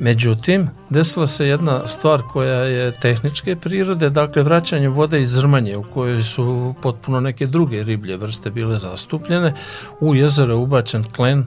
Međutim, 0.00 0.68
desila 0.90 1.26
se 1.26 1.46
jedna 1.46 1.88
stvar 1.88 2.22
koja 2.32 2.54
je 2.54 2.92
tehničke 2.92 3.56
prirode, 3.56 4.10
dakle 4.10 4.42
vraćanje 4.42 4.88
vode 4.88 5.20
iz 5.20 5.30
Zrmanje 5.30 5.76
u 5.76 5.82
kojoj 5.82 6.22
su 6.22 6.74
potpuno 6.82 7.20
neke 7.20 7.46
druge 7.46 7.82
riblje 7.82 8.16
vrste 8.16 8.50
bile 8.50 8.76
zastupljene. 8.76 9.54
U 10.00 10.14
jezero 10.14 10.54
je 10.54 10.58
ubačen 10.58 11.04
tlen 11.04 11.46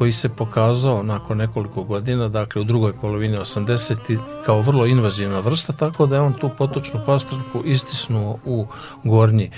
koji 0.00 0.12
se 0.12 0.28
pokazao 0.28 1.02
nakon 1.02 1.38
nekoliko 1.38 1.82
godina, 1.82 2.28
dakle 2.28 2.60
u 2.60 2.64
drugoj 2.64 2.92
polovini 2.92 3.38
80. 3.38 4.18
kao 4.46 4.60
vrlo 4.60 4.86
invazivna 4.86 5.40
vrsta, 5.40 5.72
tako 5.72 6.06
da 6.06 6.16
je 6.16 6.20
on 6.20 6.32
tu 6.32 6.50
potočnu 6.58 7.00
pastrku 7.06 7.62
istisnuo 7.64 8.38
u 8.44 8.66
gornji 9.04 9.50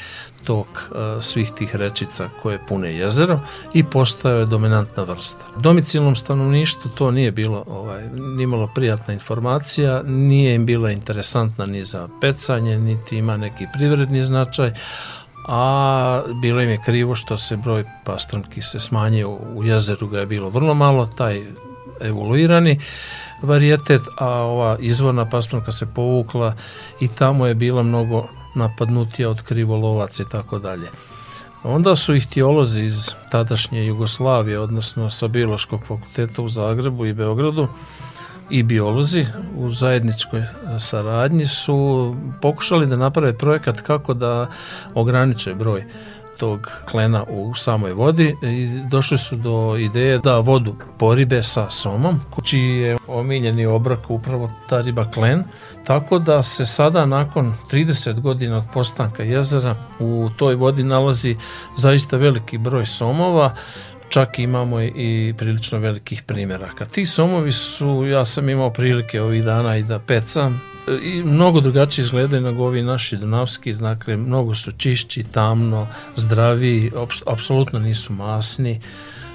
tok 0.44 0.66
uh, 0.66 1.22
svih 1.22 1.50
tih 1.50 1.76
rečica 1.76 2.28
koje 2.42 2.58
pune 2.68 2.96
jezero 2.96 3.40
i 3.74 3.84
postao 3.84 4.38
je 4.38 4.46
dominantna 4.46 5.02
vrsta. 5.02 5.44
Domicilnom 5.56 6.16
stanovništvu 6.16 6.90
to 6.90 7.10
nije 7.10 7.32
bilo 7.32 7.64
ovaj, 7.66 8.08
nimalo 8.36 8.70
prijatna 8.74 9.14
informacija, 9.14 10.02
nije 10.02 10.54
im 10.54 10.66
bila 10.66 10.90
interesantna 10.90 11.66
ni 11.66 11.82
za 11.82 12.08
pecanje, 12.20 12.78
niti 12.78 13.16
ima 13.16 13.36
neki 13.36 13.66
privredni 13.74 14.24
značaj, 14.24 14.72
a 15.48 16.22
bilo 16.42 16.60
im 16.60 16.70
je 16.70 16.82
krivo 16.84 17.14
što 17.14 17.38
se 17.38 17.56
broj 17.56 17.84
pastrmki 18.04 18.62
se 18.62 18.78
smanjio 18.78 19.30
u 19.30 19.64
jezeru 19.64 20.08
ga 20.08 20.20
je 20.20 20.26
bilo 20.26 20.48
vrlo 20.48 20.74
malo, 20.74 21.06
taj 21.06 21.42
evoluirani 22.00 22.80
varijetet, 23.42 24.02
a 24.18 24.28
ova 24.28 24.76
izvorna 24.80 25.30
pastrmka 25.30 25.72
se 25.72 25.86
povukla 25.86 26.54
i 27.00 27.08
tamo 27.08 27.46
je 27.46 27.54
bila 27.54 27.82
mnogo 27.82 28.28
napadnutija 28.54 29.30
od 29.30 29.42
krivolovaca 29.42 30.22
i 30.22 30.26
tako 30.30 30.58
dalje. 30.58 30.88
Onda 31.64 31.96
su 31.96 32.14
ih 32.14 32.26
teolozi 32.26 32.82
iz 32.82 33.10
tadašnje 33.30 33.86
Jugoslavije, 33.86 34.58
odnosno 34.58 35.10
sa 35.10 35.28
Biološkog 35.28 35.80
fakulteta 35.80 36.42
u 36.42 36.48
Zagrebu 36.48 37.06
i 37.06 37.12
Beogradu, 37.12 37.68
i 38.50 38.62
biolozi 38.62 39.26
u 39.56 39.68
zajedničkoj 39.68 40.42
saradnji 40.78 41.46
su 41.46 42.14
pokušali 42.42 42.86
da 42.86 42.96
naprave 42.96 43.38
projekat 43.38 43.80
kako 43.80 44.14
da 44.14 44.46
ograniče 44.94 45.54
broj 45.54 45.84
tog 46.42 46.70
klena 46.90 47.24
u 47.30 47.54
samoj 47.54 47.92
vodi 47.92 48.36
i 48.42 48.80
došli 48.90 49.18
su 49.18 49.36
do 49.36 49.76
ideje 49.76 50.18
da 50.18 50.38
vodu 50.38 50.74
poribe 50.98 51.42
sa 51.42 51.70
somom, 51.70 52.20
čiji 52.44 52.78
je 52.78 52.96
omiljeni 53.06 53.66
obrok 53.66 54.10
upravo 54.10 54.50
ta 54.68 54.80
riba 54.80 55.10
klen, 55.10 55.44
tako 55.84 56.18
da 56.18 56.42
se 56.42 56.66
sada 56.66 57.06
nakon 57.06 57.54
30 57.70 58.20
godina 58.20 58.56
od 58.56 58.64
postanka 58.74 59.22
jezera 59.22 59.76
u 60.00 60.30
toj 60.36 60.54
vodi 60.54 60.84
nalazi 60.84 61.36
zaista 61.76 62.16
veliki 62.16 62.58
broj 62.58 62.86
somova, 62.86 63.54
čak 64.12 64.38
imamo 64.38 64.82
i 64.82 65.34
prilično 65.38 65.78
velikih 65.78 66.22
primjeraka. 66.22 66.84
Ti 66.84 67.06
somovi 67.06 67.52
su, 67.52 68.06
ja 68.06 68.24
sam 68.24 68.48
imao 68.48 68.70
prilike 68.70 69.22
ovih 69.22 69.44
dana 69.44 69.76
i 69.76 69.82
da 69.82 69.98
pecam, 69.98 70.60
i 71.02 71.22
mnogo 71.22 71.60
drugačije 71.60 72.02
izgledaju 72.02 72.42
nego 72.42 72.64
ovi 72.64 72.82
naši 72.82 73.16
dunavski, 73.16 73.72
dakle 73.72 74.16
mnogo 74.16 74.54
su 74.54 74.72
čišći, 74.72 75.22
tamno, 75.22 75.86
zdravi, 76.16 76.90
apsolutno 77.26 77.78
nisu 77.78 78.12
masni. 78.12 78.80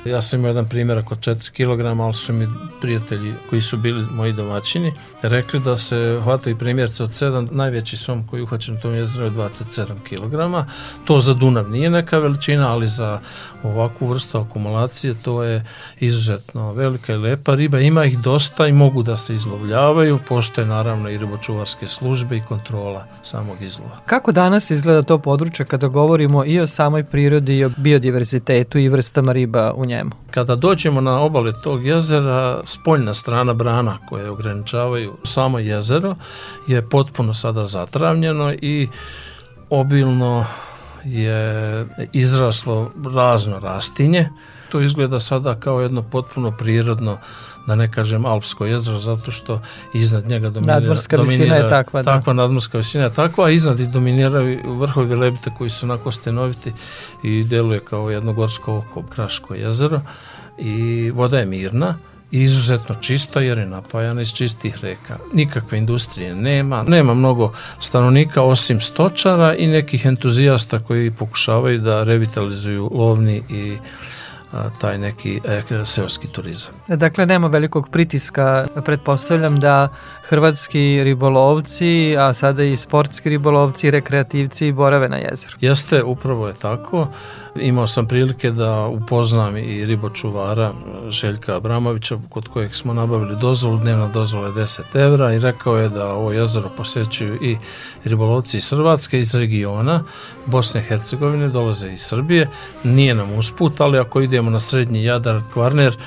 Ja 0.10 0.22
sam 0.22 0.40
imao 0.40 0.50
jedan 0.50 0.70
primjer 0.70 0.98
oko 0.98 1.16
4 1.16 1.52
kg, 1.52 2.02
ali 2.02 2.14
su 2.14 2.34
mi 2.34 2.48
prijatelji 2.82 3.34
koji 3.50 3.62
su 3.62 3.78
bili 3.78 4.06
moji 4.12 4.34
domaćini 4.34 4.94
rekli 5.22 5.60
da 5.60 5.78
se 5.78 6.20
hvataju 6.24 6.58
primjerce 6.58 7.04
od 7.04 7.10
7, 7.10 7.52
najveći 7.52 7.98
som 7.98 8.28
koji 8.28 8.40
je 8.40 8.44
uhvaćen 8.44 8.76
u 8.76 8.80
tom 8.80 8.96
jezeru 8.96 9.26
je 9.26 9.32
27 9.32 9.86
kg. 10.04 10.68
To 11.06 11.20
za 11.20 11.34
Dunav 11.34 11.70
nije 11.70 11.90
neka 11.90 12.18
veličina, 12.18 12.72
ali 12.72 12.88
za 12.88 13.20
ovakvu 13.64 14.08
vrstu 14.08 14.38
akumulacije 14.38 15.14
to 15.24 15.44
je 15.44 15.66
izuzetno 16.00 16.74
velika 16.74 17.14
i 17.14 17.18
lepa 17.18 17.56
riba. 17.56 17.80
Ima 17.80 18.06
ih 18.06 18.20
dosta 18.20 18.68
i 18.68 18.72
mogu 18.72 19.04
da 19.04 19.16
se 19.18 19.36
izlovljavaju, 19.36 20.20
postoje 20.28 20.68
naravno 20.68 21.10
i 21.10 21.18
ribočuvarske 21.18 21.88
službe 21.88 22.38
i 22.38 22.42
kontrola 22.48 23.06
samog 23.24 23.62
izlova. 23.62 23.98
Kako 24.06 24.32
danas 24.32 24.72
izgleda 24.72 25.02
to 25.04 25.18
područje 25.18 25.66
kada 25.66 25.88
govorimo 25.88 26.46
i 26.46 26.60
o 26.60 26.68
samoj 26.68 27.04
prirodi 27.04 27.58
i 27.58 27.66
o 27.66 27.70
biodiverzitetu 27.78 28.80
i 28.80 28.90
vrstama 28.90 29.34
riba 29.34 29.74
u 29.74 29.86
njemu? 29.86 29.97
Kada 30.32 30.56
dođemo 30.56 31.02
na 31.02 31.20
obale 31.20 31.52
tog 31.64 31.86
jezera, 31.86 32.62
spoljna 32.66 33.14
strana 33.14 33.54
brana 33.54 33.98
koje 34.10 34.30
ograničavaju 34.30 35.14
samo 35.24 35.60
jezero 35.60 36.16
je 36.68 36.90
potpuno 36.90 37.34
sada 37.34 37.66
zatravljeno 37.66 38.54
i 38.54 38.88
obilno 39.70 40.46
je 41.04 41.86
izraslo 42.14 42.92
razno 43.14 43.60
rastinje. 43.60 44.30
To 44.72 44.82
izgleda 44.82 45.20
sada 45.20 45.60
kao 45.60 45.82
jedno 45.82 46.02
potpuno 46.02 46.52
prirodno 46.58 47.18
da 47.68 47.76
ne 47.76 47.92
kažem 47.92 48.26
Alpsko 48.26 48.66
jezero, 48.66 48.98
zato 48.98 49.32
što 49.32 49.62
iznad 49.94 50.28
njega 50.28 50.50
dominira... 50.50 50.74
Nadmorska 50.74 51.18
dominira, 51.18 51.44
visina 51.44 51.56
je 51.56 51.70
takva, 51.70 52.04
da. 52.04 52.18
Takva 52.18 52.34
nadmorska 52.34 52.78
visina 52.78 53.04
je 53.04 53.14
takva, 53.14 53.46
a 53.46 53.50
iznad 53.50 53.80
i 53.80 53.88
dominiraju 53.88 54.76
vrhovi 54.76 55.08
Velebita 55.08 55.52
koji 55.58 55.70
su 55.70 55.86
onako 55.86 56.12
stenoviti 56.12 56.74
i 57.24 57.44
deluje 57.44 57.80
kao 57.80 58.10
jedno 58.10 58.34
gorsko 58.34 58.78
oko, 58.78 59.04
Kraško 59.04 59.56
jezero 59.56 60.02
i 60.58 61.12
voda 61.12 61.40
je 61.40 61.46
mirna 61.46 61.96
i 62.32 62.42
izuzetno 62.42 62.96
čista 62.96 63.42
jer 63.42 63.58
je 63.58 63.66
napajana 63.66 64.22
iz 64.22 64.34
čistih 64.34 64.78
reka. 64.82 65.18
Nikakve 65.34 65.78
industrije 65.78 66.36
nema, 66.36 66.84
nema 66.84 67.14
mnogo 67.14 67.54
stanovnika 67.80 68.44
osim 68.44 68.82
stočara 68.82 69.56
i 69.56 69.68
nekih 69.68 70.06
entuzijasta 70.06 70.80
koji 70.80 71.12
pokušavaju 71.12 71.78
da 71.78 72.04
revitalizuju 72.04 72.90
lovni 72.94 73.44
i 73.50 73.78
taj 74.80 74.98
neki 74.98 75.42
e, 75.46 75.86
seoski 75.86 76.28
turizam. 76.28 76.74
Dakle, 76.88 77.26
nema 77.26 77.48
velikog 77.48 77.90
pritiska, 77.90 78.68
pretpostavljam 78.86 79.60
da 79.60 79.90
hrvatski 80.30 81.04
ribolovci, 81.04 82.16
a 82.20 82.34
sada 82.34 82.64
i 82.64 82.78
sportski 82.78 83.30
ribolovci, 83.30 83.92
rekreativci 83.92 84.72
borave 84.72 85.10
na 85.10 85.18
jezeru. 85.18 85.58
Jeste, 85.62 86.04
upravo 86.04 86.48
je 86.48 86.54
tako. 86.54 87.08
Imao 87.56 87.88
sam 87.88 88.08
prilike 88.08 88.52
da 88.52 88.86
upoznam 88.86 89.58
i 89.58 89.86
ribočuvara 89.86 90.72
Željka 91.10 91.56
Abramovića, 91.56 92.18
kod 92.30 92.48
kojeg 92.48 92.76
smo 92.76 92.94
nabavili 92.94 93.36
dozvolu, 93.36 93.78
dnevna 93.78 94.08
dozvola 94.08 94.48
je 94.48 94.54
10 94.54 94.82
evra 94.96 95.34
i 95.34 95.40
rekao 95.40 95.78
je 95.78 95.90
da 95.90 96.14
ovo 96.14 96.32
jezero 96.32 96.70
posećuju 96.78 97.36
i 97.44 97.58
ribolovci 98.04 98.58
iz 98.58 98.70
Hrvatske, 98.70 99.20
iz 99.20 99.36
regiona, 99.36 100.04
Bosne 100.46 100.82
i 100.82 100.84
Hercegovine, 100.84 101.48
dolaze 101.48 101.90
iz 101.90 102.02
Srbije. 102.02 102.50
Nije 102.84 103.16
nam 103.16 103.34
usput, 103.34 103.82
ali 103.82 104.00
ako 104.00 104.22
idemo 104.22 104.50
na 104.50 104.60
srednji 104.60 105.04
Jadar, 105.04 105.42
Kvarner, 105.54 105.98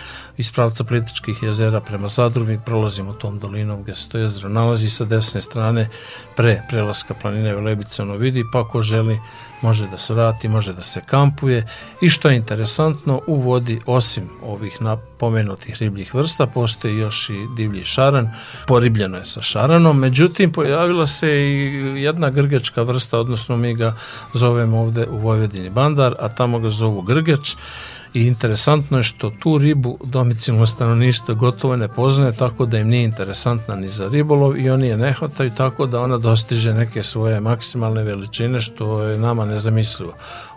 iz 0.41 0.53
pravca 0.53 0.85
Plitičkih 0.85 1.43
jezera 1.43 1.81
prema 1.81 2.09
Zadru, 2.09 2.45
mi 2.45 2.61
prolazimo 2.67 3.13
tom 3.13 3.39
dolinom 3.39 3.83
gdje 3.83 3.95
se 3.95 4.09
to 4.09 4.19
jezero 4.19 4.49
nalazi 4.49 4.91
sa 4.91 5.05
desne 5.05 5.41
strane 5.41 5.89
pre 6.37 6.63
prelaska 6.69 7.15
planine 7.15 7.55
Velebice 7.55 8.03
ono 8.03 8.17
vidi, 8.17 8.45
pa 8.53 8.61
ako 8.61 8.83
želi 8.83 9.19
može 9.63 9.87
da 9.87 9.99
se 9.99 10.15
vrati, 10.15 10.49
može 10.49 10.73
da 10.73 10.83
se 10.83 11.01
kampuje. 11.07 11.67
I 12.01 12.09
što 12.09 12.29
je 12.29 12.37
interesantno 12.37 13.21
u 13.27 13.37
vodi 13.41 13.81
osim 13.87 14.31
ovih 14.43 14.83
napomenutih 14.83 15.77
ribljih 15.81 16.15
vrsta 16.15 16.47
postoji 16.47 16.99
još 16.99 17.31
i 17.31 17.47
divlji 17.57 17.85
šaran, 17.85 18.31
poribljeno 18.67 19.19
je 19.19 19.25
sa 19.25 19.43
šaranom, 19.43 19.99
međutim 19.99 20.53
pojavila 20.53 21.07
se 21.07 21.29
i 21.29 22.03
jedna 22.03 22.31
grgečka 22.31 22.83
vrsta, 22.83 23.19
odnosno 23.19 23.57
mi 23.57 23.75
ga 23.75 23.95
zovemo 24.33 24.81
ovde 24.81 25.07
u 25.11 25.19
Vojvodini 25.19 25.71
bandar, 25.71 26.15
a 26.19 26.29
tamo 26.29 26.59
ga 26.59 26.71
zovu 26.71 27.03
grgeč 27.03 27.57
i 28.15 28.27
interesantno 28.27 28.97
je 28.97 29.03
što 29.03 29.31
tu 29.31 29.59
ribu 29.59 29.99
domicilno 30.05 30.67
stanovništvo 30.67 31.35
gotovo 31.35 31.77
ne 31.77 31.89
poznaje 31.89 32.33
tako 32.33 32.67
da 32.67 32.79
im 32.79 32.89
nije 32.89 33.05
interesantna 33.05 33.77
ni 33.77 33.89
za 33.89 34.09
ribolov 34.09 34.59
i 34.59 34.71
oni 34.71 34.87
je 34.87 34.97
ne 34.97 35.13
hvataju 35.13 35.51
tako 35.57 35.87
da 35.87 36.01
ona 36.01 36.19
dostiže 36.19 36.75
neke 36.75 37.03
svoje 37.03 37.41
maksimalne 37.41 38.03
veličine 38.03 38.61
što 38.61 39.03
je 39.03 39.19
nama 39.19 39.45
nezamislivo. 39.45 40.13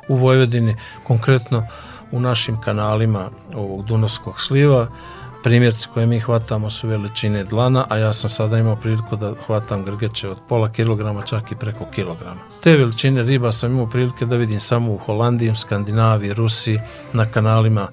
U 0.08 0.16
Vojvodini 0.16 0.76
konkretno 1.04 1.68
u 2.12 2.20
našim 2.20 2.62
kanalima 2.62 3.30
ovog 3.56 3.86
Dunavskog 3.86 4.42
sliva 4.42 4.88
primjerci 5.44 5.88
koje 5.94 6.06
mi 6.06 6.20
hvatamo 6.20 6.70
su 6.70 6.88
veličine 6.88 7.44
dlana, 7.44 7.86
a 7.90 7.98
ja 7.98 8.14
sam 8.14 8.30
sada 8.30 8.58
imao 8.58 8.76
priliku 8.76 9.16
da 9.16 9.34
hvatam 9.46 9.86
grgeće 9.86 10.30
od 10.30 10.38
pola 10.50 10.72
kilograma, 10.72 11.22
čak 11.22 11.52
i 11.52 11.56
preko 11.56 11.86
kilograma. 11.96 12.42
Te 12.64 12.72
veličine 12.72 13.24
riba 13.24 13.52
sam 13.52 13.72
imao 13.72 13.90
prilike 13.90 14.26
da 14.26 14.36
vidim 14.36 14.60
samo 14.60 14.94
u 14.94 14.98
Holandiji, 14.98 15.56
Skandinaviji, 15.56 16.34
Rusiji, 16.34 16.80
na 17.14 17.26
kanalima 17.26 17.88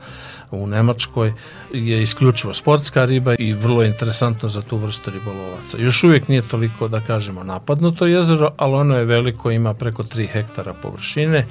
u 0.50 0.66
Nemačkoj 0.66 1.32
je 1.72 2.02
isključivo 2.02 2.54
sportska 2.54 3.04
riba 3.04 3.34
i 3.38 3.52
vrlo 3.52 3.82
interesantno 3.84 4.48
za 4.48 4.62
tu 4.62 4.76
vrstu 4.76 5.10
ribolovaca. 5.10 5.78
Još 5.78 6.04
uvijek 6.04 6.28
nije 6.28 6.48
toliko, 6.48 6.88
da 6.88 7.00
kažemo, 7.00 7.44
napadnuto 7.44 8.06
jezero, 8.06 8.52
ali 8.56 8.74
ono 8.74 8.96
je 8.96 9.04
veliko, 9.04 9.50
ima 9.50 9.74
preko 9.74 10.02
3 10.02 10.28
hektara 10.28 10.74
površine, 10.74 11.46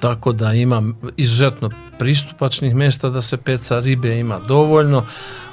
tako 0.00 0.32
da 0.32 0.52
ima 0.52 0.82
izuzetno 1.16 1.70
pristupačnih 1.98 2.74
mesta 2.74 3.08
da 3.08 3.20
se 3.20 3.36
peca 3.36 3.78
ribe 3.78 4.18
ima 4.18 4.38
dovoljno, 4.38 5.04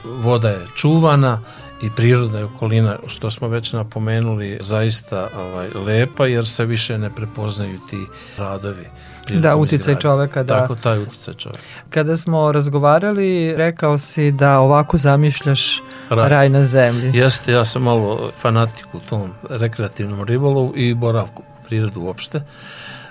voda 0.03 0.49
je 0.49 0.65
čuvana 0.75 1.41
i 1.81 1.89
priroda 1.95 2.37
je 2.37 2.43
okolina, 2.43 2.97
što 3.07 3.31
smo 3.31 3.47
već 3.47 3.73
napomenuli, 3.73 4.57
zaista 4.61 5.29
ovaj, 5.37 5.69
lepa 5.85 6.27
jer 6.27 6.47
se 6.47 6.65
više 6.65 6.97
ne 6.97 7.15
prepoznaju 7.15 7.79
ti 7.89 8.05
radovi. 8.37 8.87
Da, 9.29 9.55
uticaj 9.55 9.95
čoveka, 9.99 10.43
da. 10.43 10.59
Tako, 10.59 10.75
taj 10.75 11.01
uticaj 11.01 11.33
čoveka. 11.33 11.61
Kada 11.89 12.17
smo 12.17 12.51
razgovarali, 12.51 13.53
rekao 13.57 13.97
si 13.97 14.31
da 14.31 14.59
ovako 14.59 14.97
zamišljaš 14.97 15.81
raj, 16.09 16.29
raj 16.29 16.49
na 16.49 16.65
zemlji. 16.65 17.11
Jeste, 17.13 17.51
ja 17.51 17.65
sam 17.65 17.81
malo 17.81 18.31
fanatik 18.41 18.87
u 18.93 18.99
tom 18.99 19.31
rekreativnom 19.49 20.23
ribolovu 20.23 20.73
i 20.75 20.93
boravku 20.93 21.43
prirodu 21.67 22.01
uopšte. 22.01 22.41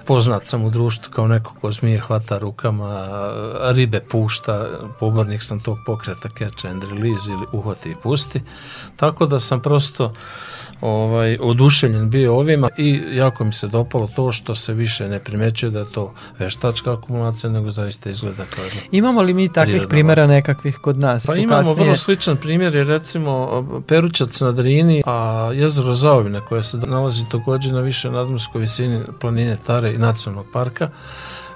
Poznat 0.07 0.46
sam 0.46 0.64
u 0.64 0.70
društvu 0.70 1.12
kao 1.12 1.26
neko 1.26 1.55
ko 1.61 1.70
zmije 1.70 1.98
hvata 1.98 2.38
rukama, 2.38 3.09
ribe 3.74 4.00
pušta, 4.00 4.66
pobornik 5.00 5.42
sam 5.42 5.61
tog 5.61 5.78
pokreta 5.86 6.28
catch 6.38 6.66
and 6.66 6.82
release 6.82 7.32
ili 7.32 7.46
uhvati 7.53 7.90
i 7.90 7.96
pusti. 8.03 8.42
Tako 8.96 9.26
da 9.26 9.40
sam 9.40 9.62
prosto 9.62 10.12
ovaj, 10.83 11.39
oduševljen 11.41 12.11
bio 12.11 12.37
ovima 12.37 12.68
i 12.78 13.03
jako 13.12 13.45
mi 13.45 13.53
se 13.53 13.68
dopalo 13.68 14.09
to 14.16 14.33
što 14.33 14.55
se 14.55 14.74
više 14.74 15.09
ne 15.09 15.18
primećuje 15.18 15.70
da 15.70 15.78
je 15.78 15.93
to 15.93 16.14
veštačka 16.39 16.93
akumulacija, 16.93 17.51
nego 17.51 17.70
zaista 17.70 18.11
izgleda 18.11 18.45
kao 18.45 18.64
jedno. 18.64 18.80
Imamo 18.91 19.22
li 19.22 19.35
mi 19.35 19.53
takvih 19.53 19.83
primjera 19.89 20.26
nekakvih 20.26 20.76
kod 20.76 20.99
nas? 20.99 21.26
Pa 21.26 21.35
imamo 21.35 21.62
kasnije... 21.62 21.85
vrlo 21.85 21.97
sličan 21.97 22.37
primjer 22.37 22.76
je 22.76 22.85
recimo 22.85 23.83
Perućac 23.89 24.41
na 24.41 24.53
Drini, 24.53 25.03
a 25.07 25.51
jezero 25.55 25.93
Zaovine 25.93 26.41
koje 26.49 26.62
se 26.62 26.76
nalazi 26.76 27.28
takođe 27.28 27.72
na 27.72 27.80
više 27.80 28.11
nadmorskoj 28.11 28.61
visini 28.61 29.01
planine 29.20 29.57
Tare 29.66 29.95
i 29.95 29.99
nacionalnog 29.99 30.47
parka 30.53 30.89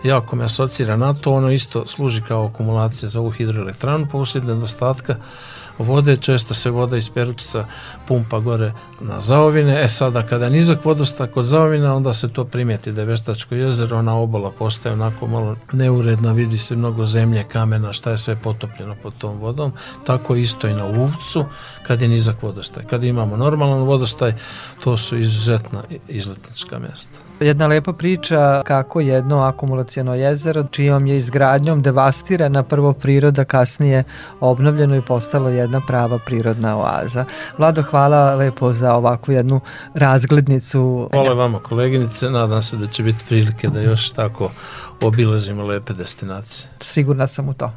jako 0.04 0.36
me 0.36 0.44
asocira 0.44 0.96
na 0.96 1.14
to, 1.14 1.32
ono 1.32 1.50
isto 1.50 1.86
služi 1.86 2.22
kao 2.28 2.46
akumulacija 2.46 3.08
za 3.08 3.20
ovu 3.20 3.30
hidroelektranu, 3.30 4.06
poslije 4.12 4.44
nedostatka 4.44 5.16
vode, 5.78 6.16
često 6.16 6.54
se 6.54 6.70
voda 6.70 6.96
iz 6.96 7.08
Peručica 7.08 7.66
pumpa 8.08 8.38
gore 8.38 8.72
na 9.00 9.20
Zaovine, 9.20 9.84
e 9.84 9.88
sada 9.88 10.22
kada 10.22 10.48
nizak 10.48 10.84
vodostak 10.84 11.30
kod 11.30 11.44
Zaovina, 11.44 11.94
onda 11.94 12.12
se 12.12 12.28
to 12.28 12.44
primijeti 12.44 12.92
da 12.92 13.00
je 13.00 13.06
Veštačko 13.06 13.54
jezero, 13.54 13.98
ona 13.98 14.14
obala 14.14 14.50
postaje 14.50 14.92
onako 14.92 15.26
malo 15.26 15.56
neuredna, 15.72 16.32
vidi 16.32 16.58
se 16.58 16.76
mnogo 16.76 17.04
zemlje, 17.04 17.44
kamena, 17.44 17.92
šta 17.92 18.10
je 18.10 18.18
sve 18.18 18.36
potopljeno 18.36 18.94
pod 19.02 19.14
tom 19.18 19.38
vodom, 19.38 19.72
tako 20.06 20.36
isto 20.36 20.68
i 20.68 20.74
na 20.74 20.86
Uvcu, 20.86 21.44
kad 21.86 22.02
je 22.02 22.08
nizak 22.08 22.42
vodostaj. 22.42 22.84
Kad 22.84 23.04
imamo 23.04 23.36
normalan 23.36 23.82
vodostaj, 23.82 24.34
to 24.84 24.96
su 24.96 25.18
izuzetna 25.18 25.82
izletnička 26.08 26.78
mjesta. 26.78 27.18
Jedna 27.40 27.66
lepa 27.66 27.92
priča 27.92 28.62
kako 28.64 29.00
jedno 29.00 29.40
akumulacijeno 29.42 30.14
jezero, 30.14 30.64
čijom 30.70 31.06
je 31.06 31.16
izgradnjom 31.16 31.82
devastirana 31.82 32.62
prvo 32.62 32.92
priroda, 32.92 33.44
kasnije 33.44 34.04
obnovljeno 34.40 34.96
i 34.96 35.00
postalo 35.00 35.48
jedna 35.48 35.80
prava 35.86 36.18
prirodna 36.26 36.76
oaza. 36.76 37.24
Vlado, 37.58 37.82
hvala 37.82 38.34
lepo 38.34 38.72
za 38.72 38.94
ovakvu 38.94 39.32
jednu 39.32 39.60
razglednicu. 39.94 41.08
Hvala 41.12 41.32
vama 41.32 41.58
koleginice, 41.58 42.30
nadam 42.30 42.62
se 42.62 42.76
da 42.76 42.86
će 42.86 43.02
biti 43.02 43.24
prilike 43.28 43.68
da 43.68 43.80
još 43.80 44.10
tako 44.10 44.50
obilazimo 45.02 45.62
lepe 45.62 45.92
destinacije. 45.92 46.68
Sigurna 46.80 47.26
sam 47.26 47.48
u 47.48 47.54
to. 47.54 47.72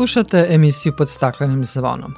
Slušate 0.00 0.46
emisiju 0.50 0.92
pod 0.98 1.08
staklenim 1.08 1.64
zvonom. 1.64 2.14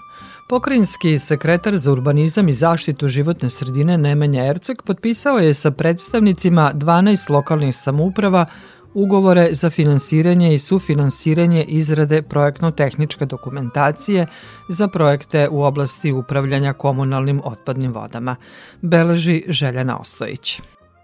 Pokrajinski 0.49 1.18
sekretar 1.18 1.78
za 1.78 1.93
urbanizam 1.93 2.49
i 2.49 2.53
zaštitu 2.53 3.09
životne 3.09 3.51
sredine 3.51 3.99
Nemanja 3.99 4.45
Erceg 4.45 4.83
potpisao 4.83 5.39
je 5.39 5.55
sa 5.55 5.70
predstavnicima 5.70 6.72
12 6.74 7.30
lokalnih 7.30 7.76
samouprava 7.76 8.47
ugovore 8.95 9.49
za 9.55 9.70
finansiranje 9.70 10.55
i 10.55 10.59
sufinansiranje 10.59 11.64
izrade 11.64 12.22
projektno-tehničke 12.22 13.26
dokumentacije 13.26 14.26
za 14.68 14.89
projekte 14.89 15.49
u 15.49 15.62
oblasti 15.62 16.12
upravljanja 16.12 16.72
komunalnim 16.72 17.41
otpadnim 17.45 17.93
vodama, 17.93 18.37
beleži 18.80 19.43
Željana 19.49 19.99
Ostojić. 19.99 20.61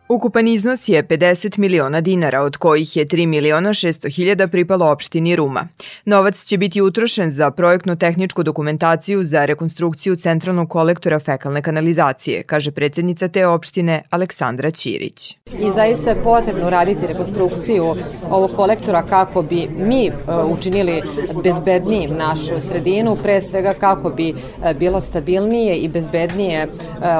Ukupan 0.08 0.48
iznos 0.48 0.88
je 0.88 1.02
50 1.02 1.58
miliona 1.58 2.00
dinara, 2.00 2.42
od 2.42 2.56
kojih 2.56 2.96
je 2.96 3.06
3 3.06 3.26
miliona 3.26 3.70
600 3.70 4.14
hiljada 4.14 4.48
pripalo 4.48 4.86
opštini 4.90 5.36
Ruma. 5.36 5.68
Novac 6.04 6.44
će 6.44 6.58
biti 6.58 6.80
utrošen 6.80 7.30
za 7.30 7.50
projektno-tehničku 7.50 8.42
dokumentaciju 8.42 9.24
za 9.24 9.44
rekonstrukciju 9.44 10.16
centralnog 10.16 10.70
kolektora 10.70 11.18
fekalne 11.18 11.62
kanalizacije, 11.62 12.42
kaže 12.42 12.70
predsednica 12.70 13.28
te 13.28 13.46
opštine 13.46 14.02
Aleksandra 14.10 14.70
Ćirić. 14.70 15.36
I 15.60 15.70
zaista 15.70 16.10
je 16.10 16.22
potrebno 16.22 16.70
raditi 16.70 17.06
rekonstrukciju 17.06 17.96
ovog 18.30 18.50
kolektora 18.56 19.02
kako 19.02 19.42
bi 19.42 19.68
mi 19.78 20.06
e, 20.06 20.12
učinili 20.44 21.02
bezbednijim 21.44 22.16
našu 22.16 22.60
sredinu, 22.60 23.16
pre 23.22 23.40
svega 23.40 23.74
kako 23.74 24.10
bi 24.10 24.28
e, 24.28 24.74
bilo 24.74 25.00
stabilnije 25.00 25.76
i 25.76 25.88
bezbednije 25.88 26.62
e, 26.62 26.68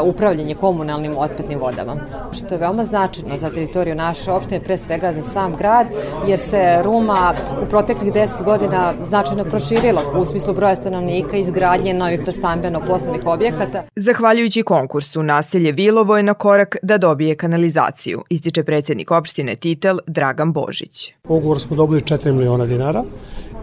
upravljanje 0.04 0.54
komunalnim 0.54 1.16
otpadnim 1.16 1.58
vodama. 1.58 1.96
Što 2.32 2.54
je 2.54 2.58
veoma 2.58 2.77
veoma 2.78 2.84
značajno 2.84 3.36
za 3.36 3.50
teritoriju 3.50 3.94
naše 3.94 4.30
opštine, 4.32 4.60
pre 4.60 4.76
svega 4.76 5.12
za 5.12 5.22
sam 5.22 5.56
grad, 5.56 5.86
jer 6.26 6.38
se 6.38 6.82
Ruma 6.84 7.34
u 7.62 7.66
proteklih 7.66 8.12
10 8.12 8.44
godina 8.44 8.94
značajno 9.00 9.44
proširila 9.44 10.02
u 10.16 10.26
smislu 10.26 10.54
broja 10.54 10.74
stanovnika 10.74 11.36
i 11.36 11.40
izgradnje 11.40 11.94
novih 11.94 12.20
stambeno-poslovnih 12.32 13.26
objekata. 13.26 13.82
Zahvaljujući 13.96 14.62
konkursu, 14.62 15.22
naselje 15.22 15.72
Vilovo 15.72 16.16
je 16.16 16.22
na 16.22 16.34
korak 16.34 16.76
da 16.82 16.98
dobije 16.98 17.34
kanalizaciju, 17.34 18.22
ističe 18.30 18.64
predsednik 18.64 19.10
opštine 19.10 19.54
Titel 19.54 19.98
Dragan 20.06 20.52
Božić. 20.52 21.12
Ugovor 21.28 21.60
smo 21.60 21.76
dobili 21.76 22.00
4 22.00 22.32
miliona 22.32 22.66
dinara. 22.66 23.04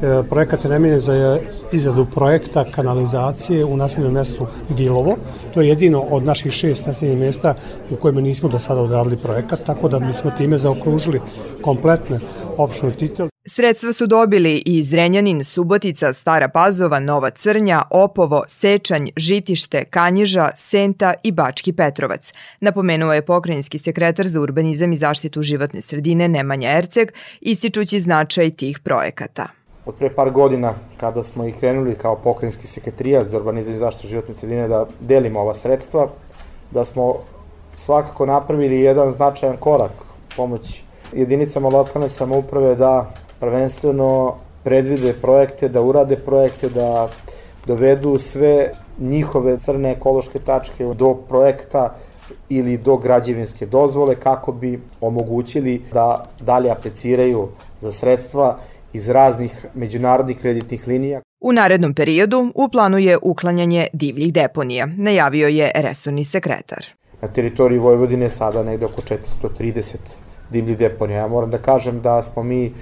E, 0.02 0.24
projekat 0.30 0.64
je 0.64 0.70
namenjen 0.70 1.00
za 1.00 1.40
izradu 1.72 2.06
projekta 2.06 2.66
kanalizacije 2.72 3.66
u 3.66 3.78
naseljenom 3.78 4.14
mestu 4.14 4.48
Vilovo. 4.70 5.18
To 5.54 5.62
je 5.62 5.70
jedino 5.70 6.02
od 6.02 6.24
naših 6.26 6.52
šest 6.52 6.86
naseljenih 6.86 7.20
mesta 7.20 7.56
u 7.92 7.96
kojima 7.96 8.22
nismo 8.22 8.50
do 8.50 8.60
sada 8.60 8.82
odradili 8.82 9.05
projekat, 9.24 9.60
tako 9.66 9.90
da 9.90 10.00
mi 10.00 10.14
smo 10.14 10.32
time 10.32 10.58
zaokružili 10.58 11.22
kompletne 11.62 12.20
opštinu 12.58 12.92
Titel. 12.92 13.28
Sredstva 13.48 13.94
su 13.94 14.08
dobili 14.08 14.64
i 14.66 14.84
Zrenjanin, 14.84 15.44
Subotica, 15.44 16.14
Stara 16.14 16.48
Pazova, 16.48 17.00
Nova 17.00 17.30
Crnja, 17.30 17.82
Opovo, 17.90 18.44
Sečanj, 18.48 19.10
Žitište, 19.16 19.84
Kanjiža, 19.84 20.50
Senta 20.56 21.14
i 21.24 21.32
Bački 21.32 21.74
Petrovac. 21.74 22.34
Napomenuo 22.60 23.14
je 23.14 23.26
pokrajinski 23.26 23.78
sekretar 23.78 24.28
za 24.28 24.42
urbanizam 24.42 24.94
i 24.94 24.98
zaštitu 24.98 25.42
životne 25.42 25.82
sredine 25.82 26.28
Nemanja 26.28 26.78
Erceg, 26.78 27.12
ističući 27.42 28.00
značaj 28.00 28.50
tih 28.50 28.80
projekata. 28.80 29.48
Od 29.86 29.96
pre 29.96 30.10
par 30.16 30.32
godina, 30.32 30.74
kada 30.98 31.24
smo 31.24 31.48
i 31.48 31.52
krenuli 31.52 31.96
kao 31.96 32.16
pokrajinski 32.16 32.68
sekretrijat 32.68 33.28
za 33.28 33.38
urbanizam 33.38 33.74
i 33.74 33.78
zaštitu 33.78 34.08
životne 34.08 34.34
sredine 34.34 34.68
da 34.68 34.86
delimo 35.00 35.40
ova 35.40 35.54
sredstva, 35.54 36.10
da 36.72 36.84
smo 36.84 37.16
svakako 37.76 38.26
napravili 38.26 38.80
jedan 38.80 39.12
značajan 39.12 39.58
korak 39.58 39.92
pomoć 40.36 40.84
jedinicama 41.14 41.70
lokalne 41.70 42.10
samouprave 42.10 42.76
da 42.76 43.10
prvenstveno 43.40 44.36
predvide 44.64 45.14
projekte, 45.14 45.70
da 45.70 45.82
urade 45.82 46.16
projekte, 46.18 46.70
da 46.70 47.10
dovedu 47.68 48.18
sve 48.18 48.72
njihove 49.00 49.60
crne 49.60 49.92
ekološke 49.92 50.40
tačke 50.40 50.86
do 50.86 51.14
projekta 51.14 51.96
ili 52.50 52.78
do 52.78 52.98
građevinske 52.98 53.66
dozvole 53.66 54.16
kako 54.16 54.52
bi 54.52 54.82
omogućili 55.02 55.82
da 55.94 56.26
dalje 56.42 56.72
apliciraju 56.72 57.50
za 57.80 57.92
sredstva 57.92 58.60
iz 58.94 59.10
raznih 59.10 59.66
međunarodnih 59.74 60.40
kreditnih 60.40 60.88
linija. 60.88 61.22
U 61.42 61.52
narednom 61.54 61.94
periodu 61.94 62.52
u 62.56 62.70
planu 62.70 62.98
je 62.98 63.18
uklanjanje 63.22 63.88
divljih 63.94 64.34
deponija, 64.34 64.88
najavio 64.98 65.48
je 65.48 65.72
resorni 65.76 66.24
sekretar. 66.24 66.86
Na 67.22 67.28
teritoriji 67.28 67.80
Vojvodine 67.80 68.30
sada 68.30 68.64
negde 68.64 68.86
oko 68.86 69.02
430 69.02 69.96
divljih 70.50 70.78
deponija. 70.78 71.20
Ja 71.20 71.28
moram 71.28 71.52
da 71.52 71.58
kažem 71.58 72.02
da 72.02 72.22
smo 72.22 72.44
mi 72.44 72.74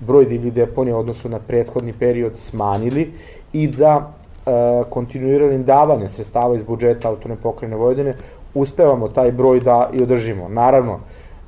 broj 0.00 0.24
divljih 0.24 0.52
deponija 0.52 0.96
u 0.96 1.00
odnosu 1.00 1.28
na 1.28 1.38
prethodni 1.38 1.92
period 1.92 2.38
smanjili 2.38 3.12
i 3.52 3.68
da 3.68 4.12
e, 4.46 4.50
kontinuiranim 4.90 5.64
sredstava 6.08 6.54
iz 6.56 6.64
budžeta 6.64 7.08
autorne 7.08 7.36
pokrajine 7.36 7.76
Vojvodine 7.76 8.14
uspevamo 8.54 9.08
taj 9.08 9.32
broj 9.32 9.60
da 9.60 9.90
i 9.92 10.02
održimo. 10.02 10.48
Naravno, 10.48 11.00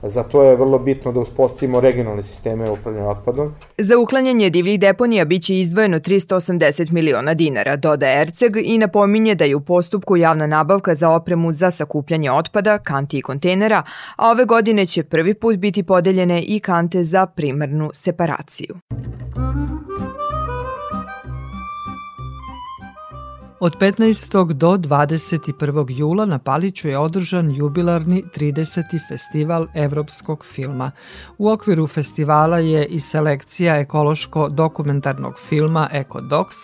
Za 0.03 0.22
to 0.22 0.42
je 0.42 0.57
vrlo 0.57 0.78
bitno 0.78 1.12
da 1.12 1.20
uspostavimo 1.20 1.80
regionalne 1.80 2.22
sisteme 2.22 2.70
upravljanja 2.70 3.09
otpadom. 3.09 3.55
Za 3.78 3.98
uklanjanje 3.98 4.50
divljih 4.50 4.80
deponija 4.80 5.24
biće 5.24 5.59
izdvojeno 5.59 5.98
380 5.98 6.92
miliona 6.92 7.34
dinara, 7.34 7.76
doda 7.76 8.07
Erceg 8.20 8.57
i 8.64 8.78
napominje 8.78 9.34
da 9.34 9.44
je 9.44 9.57
u 9.57 9.61
postupku 9.61 10.16
javna 10.16 10.46
nabavka 10.46 10.94
za 10.94 11.11
opremu 11.11 11.53
za 11.53 11.70
sakupljanje 11.70 12.30
otpada, 12.30 12.78
kanti 12.78 13.18
i 13.18 13.22
kontejnera, 13.22 13.82
a 14.16 14.30
ove 14.30 14.44
godine 14.44 14.86
će 14.86 15.03
prvi 15.03 15.34
put 15.34 15.57
biti 15.57 15.82
podeljene 15.82 16.42
i 16.42 16.61
kante 16.61 17.05
za 17.05 17.26
primarnu 17.26 17.90
separaciju. 17.94 18.76
Od 23.64 23.76
15. 23.78 24.52
do 24.52 24.76
21. 24.76 25.86
jula 25.88 26.26
na 26.26 26.38
Paliću 26.38 26.88
je 26.88 26.98
održan 26.98 27.50
jubilarni 27.50 28.24
30. 28.36 29.08
festival 29.08 29.66
evropskog 29.74 30.44
filma. 30.44 30.90
U 31.38 31.50
okviru 31.50 31.86
festivala 31.86 32.58
je 32.58 32.86
i 32.86 33.00
selekcija 33.00 33.76
ekološko-dokumentarnog 33.76 35.38
filma 35.48 35.88
Ecodocs, 35.92 36.56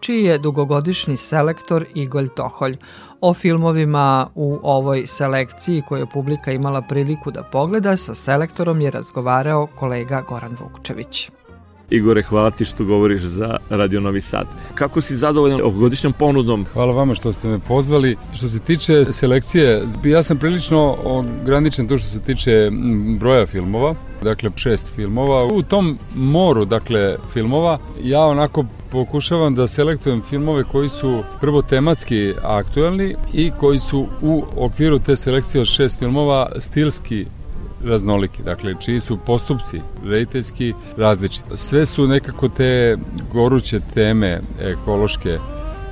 čiji 0.00 0.24
je 0.24 0.38
dugogodišnji 0.38 1.16
selektor 1.16 1.84
Igolj 1.94 2.28
Toholj. 2.36 2.76
O 3.20 3.34
filmovima 3.34 4.28
u 4.34 4.58
ovoj 4.62 5.06
selekciji 5.06 5.82
koju 5.88 6.06
publika 6.06 6.52
imala 6.52 6.82
priliku 6.82 7.30
da 7.30 7.42
pogleda 7.42 7.96
sa 7.96 8.14
selektorom 8.14 8.80
je 8.80 8.90
razgovarao 8.90 9.66
kolega 9.66 10.22
Goran 10.28 10.56
Vukčević. 10.60 11.30
Igore, 11.92 12.22
hvala 12.22 12.50
ti 12.50 12.64
što 12.64 12.84
govoriš 12.84 13.22
za 13.22 13.56
Radio 13.70 14.00
Novi 14.00 14.20
Sad. 14.20 14.46
Kako 14.74 15.00
si 15.00 15.16
zadovoljan 15.16 15.60
ovogodišnjom 15.60 16.12
ponudom? 16.12 16.66
Hvala 16.72 16.92
vama 16.92 17.14
što 17.14 17.32
ste 17.32 17.48
me 17.48 17.58
pozvali. 17.58 18.16
Što 18.34 18.48
se 18.48 18.60
tiče 18.60 19.04
selekcije, 19.12 19.82
ja 20.04 20.22
sam 20.22 20.38
prilično 20.38 20.96
ograničen 21.04 21.88
to 21.88 21.98
što 21.98 22.08
se 22.08 22.20
tiče 22.20 22.70
broja 23.18 23.46
filmova, 23.46 23.94
dakle 24.22 24.50
šest 24.56 24.94
filmova. 24.94 25.44
U 25.44 25.62
tom 25.62 25.98
moru, 26.14 26.64
dakle, 26.64 27.16
filmova, 27.32 27.78
ja 28.02 28.20
onako 28.20 28.64
pokušavam 28.90 29.54
da 29.54 29.66
selektujem 29.66 30.22
filmove 30.22 30.64
koji 30.64 30.88
su 30.88 31.22
prvo 31.40 31.62
tematski 31.62 32.32
aktuelni 32.42 33.14
i 33.32 33.50
koji 33.60 33.78
su 33.78 34.06
u 34.22 34.44
okviru 34.56 34.98
te 34.98 35.16
selekcije 35.16 35.60
od 35.60 35.66
šest 35.66 35.98
filmova 35.98 36.48
stilski 36.58 37.26
raznoliki, 37.84 38.42
dakle, 38.42 38.74
čiji 38.80 39.00
su 39.00 39.18
postupci 39.26 39.80
rediteljski 40.04 40.74
različiti. 40.96 41.48
Sve 41.54 41.86
su 41.86 42.06
nekako 42.06 42.48
te 42.48 42.96
goruće 43.32 43.80
teme 43.94 44.40
ekološke 44.60 45.38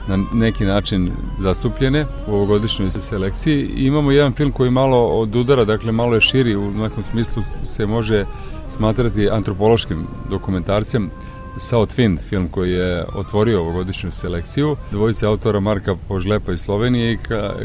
na 0.08 0.18
neki 0.32 0.64
način 0.64 1.12
zastupljene 1.40 2.06
u 2.26 2.34
ovogodišnjoj 2.34 2.90
selekciji. 2.90 3.70
Imamo 3.76 4.10
jedan 4.10 4.32
film 4.32 4.52
koji 4.52 4.70
malo 4.70 5.06
od 5.06 5.36
udara, 5.36 5.64
dakle 5.64 5.92
malo 5.92 6.14
je 6.14 6.20
širi, 6.20 6.56
u 6.56 6.70
nekom 6.70 7.02
smislu 7.02 7.42
se 7.64 7.86
može 7.86 8.24
smatrati 8.68 9.30
antropološkim 9.30 10.06
dokumentarcem 10.30 11.10
South 11.58 11.98
Wind, 11.98 12.18
film 12.28 12.48
koji 12.48 12.72
je 12.72 13.04
otvorio 13.14 13.60
ovogodišnju 13.60 14.10
selekciju. 14.10 14.76
Dvojice 14.90 15.26
autora 15.26 15.60
Marka 15.60 15.96
Požlepa 16.08 16.52
iz 16.52 16.60
Slovenije 16.60 17.12
i 17.12 17.18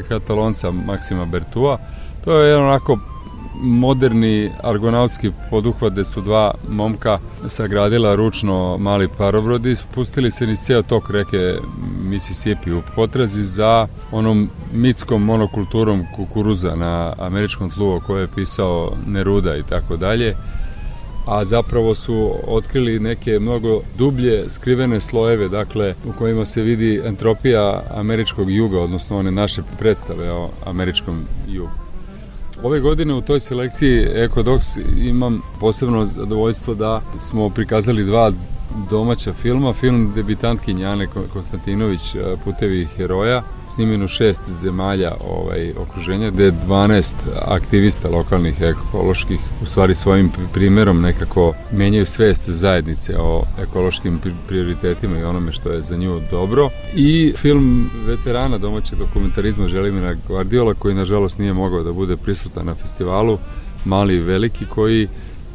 katalonca 0.09 0.71
Maksima 0.71 1.26
Bertua. 1.26 1.78
To 2.23 2.39
je 2.39 2.49
jedan 2.49 2.63
onako 2.63 2.99
moderni 3.62 4.51
argonautski 4.64 5.32
poduhvat 5.49 5.93
gde 5.93 6.06
su 6.06 6.22
dva 6.22 6.53
momka 6.70 7.20
sagradila 7.47 8.16
ručno 8.16 8.78
mali 8.78 9.08
parobrod 9.18 9.66
i 9.66 9.76
spustili 9.76 10.32
se 10.32 10.47
ni 10.47 10.56
ceo 10.56 10.82
tok 10.82 11.10
reke 11.10 11.58
Mississippi 12.01 12.72
u 12.72 12.82
potrazi 12.95 13.43
za 13.43 13.88
onom 14.12 14.49
mitskom 14.74 15.24
monokulturom 15.24 16.06
kukuruza 16.16 16.76
na 16.76 17.14
američkom 17.20 17.70
tlu 17.70 17.95
o 17.95 17.99
kojoj 17.99 18.24
je 18.24 18.28
pisao 18.36 18.91
Neruda 19.08 19.56
i 19.56 19.64
tako 19.64 19.97
dalje 19.97 20.36
a 21.26 21.45
zapravo 21.45 21.95
su 21.95 22.34
otkrili 22.47 22.99
neke 22.99 23.39
mnogo 23.39 23.82
dublje 23.97 24.49
skrivene 24.49 25.01
slojeve, 25.01 25.49
dakle, 25.49 25.95
u 26.06 26.12
kojima 26.12 26.45
se 26.45 26.62
vidi 26.62 27.01
entropija 27.06 27.84
američkog 27.95 28.51
juga, 28.51 28.80
odnosno 28.80 29.18
one 29.18 29.32
naše 29.32 29.62
predstave 29.80 30.32
o 30.32 30.49
američkom 30.66 31.26
jugu. 31.47 31.84
Ove 32.66 32.80
godine 32.80 33.13
u 33.13 33.22
toj 33.22 33.39
selekciji 33.39 34.07
Ecodox 34.16 34.80
imam 34.97 35.41
posebno 35.59 36.05
zadovoljstvo 36.05 36.74
da 36.74 37.01
smo 37.20 37.49
prikazali 37.49 38.03
dva 38.03 38.32
domaća 38.89 39.34
filma, 39.34 39.74
film 39.74 40.11
debitantkinje 40.16 40.84
Jane 40.84 41.07
Konstantinović 41.34 42.16
Putevi 42.43 42.86
heroja, 42.86 43.43
snimljen 43.70 44.03
u 44.03 44.07
šest 44.07 44.41
zemalja 44.49 45.11
ovaj, 45.28 45.74
okruženja, 45.78 46.30
gde 46.30 46.51
12 46.51 47.13
aktivista 47.47 48.09
lokalnih 48.09 48.61
ekoloških 48.61 49.39
u 49.63 49.66
stvari 49.66 49.95
svojim 49.95 50.32
primerom 50.53 51.01
nekako 51.01 51.53
menjaju 51.72 52.05
svest 52.05 52.49
zajednice 52.49 53.18
o 53.20 53.43
ekološkim 53.61 54.20
prioritetima 54.47 55.20
i 55.20 55.24
onome 55.24 55.51
što 55.51 55.72
je 55.72 55.82
za 55.82 55.97
nju 55.97 56.22
dobro. 56.32 56.70
I 56.95 57.34
film 57.38 57.89
veterana 58.07 58.57
domaćeg 58.57 58.99
dokumentarizma 58.99 59.68
Želimira 59.68 60.16
Guardiola, 60.28 60.74
koji 60.74 60.95
nažalost 60.95 61.39
nije 61.39 61.53
mogao 61.53 61.84
da 61.84 61.91
bude 61.91 62.18
prisutan 62.18 62.66
na 62.66 62.76
festivalu, 62.76 63.38
mali 63.86 64.16
i 64.16 64.20
veliki, 64.20 64.66
koji 64.66 65.07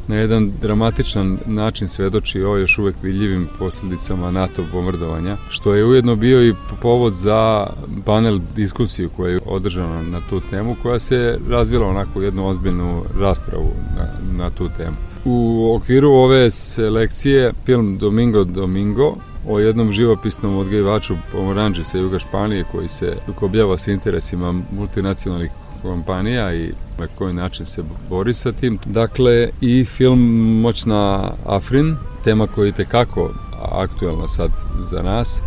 na 0.07 0.15
jedan 0.15 0.51
dramatičan 0.61 1.37
način 1.45 1.87
svedoči 1.87 2.43
o 2.43 2.57
još 2.57 2.77
uvek 2.77 2.95
vidljivim 3.03 3.47
posledicama 3.59 4.31
NATO 4.31 4.63
bombardovanja, 4.71 5.37
što 5.49 5.73
je 5.73 5.85
ujedno 5.85 6.15
bio 6.15 6.47
i 6.47 6.53
povod 6.81 7.13
za 7.13 7.67
panel 8.05 8.39
diskusiju 8.55 9.09
koja 9.09 9.31
je 9.31 9.39
održana 9.45 10.01
na 10.01 10.19
tu 10.29 10.41
temu, 10.49 10.75
koja 10.83 10.99
se 10.99 11.37
razvila 11.49 11.87
onako 11.87 12.21
jednu 12.21 12.47
ozbiljnu 12.47 13.03
raspravu 13.19 13.71
na, 13.97 14.05
na 14.43 14.49
tu 14.49 14.69
temu. 14.77 14.95
U 15.25 15.71
okviru 15.75 16.11
ove 16.11 16.51
selekcije 16.51 17.53
film 17.65 17.97
Domingo 17.97 18.43
Domingo 18.43 19.15
o 19.47 19.59
jednom 19.59 19.91
živopisnom 19.91 20.57
odgajivaču 20.57 21.15
pomoranđe 21.31 21.83
sa 21.83 21.97
juga 21.97 22.19
Španije 22.19 22.65
koji 22.71 22.87
se 22.87 23.17
ukobljava 23.27 23.77
s 23.77 23.87
interesima 23.87 24.61
multinacionalnih 24.71 25.51
kompanija 25.81 26.53
i 26.53 26.71
na 26.99 27.07
koji 27.07 27.33
način 27.33 27.65
se 27.65 27.83
bori 28.09 28.33
sa 28.33 28.51
tim. 28.51 28.79
Dakle, 28.85 29.49
i 29.61 29.85
film 29.85 30.19
Moćna 30.61 31.31
Afrin, 31.45 31.95
tema 32.23 32.47
koja 32.47 32.65
je 32.65 32.71
tekako 32.71 33.29
aktuelna 33.71 34.27
sad 34.27 34.51
za 34.91 35.01
nas, 35.01 35.41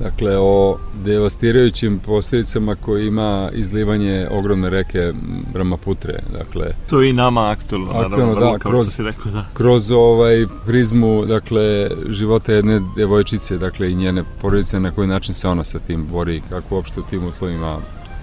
Dakle, 0.00 0.36
o 0.38 0.76
devastirajućim 1.04 1.98
posljedicama 1.98 2.74
koje 2.74 3.06
ima 3.06 3.48
izlivanje 3.52 4.28
ogromne 4.30 4.70
reke 4.70 5.12
Brahmaputre. 5.52 6.22
Dakle, 6.32 6.66
to 6.90 7.00
je 7.00 7.10
i 7.10 7.12
nama 7.12 7.50
aktualno, 7.50 7.90
aktualno 7.90 8.34
naravno, 8.34 8.52
da, 8.52 8.58
kroz, 8.58 8.94
si 8.94 9.02
rekao, 9.02 9.32
da. 9.32 9.44
kroz 9.54 9.90
ovaj 9.90 10.46
prizmu 10.66 11.24
dakle, 11.26 11.88
života 12.08 12.52
jedne 12.52 12.80
devojčice 12.96 13.58
dakle, 13.58 13.90
i 13.90 13.94
njene 13.94 14.24
porodice, 14.40 14.80
na 14.80 14.90
koji 14.90 15.08
način 15.08 15.34
se 15.34 15.48
ona 15.48 15.64
sa 15.64 15.78
tim 15.78 16.06
bori 16.06 16.42
kako 16.48 16.74
uopšte 16.74 17.00
u 17.00 17.04
tim 17.10 17.26
uslovima 17.26 17.78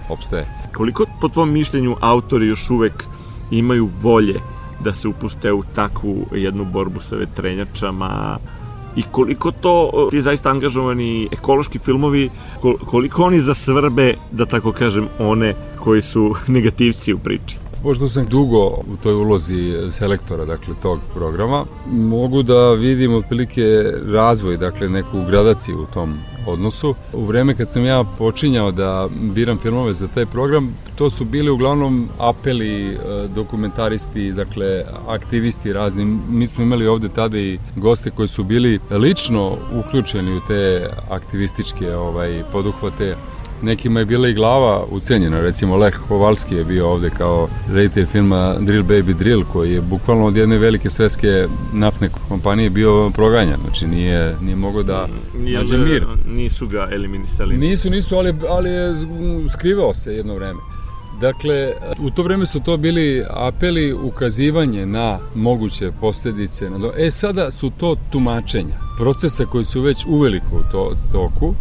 opstaje. 0.10 0.48
Koliko 0.76 1.06
po 1.22 1.30
tvom 1.30 1.52
mišljenju 1.52 1.96
autori 2.00 2.48
još 2.48 2.70
uvek 2.70 3.04
imaju 3.52 3.90
volje 4.02 4.40
da 4.80 4.94
se 4.94 5.08
upuste 5.08 5.54
u 5.54 5.64
takvu 5.76 6.26
jednu 6.32 6.66
borbu 6.66 7.02
sa 7.02 7.16
vetrenjačama, 7.16 8.38
i 8.98 9.04
koliko 9.12 9.52
to 9.52 10.08
ti 10.12 10.22
zaista 10.22 10.50
angažovani 10.50 11.28
ekološki 11.32 11.80
filmovi, 11.80 12.30
koliko 12.86 13.24
oni 13.24 13.40
zasvrbe, 13.40 14.14
da 14.32 14.46
tako 14.46 14.72
kažem, 14.72 15.08
one 15.20 15.56
koji 15.80 16.02
su 16.02 16.36
negativci 16.48 17.14
u 17.14 17.20
priči. 17.20 17.58
Pošto 17.84 18.08
sam 18.08 18.26
dugo 18.26 18.66
u 18.68 18.98
toj 19.04 19.14
ulozi 19.14 19.92
selektora, 19.92 20.46
dakle, 20.46 20.74
tog 20.82 21.00
programa, 21.14 21.66
mogu 21.88 22.44
da 22.44 22.74
vidim 22.74 23.14
otprilike 23.14 23.64
razvoj, 24.06 24.58
dakle, 24.58 24.90
neku 24.90 25.24
gradaciju 25.28 25.82
u 25.82 25.86
tom 25.94 26.20
odnosu. 26.48 26.96
U 27.14 27.26
vreme 27.26 27.56
kad 27.56 27.72
sam 27.72 27.86
ja 27.86 28.04
počinjao 28.18 28.72
da 28.72 29.08
biram 29.34 29.58
filmove 29.58 29.94
za 29.94 30.08
taj 30.08 30.26
program, 30.26 30.78
to 30.96 31.10
su 31.10 31.26
bili 31.26 31.50
uglavnom 31.50 32.10
apeli, 32.20 32.88
e, 32.88 32.98
dokumentaristi, 33.36 34.32
dakle, 34.32 34.84
aktivisti 35.08 35.74
razni. 35.74 36.06
Mi 36.30 36.48
smo 36.48 36.64
imali 36.64 36.88
ovde 36.88 37.10
tada 37.10 37.38
i 37.38 37.60
goste 37.76 38.12
koji 38.12 38.28
su 38.28 38.44
bili 38.44 38.80
lično 38.90 39.58
uključeni 39.80 40.38
u 40.38 40.42
te 40.48 40.90
aktivističke 41.10 41.96
ovaj, 41.96 42.44
poduhvate 42.52 43.16
Nekima 43.62 44.00
je 44.00 44.06
bila 44.06 44.28
i 44.28 44.34
glava 44.34 44.86
ucenjena, 44.92 45.42
recimo 45.42 45.78
Lech 45.78 45.98
Kovalski 46.08 46.56
je 46.56 46.64
bio 46.64 46.90
ovde 46.90 47.10
kao 47.10 47.48
reditelj 47.74 48.06
filma 48.06 48.56
Drill 48.60 48.84
Baby 48.84 49.14
Drill, 49.14 49.44
koji 49.54 49.74
je 49.74 49.82
bukvalno 49.82 50.26
od 50.26 50.36
jedne 50.36 50.58
velike 50.58 50.90
svetske 50.90 51.48
naftne 51.74 52.10
kompanije 52.30 52.70
bio 52.70 53.10
proganjan, 53.10 53.60
znači 53.64 53.88
nije, 53.88 54.36
nije 54.42 54.56
mogao 54.56 54.84
da 54.84 55.08
Nije, 55.38 55.58
nađe 55.58 55.78
mir. 55.78 56.06
Nisu 56.28 56.68
ga 56.68 56.90
eliminisali. 56.92 57.58
Nisu, 57.58 57.90
nisu, 57.90 58.16
ali, 58.16 58.34
ali 58.50 58.70
je 58.70 58.94
skrivao 59.50 59.94
se 59.94 60.14
jedno 60.14 60.36
vreme. 60.36 60.60
Dakle, 61.22 61.74
u 62.00 62.12
to 62.12 62.24
vreme 62.24 62.46
su 62.46 62.60
to 62.60 62.78
bili 62.78 63.24
apeli 63.30 63.94
ukazivanje 63.94 64.86
na 64.86 65.20
moguće 65.36 65.92
posledice. 66.02 66.70
E, 66.98 67.12
sada 67.12 67.52
su 67.52 67.72
to 67.78 67.96
tumačenja 68.12 68.78
procesa 68.98 69.46
koji 69.46 69.66
su 69.66 69.82
već 69.82 70.06
uveliko 70.08 70.56
u 70.56 70.72
to, 70.72 70.96
toku 71.12 71.56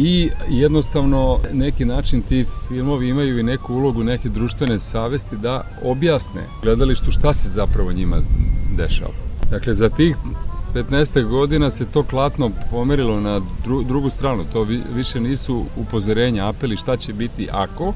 i 0.00 0.30
jednostavno 0.48 1.38
neki 1.52 1.84
način 1.84 2.22
ti 2.22 2.44
filmovi 2.68 3.08
imaju 3.08 3.38
i 3.38 3.42
neku 3.42 3.74
ulogu 3.74 4.04
neke 4.04 4.28
društvene 4.28 4.78
savesti 4.78 5.36
da 5.36 5.64
objasne 5.84 6.42
gledalištu 6.62 7.10
šta 7.10 7.32
se 7.32 7.48
zapravo 7.48 7.92
njima 7.92 8.16
dešava. 8.76 9.12
Dakle, 9.50 9.74
za 9.74 9.88
tih 9.88 10.16
15 10.74 11.24
godina 11.24 11.70
se 11.70 11.84
to 11.84 12.02
klatno 12.02 12.50
pomerilo 12.70 13.20
na 13.20 13.40
dru, 13.64 13.82
drugu 13.82 14.10
stranu. 14.10 14.44
To 14.52 14.62
vi, 14.62 14.80
više 14.94 15.20
nisu 15.20 15.64
upozorenja, 15.76 16.48
apeli 16.48 16.76
šta 16.76 16.96
će 16.96 17.12
biti 17.12 17.48
ako, 17.52 17.92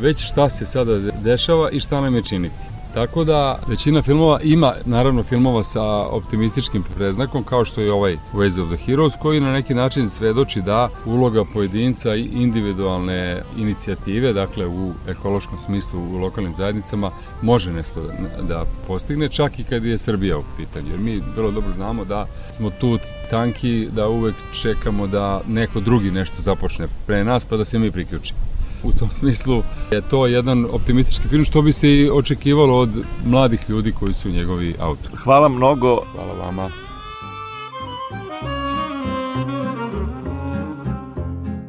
već 0.00 0.24
šta 0.24 0.48
se 0.48 0.66
sada 0.66 0.98
dešava 0.98 1.70
i 1.70 1.80
šta 1.80 2.00
nam 2.00 2.14
je 2.14 2.22
činiti. 2.22 2.75
Tako 2.96 3.24
da 3.24 3.58
većina 3.68 4.02
filmova 4.02 4.40
ima 4.42 4.72
naravno 4.84 5.22
filmova 5.22 5.62
sa 5.62 5.82
optimističkim 6.06 6.84
preznakom 6.96 7.44
kao 7.44 7.64
što 7.64 7.80
je 7.80 7.92
ovaj 7.92 8.16
Ways 8.34 8.62
of 8.62 8.68
the 8.68 8.84
Heroes 8.84 9.12
koji 9.22 9.40
na 9.40 9.52
neki 9.52 9.74
način 9.74 10.10
svedoči 10.10 10.62
da 10.62 10.88
uloga 11.06 11.44
pojedinca 11.52 12.14
i 12.14 12.28
individualne 12.32 13.42
inicijative, 13.56 14.32
dakle 14.32 14.66
u 14.66 14.92
ekološkom 15.08 15.58
smislu 15.58 16.00
u 16.00 16.16
lokalnim 16.16 16.54
zajednicama 16.54 17.10
može 17.42 17.72
nešto 17.72 18.02
da, 18.48 18.64
postigne 18.86 19.28
čak 19.28 19.58
i 19.58 19.64
kad 19.64 19.84
je 19.84 19.98
Srbija 19.98 20.38
u 20.38 20.44
pitanju. 20.56 20.90
Jer 20.90 21.00
mi 21.00 21.22
vrlo 21.36 21.50
dobro 21.50 21.72
znamo 21.72 22.04
da 22.04 22.26
smo 22.50 22.70
tu 22.70 22.98
tanki 23.30 23.88
da 23.92 24.08
uvek 24.08 24.34
čekamo 24.62 25.06
da 25.06 25.40
neko 25.48 25.80
drugi 25.80 26.10
nešto 26.10 26.42
započne 26.42 26.88
pre 27.06 27.24
nas 27.24 27.44
pa 27.44 27.56
da 27.56 27.64
se 27.64 27.78
mi 27.78 27.90
priključimo. 27.90 28.55
U 28.82 28.92
tom 28.92 29.10
smislu 29.10 29.62
je 29.92 30.00
to 30.00 30.26
jedan 30.26 30.66
optimistički 30.72 31.28
film 31.28 31.44
što 31.44 31.62
bi 31.62 31.72
se 31.72 31.88
i 31.90 32.10
očekivalo 32.10 32.78
od 32.78 32.90
mladih 33.24 33.70
ljudi 33.70 33.92
koji 33.92 34.14
su 34.14 34.30
njegovi 34.30 34.74
autori. 34.80 35.16
Hvala 35.16 35.48
mnogo. 35.48 36.02
Hvala 36.12 36.32
vama. 36.32 36.70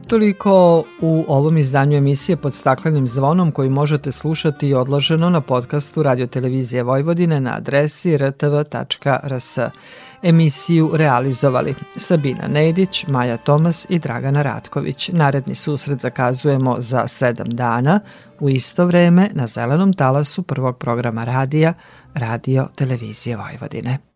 Toliko 0.07 0.83
u 1.01 1.25
ovom 1.27 1.57
izdanju 1.57 1.97
emisije 1.97 2.37
pod 2.37 2.53
staklenim 2.53 3.07
zvonom 3.07 3.51
koji 3.51 3.69
možete 3.69 4.11
slušati 4.11 4.73
odloženo 4.73 5.29
na 5.29 5.41
podcastu 5.41 6.03
Radio 6.03 6.27
Televizije 6.27 6.83
Vojvodine 6.83 7.39
na 7.39 7.55
adresi 7.55 8.17
rtv.rs. 8.17 9.57
Emisiju 10.23 10.91
realizovali 10.93 11.75
Sabina 11.95 12.47
Nedić, 12.47 13.07
Maja 13.07 13.37
Tomas 13.37 13.85
i 13.89 13.99
Dragana 13.99 14.41
Ratković. 14.41 15.09
Naredni 15.09 15.55
susret 15.55 15.99
zakazujemo 15.99 16.75
za 16.79 17.07
sedam 17.07 17.49
dana 17.49 17.99
u 18.39 18.49
isto 18.49 18.85
vreme 18.85 19.29
na 19.33 19.47
zelenom 19.47 19.93
talasu 19.93 20.43
prvog 20.43 20.77
programa 20.77 21.23
radija 21.23 21.73
Radio 22.13 22.67
Televizije 22.75 23.37
Vojvodine. 23.37 24.06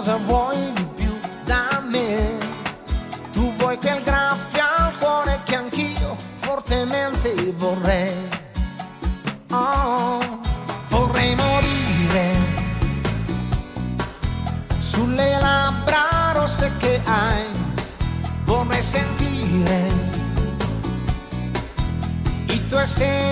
cosa 0.00 0.16
vuoi 0.16 0.72
di 0.72 0.86
più 0.94 1.14
da 1.44 1.82
me? 1.86 2.38
Tu 3.32 3.52
vuoi 3.56 3.76
quel 3.76 4.02
graffia 4.02 4.86
al 4.86 4.96
cuore 4.96 5.40
che 5.44 5.56
anch'io 5.56 6.16
fortemente 6.36 7.52
vorrei. 7.58 8.16
Oh, 9.50 10.18
vorrei 10.88 11.34
morire 11.34 12.34
sulle 14.78 15.38
labbra 15.38 16.32
rosse 16.32 16.72
che 16.78 16.98
hai, 17.04 17.44
vorrei 18.44 18.82
sentire 18.82 19.86
i 22.46 22.66
tuoi 22.68 22.86
seni 22.86 23.29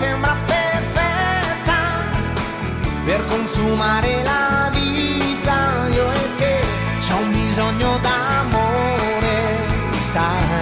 sembra 0.00 0.34
perfetta 0.46 1.80
per 3.04 3.22
consumare 3.26 4.22
la 4.22 4.70
vita, 4.72 5.88
io 5.92 6.10
e 6.10 6.36
te 6.38 6.60
c'è 7.00 7.12
un 7.12 7.30
bisogno 7.30 7.98
d'amore, 7.98 9.36
sai. 9.98 10.59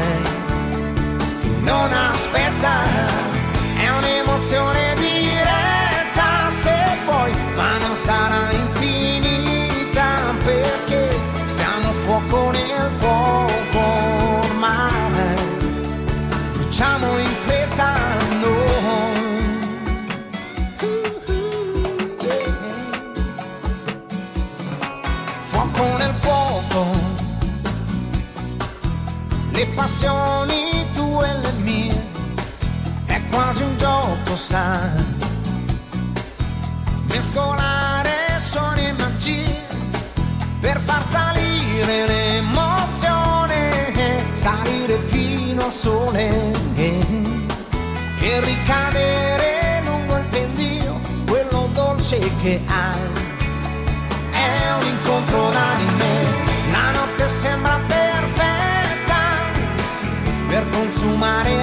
passioni 29.98 30.86
tu 30.92 31.20
e 31.22 31.38
le 31.38 31.52
mie, 31.62 32.06
è 33.06 33.20
quasi 33.30 33.64
un 33.64 33.76
gioco, 33.78 34.36
sai. 34.36 35.16
Mescolare 37.08 38.38
suoni 38.38 38.86
e 38.86 38.92
magie 38.92 39.66
per 40.60 40.78
far 40.78 41.04
salire 41.04 42.06
l'emozione, 42.06 43.92
salire 44.30 44.98
fino 44.98 45.64
al 45.64 45.72
sole 45.72 46.52
e 46.76 48.40
ricadere 48.40 49.82
lungo 49.84 50.16
il 50.16 50.24
pendio, 50.30 51.00
quello 51.26 51.68
dolce 51.72 52.18
che 52.40 52.60
hai. 52.66 53.26
È 54.30 54.72
un 54.78 54.86
incontro 54.86 55.50
d'anima. 55.50 55.97
mare 61.18 61.57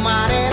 mare. 0.00 0.49